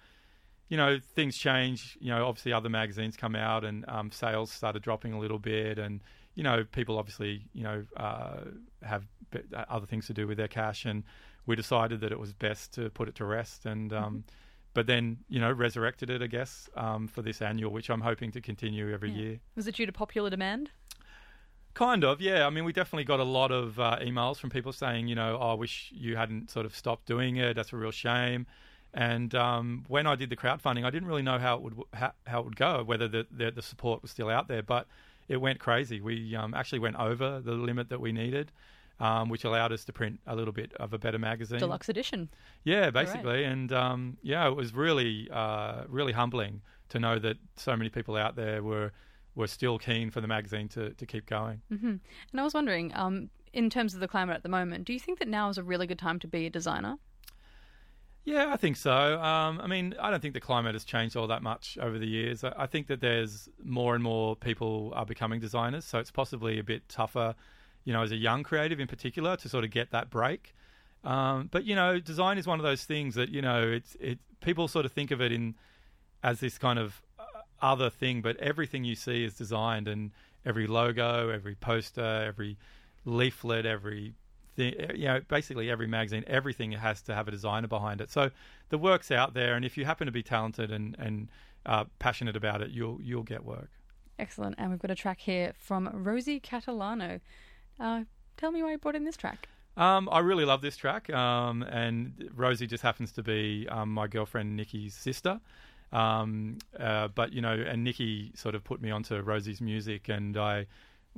you 0.69 0.77
know, 0.77 0.99
things 1.15 1.35
change. 1.35 1.97
You 1.99 2.11
know, 2.11 2.25
obviously 2.25 2.53
other 2.53 2.69
magazines 2.69 3.17
come 3.17 3.35
out 3.35 3.65
and 3.65 3.83
um, 3.87 4.11
sales 4.11 4.51
started 4.51 4.81
dropping 4.81 5.13
a 5.13 5.19
little 5.19 5.39
bit, 5.39 5.77
and 5.77 5.99
you 6.35 6.43
know, 6.43 6.63
people 6.71 6.97
obviously 6.97 7.43
you 7.53 7.63
know 7.63 7.83
uh, 7.97 8.37
have 8.83 9.05
other 9.67 9.85
things 9.85 10.07
to 10.07 10.13
do 10.13 10.27
with 10.27 10.37
their 10.37 10.47
cash, 10.47 10.85
and 10.85 11.03
we 11.45 11.55
decided 11.55 12.01
that 12.01 12.11
it 12.11 12.19
was 12.19 12.33
best 12.33 12.73
to 12.73 12.89
put 12.91 13.09
it 13.09 13.15
to 13.15 13.25
rest, 13.25 13.65
and 13.65 13.91
um, 13.91 14.23
but 14.73 14.85
then 14.85 15.17
you 15.27 15.39
know 15.39 15.51
resurrected 15.51 16.09
it, 16.09 16.21
I 16.21 16.27
guess, 16.27 16.69
um, 16.75 17.07
for 17.07 17.23
this 17.23 17.41
annual, 17.41 17.71
which 17.71 17.89
I'm 17.89 18.01
hoping 18.01 18.31
to 18.33 18.41
continue 18.41 18.93
every 18.93 19.11
year. 19.11 19.39
Was 19.55 19.67
it 19.67 19.75
due 19.75 19.87
to 19.87 19.91
popular 19.91 20.29
demand? 20.29 20.69
Kind 21.73 22.03
of, 22.03 22.19
yeah. 22.19 22.45
I 22.45 22.49
mean, 22.49 22.65
we 22.65 22.73
definitely 22.73 23.03
got 23.03 23.19
a 23.19 23.23
lot 23.23 23.51
of 23.51 23.79
uh, 23.79 23.97
emails 24.01 24.37
from 24.37 24.49
people 24.49 24.73
saying, 24.73 25.07
you 25.07 25.15
know, 25.15 25.37
oh, 25.39 25.51
I 25.51 25.53
wish 25.53 25.91
you 25.95 26.15
hadn't 26.15 26.49
sort 26.49 26.65
of 26.65 26.75
stopped 26.75 27.05
doing 27.05 27.37
it. 27.37 27.55
That's 27.55 27.71
a 27.73 27.77
real 27.77 27.91
shame. 27.91 28.47
And 28.93 29.35
um, 29.35 29.85
when 29.87 30.07
I 30.07 30.15
did 30.15 30.29
the 30.29 30.35
crowdfunding, 30.35 30.83
I 30.83 30.89
didn't 30.89 31.07
really 31.07 31.21
know 31.21 31.37
how 31.37 31.55
it 31.57 31.61
would 31.61 31.73
how, 31.93 32.11
how 32.25 32.39
it 32.39 32.45
would 32.45 32.55
go, 32.55 32.83
whether 32.83 33.07
the, 33.07 33.27
the 33.29 33.51
the 33.51 33.61
support 33.61 34.01
was 34.01 34.11
still 34.11 34.29
out 34.29 34.47
there. 34.47 34.63
But 34.63 34.87
it 35.27 35.37
went 35.37 35.59
crazy. 35.59 36.01
We 36.01 36.35
um, 36.35 36.53
actually 36.53 36.79
went 36.79 36.95
over 36.95 37.39
the 37.39 37.51
limit 37.51 37.89
that 37.89 38.01
we 38.01 38.11
needed, 38.11 38.51
um, 38.99 39.29
which 39.29 39.43
allowed 39.43 39.71
us 39.71 39.85
to 39.85 39.93
print 39.93 40.19
a 40.25 40.35
little 40.35 40.53
bit 40.53 40.73
of 40.73 40.93
a 40.93 40.97
better 40.97 41.19
magazine. 41.19 41.59
Deluxe 41.59 41.87
edition. 41.87 42.29
Yeah, 42.63 42.89
basically, 42.89 43.43
and 43.43 43.71
um, 43.71 44.17
yeah, 44.23 44.47
it 44.47 44.55
was 44.55 44.73
really, 44.73 45.29
uh, 45.31 45.83
really 45.87 46.13
humbling 46.13 46.61
to 46.89 46.99
know 46.99 47.19
that 47.19 47.37
so 47.55 47.77
many 47.77 47.89
people 47.89 48.15
out 48.15 48.35
there 48.35 48.63
were 48.63 48.91
were 49.35 49.47
still 49.47 49.77
keen 49.77 50.09
for 50.09 50.19
the 50.19 50.27
magazine 50.27 50.67
to, 50.67 50.89
to 50.95 51.05
keep 51.05 51.25
going. 51.27 51.61
hmm 51.69 51.95
And 52.31 52.41
I 52.41 52.43
was 52.43 52.53
wondering, 52.55 52.91
um, 52.95 53.29
in 53.53 53.69
terms 53.69 53.93
of 53.93 53.99
the 53.99 54.07
climate 54.07 54.35
at 54.35 54.43
the 54.43 54.49
moment, 54.49 54.85
do 54.85 54.93
you 54.93 54.99
think 54.99 55.19
that 55.19 55.27
now 55.27 55.47
is 55.49 55.57
a 55.57 55.63
really 55.63 55.85
good 55.87 55.99
time 55.99 56.19
to 56.19 56.27
be 56.27 56.47
a 56.47 56.49
designer? 56.49 56.97
Yeah, 58.29 58.53
I 58.53 58.57
think 58.57 58.77
so. 58.77 59.19
Um, 59.19 59.59
I 59.59 59.65
mean, 59.65 59.95
I 59.99 60.11
don't 60.11 60.19
think 60.19 60.35
the 60.35 60.39
climate 60.39 60.75
has 60.75 60.83
changed 60.83 61.17
all 61.17 61.25
that 61.25 61.41
much 61.41 61.79
over 61.81 61.97
the 61.97 62.05
years. 62.05 62.43
I, 62.43 62.67
think 62.67 62.85
that 62.85 63.01
there's 63.01 63.49
more 63.63 63.95
and 63.95 64.03
more 64.03 64.35
people 64.35 64.93
are 64.95 65.03
becoming 65.03 65.39
designers, 65.39 65.83
so 65.83 65.97
it's 65.97 66.11
possibly 66.11 66.59
a 66.59 66.63
bit 66.63 66.87
tougher, 66.89 67.33
you 67.85 67.91
know, 67.91 68.03
as 68.03 68.11
a 68.11 68.15
young 68.15 68.43
creative 68.43 68.79
in 68.79 68.85
particular, 68.85 69.35
to 69.37 69.49
sort 69.49 69.63
of 69.63 69.71
get 69.71 69.89
that 69.89 70.11
break. 70.11 70.53
Um, 71.03 71.49
but 71.51 71.63
you 71.63 71.73
know, 71.73 71.99
design 71.99 72.37
is 72.37 72.45
one 72.45 72.59
of 72.59 72.63
those 72.63 72.83
things 72.83 73.15
that 73.15 73.29
you 73.29 73.41
know, 73.41 73.67
it's 73.67 73.95
it. 73.99 74.19
People 74.41 74.67
sort 74.67 74.85
of 74.85 74.91
think 74.91 75.09
of 75.09 75.21
it 75.21 75.31
in 75.31 75.55
as 76.21 76.39
this 76.39 76.59
kind 76.59 76.77
of 76.77 77.01
uh, 77.17 77.23
other 77.63 77.89
thing, 77.89 78.21
but 78.21 78.37
everything 78.37 78.83
you 78.83 78.93
see 78.93 79.23
is 79.23 79.33
designed, 79.33 79.87
and 79.87 80.11
every 80.45 80.67
logo, 80.67 81.29
every 81.29 81.55
poster, 81.55 82.25
every 82.27 82.59
leaflet, 83.05 83.65
every 83.65 84.13
thing, 84.59 84.73
you 84.93 85.05
know, 85.05 85.21
basically 85.27 85.69
every 85.71 85.87
magazine, 85.87 86.23
everything 86.27 86.71
has 86.73 87.01
to 87.03 87.15
have 87.15 87.27
a 87.27 87.31
designer 87.31 87.67
behind 87.67 88.01
it. 88.01 88.11
So 88.11 88.29
the 88.69 88.77
work's 88.77 89.11
out 89.11 89.33
there, 89.33 89.55
and 89.55 89.63
if 89.65 89.77
you 89.77 89.85
happen 89.85 90.05
to 90.05 90.11
be 90.11 90.23
talented 90.23 90.71
and 90.71 90.95
and 90.99 91.29
uh, 91.65 91.85
passionate 91.99 92.35
about 92.35 92.61
it, 92.61 92.71
you'll 92.71 92.99
you'll 93.01 93.23
get 93.23 93.43
work. 93.43 93.69
Excellent. 94.17 94.55
And 94.57 94.69
we've 94.69 94.79
got 94.79 94.91
a 94.91 94.95
track 94.95 95.19
here 95.21 95.53
from 95.57 95.89
Rosie 95.93 96.39
Catalano. 96.39 97.21
Uh, 97.79 98.03
tell 98.35 98.51
me 98.51 98.61
why 98.61 98.71
you 98.71 98.77
brought 98.77 98.95
in 98.95 99.05
this 99.05 99.15
track. 99.15 99.47
Um, 99.77 100.09
I 100.11 100.19
really 100.19 100.43
love 100.43 100.61
this 100.61 100.75
track, 100.75 101.09
um, 101.09 101.63
and 101.63 102.29
Rosie 102.35 102.67
just 102.67 102.83
happens 102.83 103.13
to 103.13 103.23
be 103.23 103.65
um, 103.69 103.93
my 103.93 104.07
girlfriend 104.07 104.57
Nikki's 104.57 104.93
sister. 104.93 105.39
Um, 105.93 106.57
uh, 106.77 107.07
but 107.07 107.31
you 107.31 107.41
know, 107.41 107.53
and 107.53 107.83
Nikki 107.83 108.31
sort 108.35 108.55
of 108.55 108.63
put 108.63 108.81
me 108.81 108.91
onto 108.91 109.15
Rosie's 109.21 109.61
music, 109.61 110.09
and 110.09 110.35
I 110.35 110.65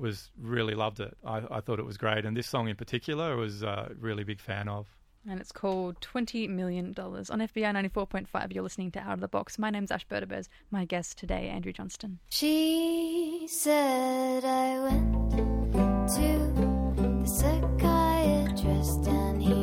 was 0.01 0.31
really 0.37 0.73
loved 0.73 0.99
it. 0.99 1.15
I, 1.25 1.43
I 1.49 1.61
thought 1.61 1.79
it 1.79 1.85
was 1.85 1.97
great, 1.97 2.25
and 2.25 2.35
this 2.35 2.47
song 2.47 2.67
in 2.67 2.75
particular, 2.75 3.37
was 3.37 3.63
a 3.63 3.91
really 3.99 4.23
big 4.23 4.41
fan 4.41 4.67
of. 4.67 4.87
And 5.29 5.39
it's 5.39 5.51
called 5.51 6.01
$20 6.01 6.49
million. 6.49 6.95
On 6.97 7.39
FBI 7.39 7.91
94.5, 7.91 8.53
you're 8.53 8.63
listening 8.63 8.89
to 8.91 8.99
Out 8.99 9.13
of 9.13 9.19
the 9.19 9.27
Box. 9.27 9.59
My 9.59 9.69
name's 9.69 9.91
Ash 9.91 10.03
Burdabez. 10.05 10.49
My 10.71 10.85
guest 10.85 11.19
today, 11.19 11.47
Andrew 11.47 11.71
Johnstone. 11.71 12.17
She 12.29 13.47
said 13.47 14.43
I 14.43 14.79
went 14.79 15.31
to 16.15 16.51
the 16.95 17.25
psychiatrist 17.25 19.07
and 19.07 19.43
he 19.43 19.60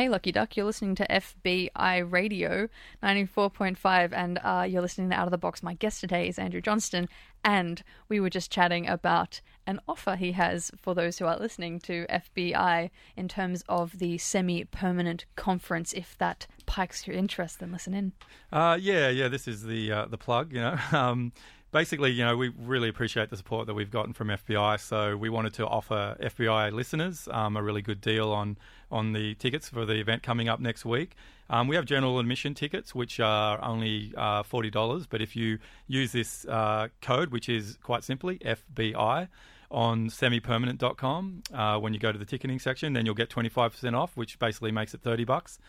Hey, 0.00 0.08
Lucky 0.08 0.32
Duck, 0.32 0.56
you're 0.56 0.64
listening 0.64 0.94
to 0.94 1.06
FBI 1.10 2.10
Radio 2.10 2.68
94.5, 3.02 4.12
and 4.14 4.40
uh, 4.42 4.66
you're 4.66 4.80
listening 4.80 5.10
to 5.10 5.14
Out 5.14 5.26
of 5.26 5.30
the 5.30 5.36
Box. 5.36 5.62
My 5.62 5.74
guest 5.74 6.00
today 6.00 6.26
is 6.26 6.38
Andrew 6.38 6.62
Johnstone, 6.62 7.06
and 7.44 7.82
we 8.08 8.18
were 8.18 8.30
just 8.30 8.50
chatting 8.50 8.88
about 8.88 9.42
an 9.66 9.78
offer 9.86 10.16
he 10.16 10.32
has 10.32 10.70
for 10.80 10.94
those 10.94 11.18
who 11.18 11.26
are 11.26 11.38
listening 11.38 11.80
to 11.80 12.06
FBI 12.08 12.88
in 13.14 13.28
terms 13.28 13.62
of 13.68 13.98
the 13.98 14.16
semi 14.16 14.64
permanent 14.64 15.26
conference. 15.36 15.92
If 15.92 16.16
that 16.16 16.46
pikes 16.64 17.06
your 17.06 17.14
interest, 17.14 17.58
then 17.58 17.70
listen 17.70 17.92
in. 17.92 18.12
Uh, 18.50 18.78
yeah, 18.80 19.10
yeah. 19.10 19.28
This 19.28 19.46
is 19.46 19.64
the 19.64 19.92
uh, 19.92 20.06
the 20.06 20.16
plug. 20.16 20.54
You 20.54 20.60
know, 20.60 20.78
um, 20.92 21.30
basically, 21.72 22.10
you 22.10 22.24
know, 22.24 22.36
we 22.36 22.48
really 22.48 22.88
appreciate 22.88 23.30
the 23.30 23.36
support 23.36 23.66
that 23.66 23.74
we've 23.74 23.90
gotten 23.90 24.12
from 24.12 24.28
FBI. 24.28 24.80
So 24.80 25.16
we 25.16 25.28
wanted 25.28 25.54
to 25.54 25.66
offer 25.66 26.16
FBI 26.20 26.72
listeners 26.72 27.28
um, 27.30 27.56
a 27.56 27.62
really 27.62 27.82
good 27.82 28.00
deal 28.00 28.30
on 28.30 28.56
on 28.90 29.12
the 29.12 29.34
tickets 29.36 29.68
for 29.68 29.84
the 29.86 29.94
event 29.94 30.22
coming 30.22 30.48
up 30.48 30.58
next 30.58 30.84
week. 30.84 31.14
Um, 31.48 31.68
we 31.68 31.76
have 31.76 31.84
general 31.84 32.18
admission 32.18 32.54
tickets, 32.54 32.94
which 32.94 33.20
are 33.20 33.62
only 33.62 34.12
uh, 34.16 34.42
forty 34.42 34.70
dollars. 34.70 35.06
But 35.06 35.22
if 35.22 35.36
you 35.36 35.58
use 35.86 36.12
this 36.12 36.44
uh, 36.46 36.88
code, 37.00 37.30
which 37.30 37.48
is 37.48 37.78
quite 37.82 38.04
simply 38.04 38.38
FBI 38.38 39.28
on 39.70 40.08
semipermanent.com, 40.08 41.42
uh, 41.54 41.78
when 41.78 41.94
you 41.94 42.00
go 42.00 42.10
to 42.10 42.18
the 42.18 42.24
ticketing 42.24 42.58
section, 42.58 42.92
then 42.92 43.06
you'll 43.06 43.14
get 43.14 43.30
25% 43.30 43.96
off, 43.96 44.16
which 44.16 44.36
basically 44.40 44.72
makes 44.72 44.94
it 44.94 45.00
30 45.02 45.24
bucks. 45.24 45.60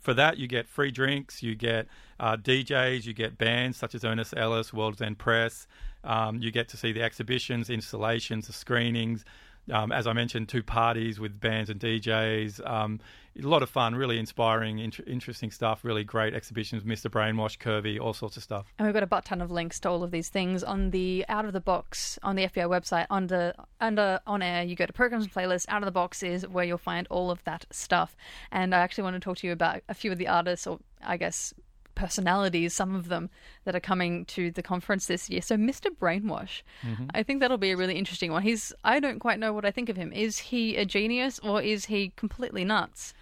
For 0.00 0.14
that, 0.14 0.38
you 0.38 0.46
get 0.46 0.66
free 0.66 0.90
drinks, 0.90 1.42
you 1.42 1.54
get 1.54 1.86
uh, 2.20 2.36
DJs, 2.36 3.04
you 3.04 3.12
get 3.12 3.38
bands 3.38 3.76
such 3.76 3.94
as 3.94 4.04
Ernest 4.04 4.34
Ellis, 4.36 4.72
World's 4.72 5.02
End 5.02 5.18
Press. 5.18 5.66
Um, 6.04 6.38
you 6.40 6.50
get 6.50 6.68
to 6.68 6.76
see 6.76 6.92
the 6.92 7.02
exhibitions, 7.02 7.68
installations, 7.68 8.46
the 8.46 8.52
screenings. 8.52 9.24
Um, 9.72 9.90
as 9.90 10.06
I 10.06 10.12
mentioned, 10.12 10.48
two 10.48 10.62
parties 10.62 11.18
with 11.18 11.40
bands 11.40 11.70
and 11.70 11.80
DJs. 11.80 12.68
Um, 12.68 13.00
a 13.42 13.48
lot 13.48 13.62
of 13.62 13.70
fun, 13.70 13.94
really 13.94 14.18
inspiring, 14.18 14.78
int- 14.78 15.00
interesting 15.06 15.50
stuff. 15.50 15.84
Really 15.84 16.04
great 16.04 16.34
exhibitions. 16.34 16.82
Mr. 16.82 17.10
Brainwash, 17.10 17.58
Curvy, 17.58 18.00
all 18.00 18.14
sorts 18.14 18.36
of 18.36 18.42
stuff. 18.42 18.72
And 18.78 18.86
we've 18.86 18.94
got 18.94 19.02
a 19.02 19.06
butt 19.06 19.24
ton 19.24 19.40
of 19.40 19.50
links 19.50 19.80
to 19.80 19.90
all 19.90 20.02
of 20.02 20.10
these 20.10 20.28
things 20.28 20.62
on 20.62 20.90
the 20.90 21.24
Out 21.28 21.44
of 21.44 21.52
the 21.52 21.60
Box 21.60 22.18
on 22.22 22.36
the 22.36 22.44
FBI 22.44 22.68
website. 22.68 23.06
Under 23.10 23.52
under 23.80 24.20
on 24.26 24.42
air, 24.42 24.62
you 24.62 24.76
go 24.76 24.86
to 24.86 24.92
programs 24.92 25.24
and 25.24 25.32
playlists. 25.32 25.66
Out 25.68 25.82
of 25.82 25.86
the 25.86 25.92
Box 25.92 26.22
is 26.22 26.46
where 26.46 26.64
you'll 26.64 26.78
find 26.78 27.06
all 27.10 27.30
of 27.30 27.42
that 27.44 27.66
stuff. 27.70 28.16
And 28.50 28.74
I 28.74 28.78
actually 28.78 29.04
want 29.04 29.14
to 29.14 29.20
talk 29.20 29.38
to 29.38 29.46
you 29.46 29.52
about 29.52 29.82
a 29.88 29.94
few 29.94 30.12
of 30.12 30.18
the 30.18 30.28
artists, 30.28 30.66
or 30.66 30.78
I 31.02 31.16
guess 31.16 31.52
personalities, 31.96 32.74
some 32.74 32.94
of 32.94 33.08
them 33.08 33.28
that 33.64 33.74
are 33.74 33.80
coming 33.80 34.24
to 34.26 34.52
the 34.52 34.62
conference 34.62 35.06
this 35.06 35.28
year. 35.28 35.42
So, 35.42 35.56
Mr. 35.56 35.88
Brainwash, 35.90 36.62
mm-hmm. 36.82 37.06
I 37.14 37.24
think 37.24 37.40
that'll 37.40 37.58
be 37.58 37.72
a 37.72 37.76
really 37.76 37.96
interesting 37.96 38.30
one. 38.30 38.42
He's 38.42 38.72
I 38.84 39.00
don't 39.00 39.18
quite 39.18 39.40
know 39.40 39.52
what 39.52 39.64
I 39.64 39.72
think 39.72 39.88
of 39.88 39.96
him. 39.96 40.12
Is 40.12 40.38
he 40.38 40.76
a 40.76 40.84
genius 40.84 41.40
or 41.40 41.60
is 41.60 41.86
he 41.86 42.12
completely 42.16 42.64
nuts? 42.64 43.12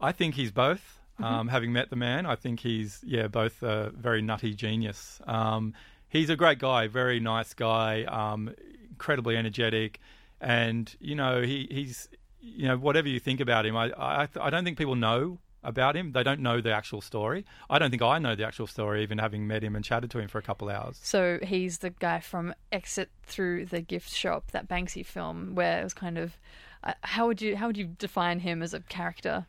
I 0.00 0.12
think 0.12 0.34
he's 0.34 0.50
both. 0.50 1.00
Um, 1.22 1.48
having 1.48 1.72
met 1.74 1.90
the 1.90 1.96
man, 1.96 2.24
I 2.24 2.34
think 2.34 2.60
he's 2.60 3.00
yeah 3.04 3.28
both 3.28 3.62
a 3.62 3.90
very 3.90 4.22
nutty 4.22 4.54
genius. 4.54 5.20
Um, 5.26 5.74
he's 6.08 6.30
a 6.30 6.36
great 6.36 6.58
guy, 6.58 6.86
very 6.86 7.20
nice 7.20 7.52
guy, 7.52 8.04
um, 8.04 8.54
incredibly 8.88 9.36
energetic, 9.36 10.00
and 10.40 10.94
you 10.98 11.14
know 11.14 11.42
he, 11.42 11.68
he's 11.70 12.08
you 12.40 12.68
know 12.68 12.78
whatever 12.78 13.08
you 13.08 13.20
think 13.20 13.40
about 13.40 13.66
him, 13.66 13.76
I 13.76 13.90
I, 13.90 14.28
I 14.40 14.50
don't 14.50 14.64
think 14.64 14.78
people 14.78 14.96
know 14.96 15.38
about 15.62 15.94
him. 15.94 16.12
They 16.12 16.22
don't 16.22 16.40
know 16.40 16.60
the 16.60 16.72
actual 16.72 17.00
story. 17.00 17.44
I 17.68 17.78
don't 17.78 17.90
think 17.90 18.02
I 18.02 18.18
know 18.18 18.34
the 18.34 18.46
actual 18.46 18.66
story, 18.66 19.02
even 19.02 19.18
having 19.18 19.46
met 19.46 19.62
him 19.62 19.76
and 19.76 19.84
chatted 19.84 20.10
to 20.12 20.18
him 20.18 20.28
for 20.28 20.38
a 20.38 20.42
couple 20.42 20.70
hours. 20.70 20.98
So 21.02 21.38
he's 21.42 21.78
the 21.78 21.90
guy 21.90 22.20
from 22.20 22.54
Exit 22.72 23.10
Through 23.24 23.66
the 23.66 23.82
Gift 23.82 24.10
Shop, 24.14 24.50
that 24.52 24.68
Banksy 24.68 25.04
film, 25.04 25.54
where 25.54 25.80
it 25.80 25.84
was 25.84 25.94
kind 25.94 26.18
of. 26.18 26.38
Uh, 26.82 26.94
how 27.02 27.26
would 27.26 27.42
you 27.42 27.56
how 27.56 27.66
would 27.66 27.76
you 27.76 27.84
define 27.98 28.40
him 28.40 28.62
as 28.62 28.72
a 28.72 28.80
character? 28.80 29.46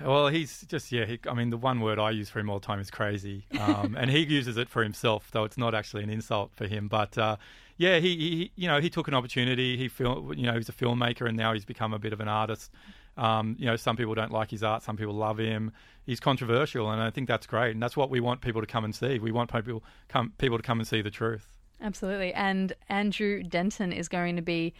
Well, 0.00 0.28
he's 0.28 0.62
just 0.62 0.90
yeah. 0.90 1.04
He, 1.04 1.18
I 1.28 1.34
mean, 1.34 1.50
the 1.50 1.56
one 1.56 1.80
word 1.80 1.98
I 1.98 2.10
use 2.10 2.28
for 2.28 2.40
him 2.40 2.50
all 2.50 2.58
the 2.58 2.66
time 2.66 2.80
is 2.80 2.90
crazy, 2.90 3.46
um, 3.60 3.96
and 3.98 4.10
he 4.10 4.20
uses 4.20 4.56
it 4.56 4.68
for 4.68 4.82
himself, 4.82 5.30
though 5.32 5.44
it's 5.44 5.58
not 5.58 5.74
actually 5.74 6.02
an 6.02 6.10
insult 6.10 6.52
for 6.54 6.66
him. 6.66 6.88
But 6.88 7.16
uh, 7.16 7.36
yeah, 7.76 7.98
he, 7.98 8.16
he 8.16 8.52
you 8.56 8.68
know 8.68 8.80
he 8.80 8.90
took 8.90 9.08
an 9.08 9.14
opportunity. 9.14 9.76
He 9.76 9.88
film 9.88 10.34
you 10.34 10.46
know 10.46 10.54
he's 10.54 10.68
a 10.68 10.72
filmmaker, 10.72 11.28
and 11.28 11.36
now 11.36 11.52
he's 11.52 11.64
become 11.64 11.92
a 11.94 11.98
bit 11.98 12.12
of 12.12 12.20
an 12.20 12.28
artist. 12.28 12.72
Um, 13.16 13.54
you 13.58 13.66
know, 13.66 13.76
some 13.76 13.96
people 13.96 14.14
don't 14.14 14.32
like 14.32 14.50
his 14.50 14.64
art, 14.64 14.82
some 14.82 14.96
people 14.96 15.14
love 15.14 15.38
him. 15.38 15.70
He's 16.04 16.18
controversial, 16.18 16.90
and 16.90 17.00
I 17.00 17.10
think 17.10 17.28
that's 17.28 17.46
great, 17.46 17.70
and 17.70 17.82
that's 17.82 17.96
what 17.96 18.10
we 18.10 18.18
want 18.18 18.40
people 18.40 18.60
to 18.60 18.66
come 18.66 18.84
and 18.84 18.94
see. 18.94 19.20
We 19.20 19.30
want 19.30 19.52
people 19.52 19.84
come 20.08 20.32
people 20.38 20.58
to 20.58 20.62
come 20.62 20.80
and 20.80 20.88
see 20.88 21.00
the 21.02 21.10
truth. 21.10 21.46
Absolutely. 21.80 22.32
And 22.34 22.72
Andrew 22.88 23.42
Denton 23.42 23.92
is 23.92 24.08
going 24.08 24.36
to 24.36 24.42
be 24.42 24.74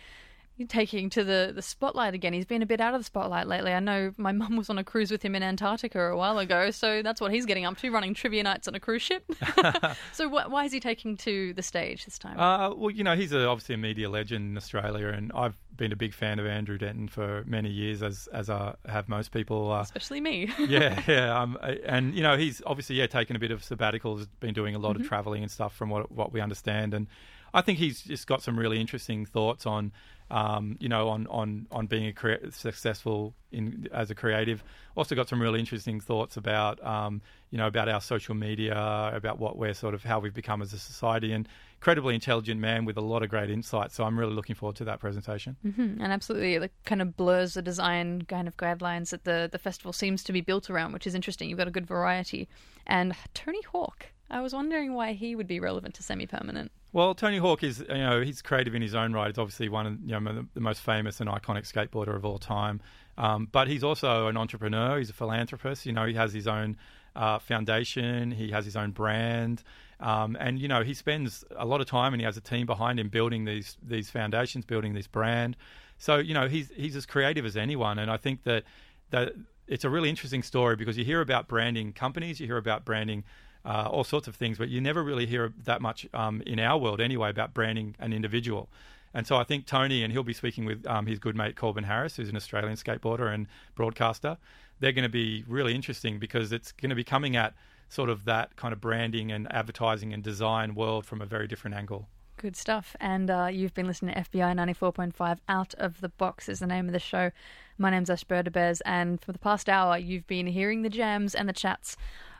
taking 0.69 1.11
to 1.11 1.25
the, 1.25 1.53
the 1.55 1.63
spotlight 1.63 2.15
again. 2.15 2.33
He's 2.33 2.45
been 2.45 2.63
a 2.63 2.67
bit 2.67 2.81
out 2.81 2.95
of 2.95 3.01
the 3.01 3.05
spotlight 3.05 3.49
lately. 3.49 3.73
I 3.73 3.81
know 3.81 4.13
my 4.17 4.31
mum 4.31 4.57
was 4.57 4.71
on 4.71 4.79
a 4.79 4.85
cruise 4.85 5.11
with 5.11 5.23
him 5.23 5.35
in 5.35 5.43
Antarctica 5.43 6.01
a 6.01 6.17
while 6.17 6.39
ago, 6.39 6.71
so 6.71 7.03
that's 7.03 7.21
what 7.21 7.33
he's 7.33 7.45
getting 7.45 7.65
up 7.65 7.77
to, 7.79 7.91
running 7.91 8.15
trivia 8.15 8.45
nights 8.45 8.69
on 8.69 8.75
a 8.77 8.81
cruise 8.81 9.03
ship. 9.03 9.25
so 10.13 10.29
wh- 10.29 10.49
why 10.49 10.65
is 10.65 10.73
he 10.73 10.79
taking 10.79 11.17
to 11.19 11.53
the 11.55 11.63
stage 11.63 12.05
this 12.05 12.19
time? 12.19 12.39
Uh, 12.39 12.73
well, 12.73 12.91
you 12.91 13.03
know, 13.03 13.17
he's 13.17 13.33
a, 13.33 13.47
obviously 13.47 13.75
a 13.75 13.79
media 13.79 14.09
legend 14.09 14.51
in 14.51 14.57
Australia, 14.57 15.09
and 15.09 15.33
I've 15.35 15.57
been 15.77 15.91
a 15.91 15.97
big 15.97 16.15
fan 16.15 16.39
of 16.39 16.47
Andrew 16.47 16.79
Denton 16.79 17.09
for 17.09 17.43
many 17.47 17.71
years, 17.71 18.01
as 18.01 18.29
as 18.33 18.49
uh, 18.49 18.75
have 18.87 19.09
most 19.09 19.33
people. 19.33 19.73
Uh, 19.73 19.81
Especially 19.81 20.21
me. 20.21 20.53
yeah, 20.61 21.03
yeah, 21.09 21.41
um, 21.41 21.59
and 21.85 22.15
you 22.15 22.23
know, 22.23 22.37
he's 22.37 22.63
obviously 22.65 22.95
yeah 22.95 23.09
taken 23.09 23.35
a 23.35 23.41
bit 23.41 23.51
of 23.51 23.65
sabbatical, 23.65 24.19
has 24.19 24.29
been 24.39 24.55
doing 24.55 24.77
a 24.77 24.79
lot 24.79 24.95
of 24.95 25.07
traveling 25.07 25.43
and 25.43 25.51
stuff, 25.51 25.75
from 25.75 25.91
what 25.91 26.13
what 26.13 26.33
we 26.33 26.41
understand, 26.41 26.95
and 26.95 27.09
I 27.55 27.63
think 27.63 27.79
he's 27.79 28.03
just 28.03 28.27
got 28.27 28.43
some 28.43 28.59
really 28.59 28.81
interesting 28.81 29.25
thoughts 29.25 29.65
on, 29.65 29.93
um, 30.31 30.77
you 30.81 30.89
know, 30.89 31.09
on 31.09 31.27
on 31.29 31.67
on 31.71 31.87
being 31.87 32.13
a 32.13 32.51
successful 32.51 33.35
in 33.53 33.89
as 33.93 34.11
a 34.11 34.15
creative. 34.15 34.65
Also 34.97 35.15
got 35.15 35.29
some 35.29 35.41
really 35.41 35.61
interesting 35.61 36.01
thoughts 36.01 36.37
about, 36.37 36.85
um, 36.85 37.21
you 37.51 37.59
know, 37.59 37.67
about 37.67 37.89
our 37.89 38.01
social 38.01 38.35
media, 38.35 39.11
about 39.13 39.39
what 39.39 39.57
we're 39.57 39.75
sort 39.75 39.95
of 39.95 40.03
how 40.03 40.21
we've 40.21 40.35
become 40.35 40.63
as 40.63 40.73
a 40.73 40.79
society, 40.79 41.33
and 41.33 41.49
incredibly 41.75 42.15
intelligent 42.15 42.61
man 42.61 42.85
with 42.85 42.97
a 42.97 43.01
lot 43.01 43.23
of 43.23 43.29
great 43.29 43.51
insights. 43.51 43.95
So 43.95 44.05
I'm 44.05 44.19
really 44.19 44.33
looking 44.33 44.55
forward 44.55 44.77
to 44.77 44.85
that 44.85 45.01
presentation. 45.01 45.57
hmm 45.63 46.01
And 46.01 46.13
absolutely, 46.13 46.55
it 46.55 46.73
kind 46.85 47.03
of 47.03 47.17
blurs 47.17 47.55
the 47.55 47.63
design 47.63 48.23
kind 48.23 48.49
of 48.49 48.57
guidelines 48.57 49.11
that 49.11 49.25
the, 49.25 49.49
the 49.53 49.59
festival 49.59 49.93
seems 49.93 50.23
to 50.25 50.33
be 50.33 50.41
built 50.41 50.71
around, 50.71 50.93
which 50.93 51.07
is 51.07 51.15
interesting. 51.15 51.49
You've 51.49 51.59
got 51.59 51.69
a 51.69 51.73
good 51.73 51.87
variety. 51.87 52.49
And 52.87 53.15
Tony 53.35 53.63
Hawk, 53.63 54.07
I 54.31 54.41
was 54.41 54.53
wondering 54.53 54.95
why 54.95 55.13
he 55.13 55.35
would 55.35 55.47
be 55.47 55.61
relevant 55.61 55.95
to 55.97 56.03
semi 56.03 56.27
permanent. 56.27 56.73
Well, 56.93 57.15
Tony 57.15 57.39
Hawk 57.39 57.63
is, 57.63 57.81
you 57.81 57.95
know, 57.95 58.21
he's 58.21 58.41
creative 58.41 58.75
in 58.75 58.81
his 58.81 58.95
own 58.95 59.13
right. 59.13 59.27
He's 59.27 59.39
obviously 59.39 59.69
one 59.69 59.87
of 59.87 59.99
you 60.05 60.19
know, 60.19 60.47
the 60.55 60.61
most 60.61 60.81
famous 60.81 61.21
and 61.21 61.29
iconic 61.29 61.71
skateboarder 61.71 62.15
of 62.15 62.25
all 62.25 62.39
time. 62.39 62.81
Um, 63.19 63.49
but 63.51 63.69
he's 63.69 63.83
also 63.83 64.29
an 64.29 64.37
entrepreneur. 64.37 64.99
He's 64.99 65.11
a 65.11 65.13
philanthropist. 65.13 65.87
You 65.87 65.93
know, 65.93 66.07
he 66.07 66.15
has 66.15 66.33
his 66.33 66.47
own 66.47 66.77
uh, 67.17 67.39
foundation. 67.39 68.31
He 68.31 68.51
has 68.51 68.65
his 68.65 68.77
own 68.77 68.93
brand. 68.93 69.63
Um, 70.01 70.37
and 70.39 70.59
you 70.59 70.69
know 70.69 70.83
he 70.83 70.93
spends 70.93 71.45
a 71.57 71.65
lot 71.65 71.81
of 71.81 71.87
time 71.87 72.13
and 72.13 72.21
he 72.21 72.25
has 72.25 72.37
a 72.37 72.41
team 72.41 72.67
behind 72.67 72.99
him 72.99 73.09
building 73.09 73.45
these 73.45 73.77
these 73.83 74.11
foundations, 74.11 74.65
building 74.65 74.95
this 74.95 75.07
brand. 75.07 75.57
So 75.99 76.19
you 76.19 76.35
know 76.35 76.49
he's 76.49 76.71
he's 76.75 76.97
as 76.97 77.07
creative 77.07 77.47
as 77.47 77.57
anyone, 77.57 77.99
and 77.99 78.11
I 78.11 78.17
think 78.17 78.43
that 78.45 78.65
that 79.11 79.33
it's 79.67 79.85
a 79.85 79.91
really 79.91 80.11
interesting 80.11 80.43
story 80.43 80.77
because 80.77 80.99
you 80.99 81.05
hear 81.05 81.21
about 81.21 81.49
branding 81.49 81.93
companies, 81.93 82.41
you 82.41 82.47
hear 82.47 82.59
about 82.59 82.85
branding 82.85 83.25
uh, 83.65 83.89
all 83.91 84.05
sorts 84.05 84.29
of 84.29 84.37
things, 84.37 84.59
but 84.59 84.69
you 84.69 84.81
never 84.81 85.03
really 85.03 85.27
hear 85.27 85.53
that 85.65 85.81
much 85.81 86.07
um, 86.13 86.43
in 86.47 86.59
our 86.59 86.79
world 86.79 87.01
anyway 87.01 87.31
about 87.31 87.55
branding 87.55 87.95
an 87.99 88.13
individual. 88.13 88.69
And 89.15 89.27
so 89.27 89.37
I 89.37 89.45
think 89.45 89.67
Tony, 89.67 90.03
and 90.03 90.13
he'll 90.13 90.25
be 90.25 90.35
speaking 90.35 90.65
with 90.65 90.85
um, 90.87 91.07
his 91.07 91.19
good 91.19 91.37
mate 91.37 91.57
Corbin 91.57 91.85
Harris, 91.85 92.17
who's 92.17 92.29
an 92.29 92.37
Australian 92.37 92.77
skateboarder 92.77 93.33
and 93.33 93.47
broadcaster. 93.77 94.37
They're 94.81 94.93
going 94.93 95.05
to 95.05 95.09
be 95.09 95.45
really 95.47 95.75
interesting 95.75 96.19
because 96.19 96.53
it's 96.53 96.73
going 96.73 96.91
to 96.91 96.97
be 96.97 97.05
coming 97.05 97.37
at 97.37 97.55
sort 97.89 98.11
of 98.11 98.25
that 98.25 98.57
kind 98.57 98.73
of 98.73 98.81
branding 98.81 99.31
and 99.31 99.51
advertising 99.53 100.13
and 100.13 100.23
design 100.23 100.75
world 100.75 101.07
from 101.07 101.23
a 101.23 101.27
very 101.27 101.47
different 101.47 101.77
angle. 101.77 102.09
Good 102.37 102.57
stuff. 102.57 102.97
And 103.01 103.31
uh, 103.31 103.49
you've 103.53 103.75
been 103.75 103.87
listening 103.87 104.15
to 104.15 104.21
FBI 104.21 104.55
94.5 104.77 105.39
Out 105.49 105.75
of 105.75 106.01
the 106.01 106.09
Box 106.09 106.49
is 106.49 106.59
the 106.59 106.67
name 106.67 106.87
of 106.87 106.93
the 106.93 106.99
show. 106.99 107.31
My 107.79 107.91
name's 107.91 108.11
Ash 108.11 108.25
Berdabez, 108.25 108.81
and 108.85 109.21
for 109.21 109.33
the 109.33 109.39
past 109.39 109.69
hour, 109.69 109.97
you've 109.97 110.27
been 110.27 110.47
hearing 110.49 110.83
the 110.83 110.91
jams 110.91 111.35
and 111.35 111.49
the 111.49 111.53
chats 111.53 111.97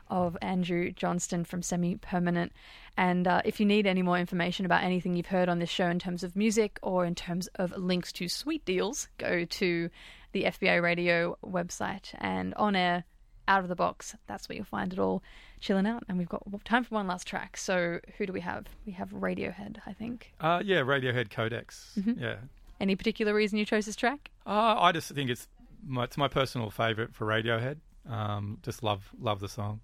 of 0.09 0.37
Andrew 0.41 0.91
Johnstone 0.91 1.43
from 1.45 1.61
Semi 1.61 1.95
Permanent. 1.95 2.51
And 2.97 3.27
uh, 3.27 3.41
if 3.45 3.59
you 3.59 3.65
need 3.65 3.85
any 3.87 4.01
more 4.01 4.17
information 4.17 4.65
about 4.65 4.83
anything 4.83 5.15
you've 5.15 5.25
heard 5.27 5.49
on 5.49 5.59
this 5.59 5.69
show 5.69 5.87
in 5.87 5.99
terms 5.99 6.23
of 6.23 6.35
music 6.35 6.79
or 6.81 7.05
in 7.05 7.15
terms 7.15 7.47
of 7.55 7.75
links 7.77 8.11
to 8.13 8.27
sweet 8.29 8.63
deals, 8.65 9.07
go 9.17 9.45
to 9.45 9.89
the 10.31 10.43
FBI 10.43 10.81
Radio 10.81 11.37
website 11.45 12.13
and 12.19 12.53
on 12.55 12.75
air 12.75 13.03
out 13.47 13.61
of 13.63 13.69
the 13.69 13.75
box. 13.75 14.15
That's 14.27 14.47
where 14.49 14.55
you'll 14.55 14.65
find 14.65 14.91
it 14.93 14.99
all 14.99 15.21
chilling 15.59 15.85
out. 15.85 16.03
And 16.09 16.17
we've 16.17 16.29
got 16.29 16.43
time 16.65 16.83
for 16.83 16.95
one 16.95 17.07
last 17.07 17.27
track. 17.27 17.57
So 17.57 17.99
who 18.17 18.25
do 18.25 18.33
we 18.33 18.41
have? 18.41 18.65
We 18.85 18.93
have 18.93 19.09
Radiohead, 19.11 19.77
I 19.85 19.93
think. 19.93 20.33
Uh, 20.39 20.61
yeah, 20.63 20.77
Radiohead 20.81 21.29
Codex. 21.29 21.93
Mhm. 21.99 22.19
Yeah. 22.19 22.35
Any 22.79 22.95
particular 22.95 23.33
reason 23.33 23.57
you 23.59 23.65
chose 23.65 23.85
this 23.85 23.95
track? 23.95 24.31
Uh, 24.45 24.75
I 24.79 24.91
just 24.91 25.11
think 25.11 25.29
it's 25.29 25.47
my, 25.85 26.03
it's 26.05 26.17
my 26.17 26.27
personal 26.27 26.69
favourite 26.69 27.13
for 27.13 27.25
Radiohead. 27.25 27.77
Um, 28.09 28.59
just 28.61 28.83
love 28.83 29.09
love 29.19 29.39
the 29.39 29.47
song. 29.49 29.79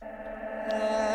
Uh... 0.00 1.07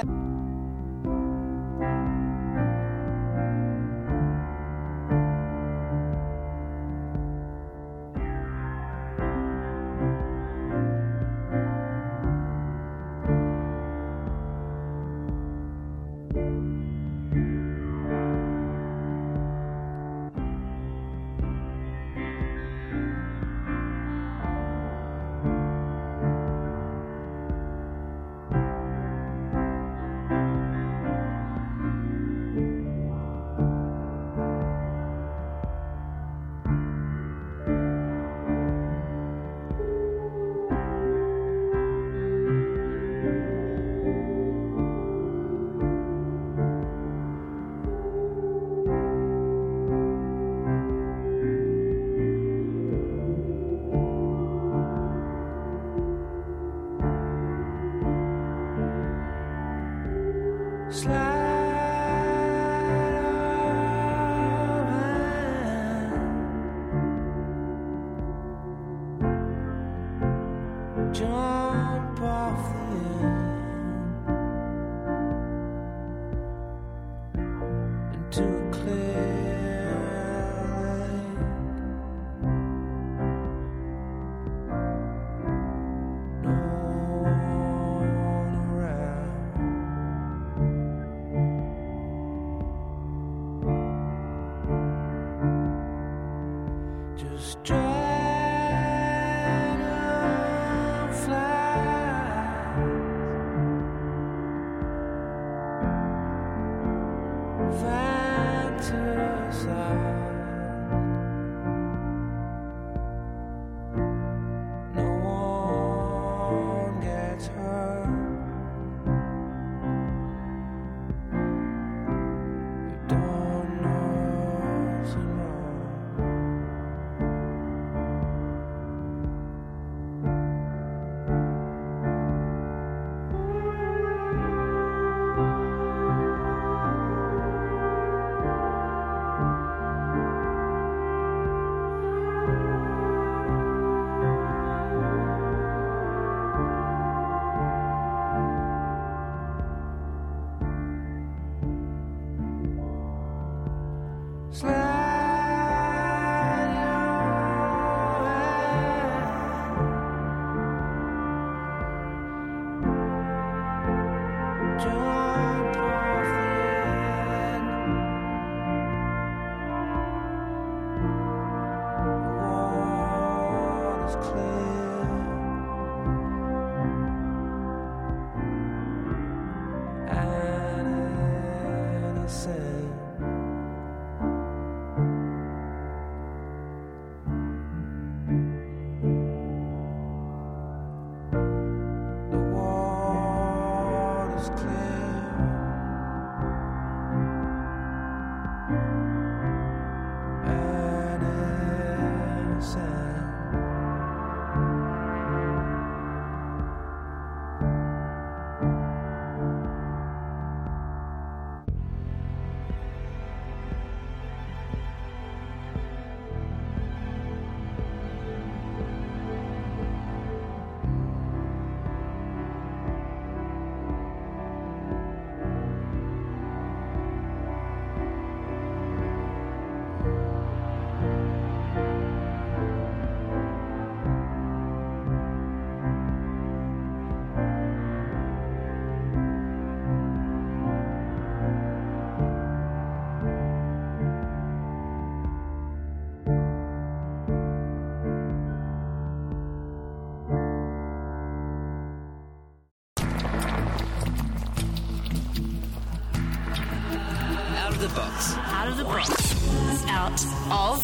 of 260.51 260.83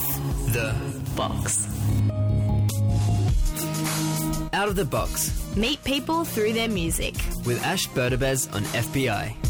The 0.53 0.73
box. 1.15 1.67
Out 4.53 4.67
of 4.67 4.75
the 4.75 4.85
box 4.85 5.31
Meet 5.55 5.83
people 5.83 6.23
through 6.25 6.53
their 6.53 6.69
music. 6.69 7.15
with 7.45 7.61
Ash 7.65 7.87
Berdabez 7.89 8.53
on 8.53 8.63
FBI. 8.73 9.48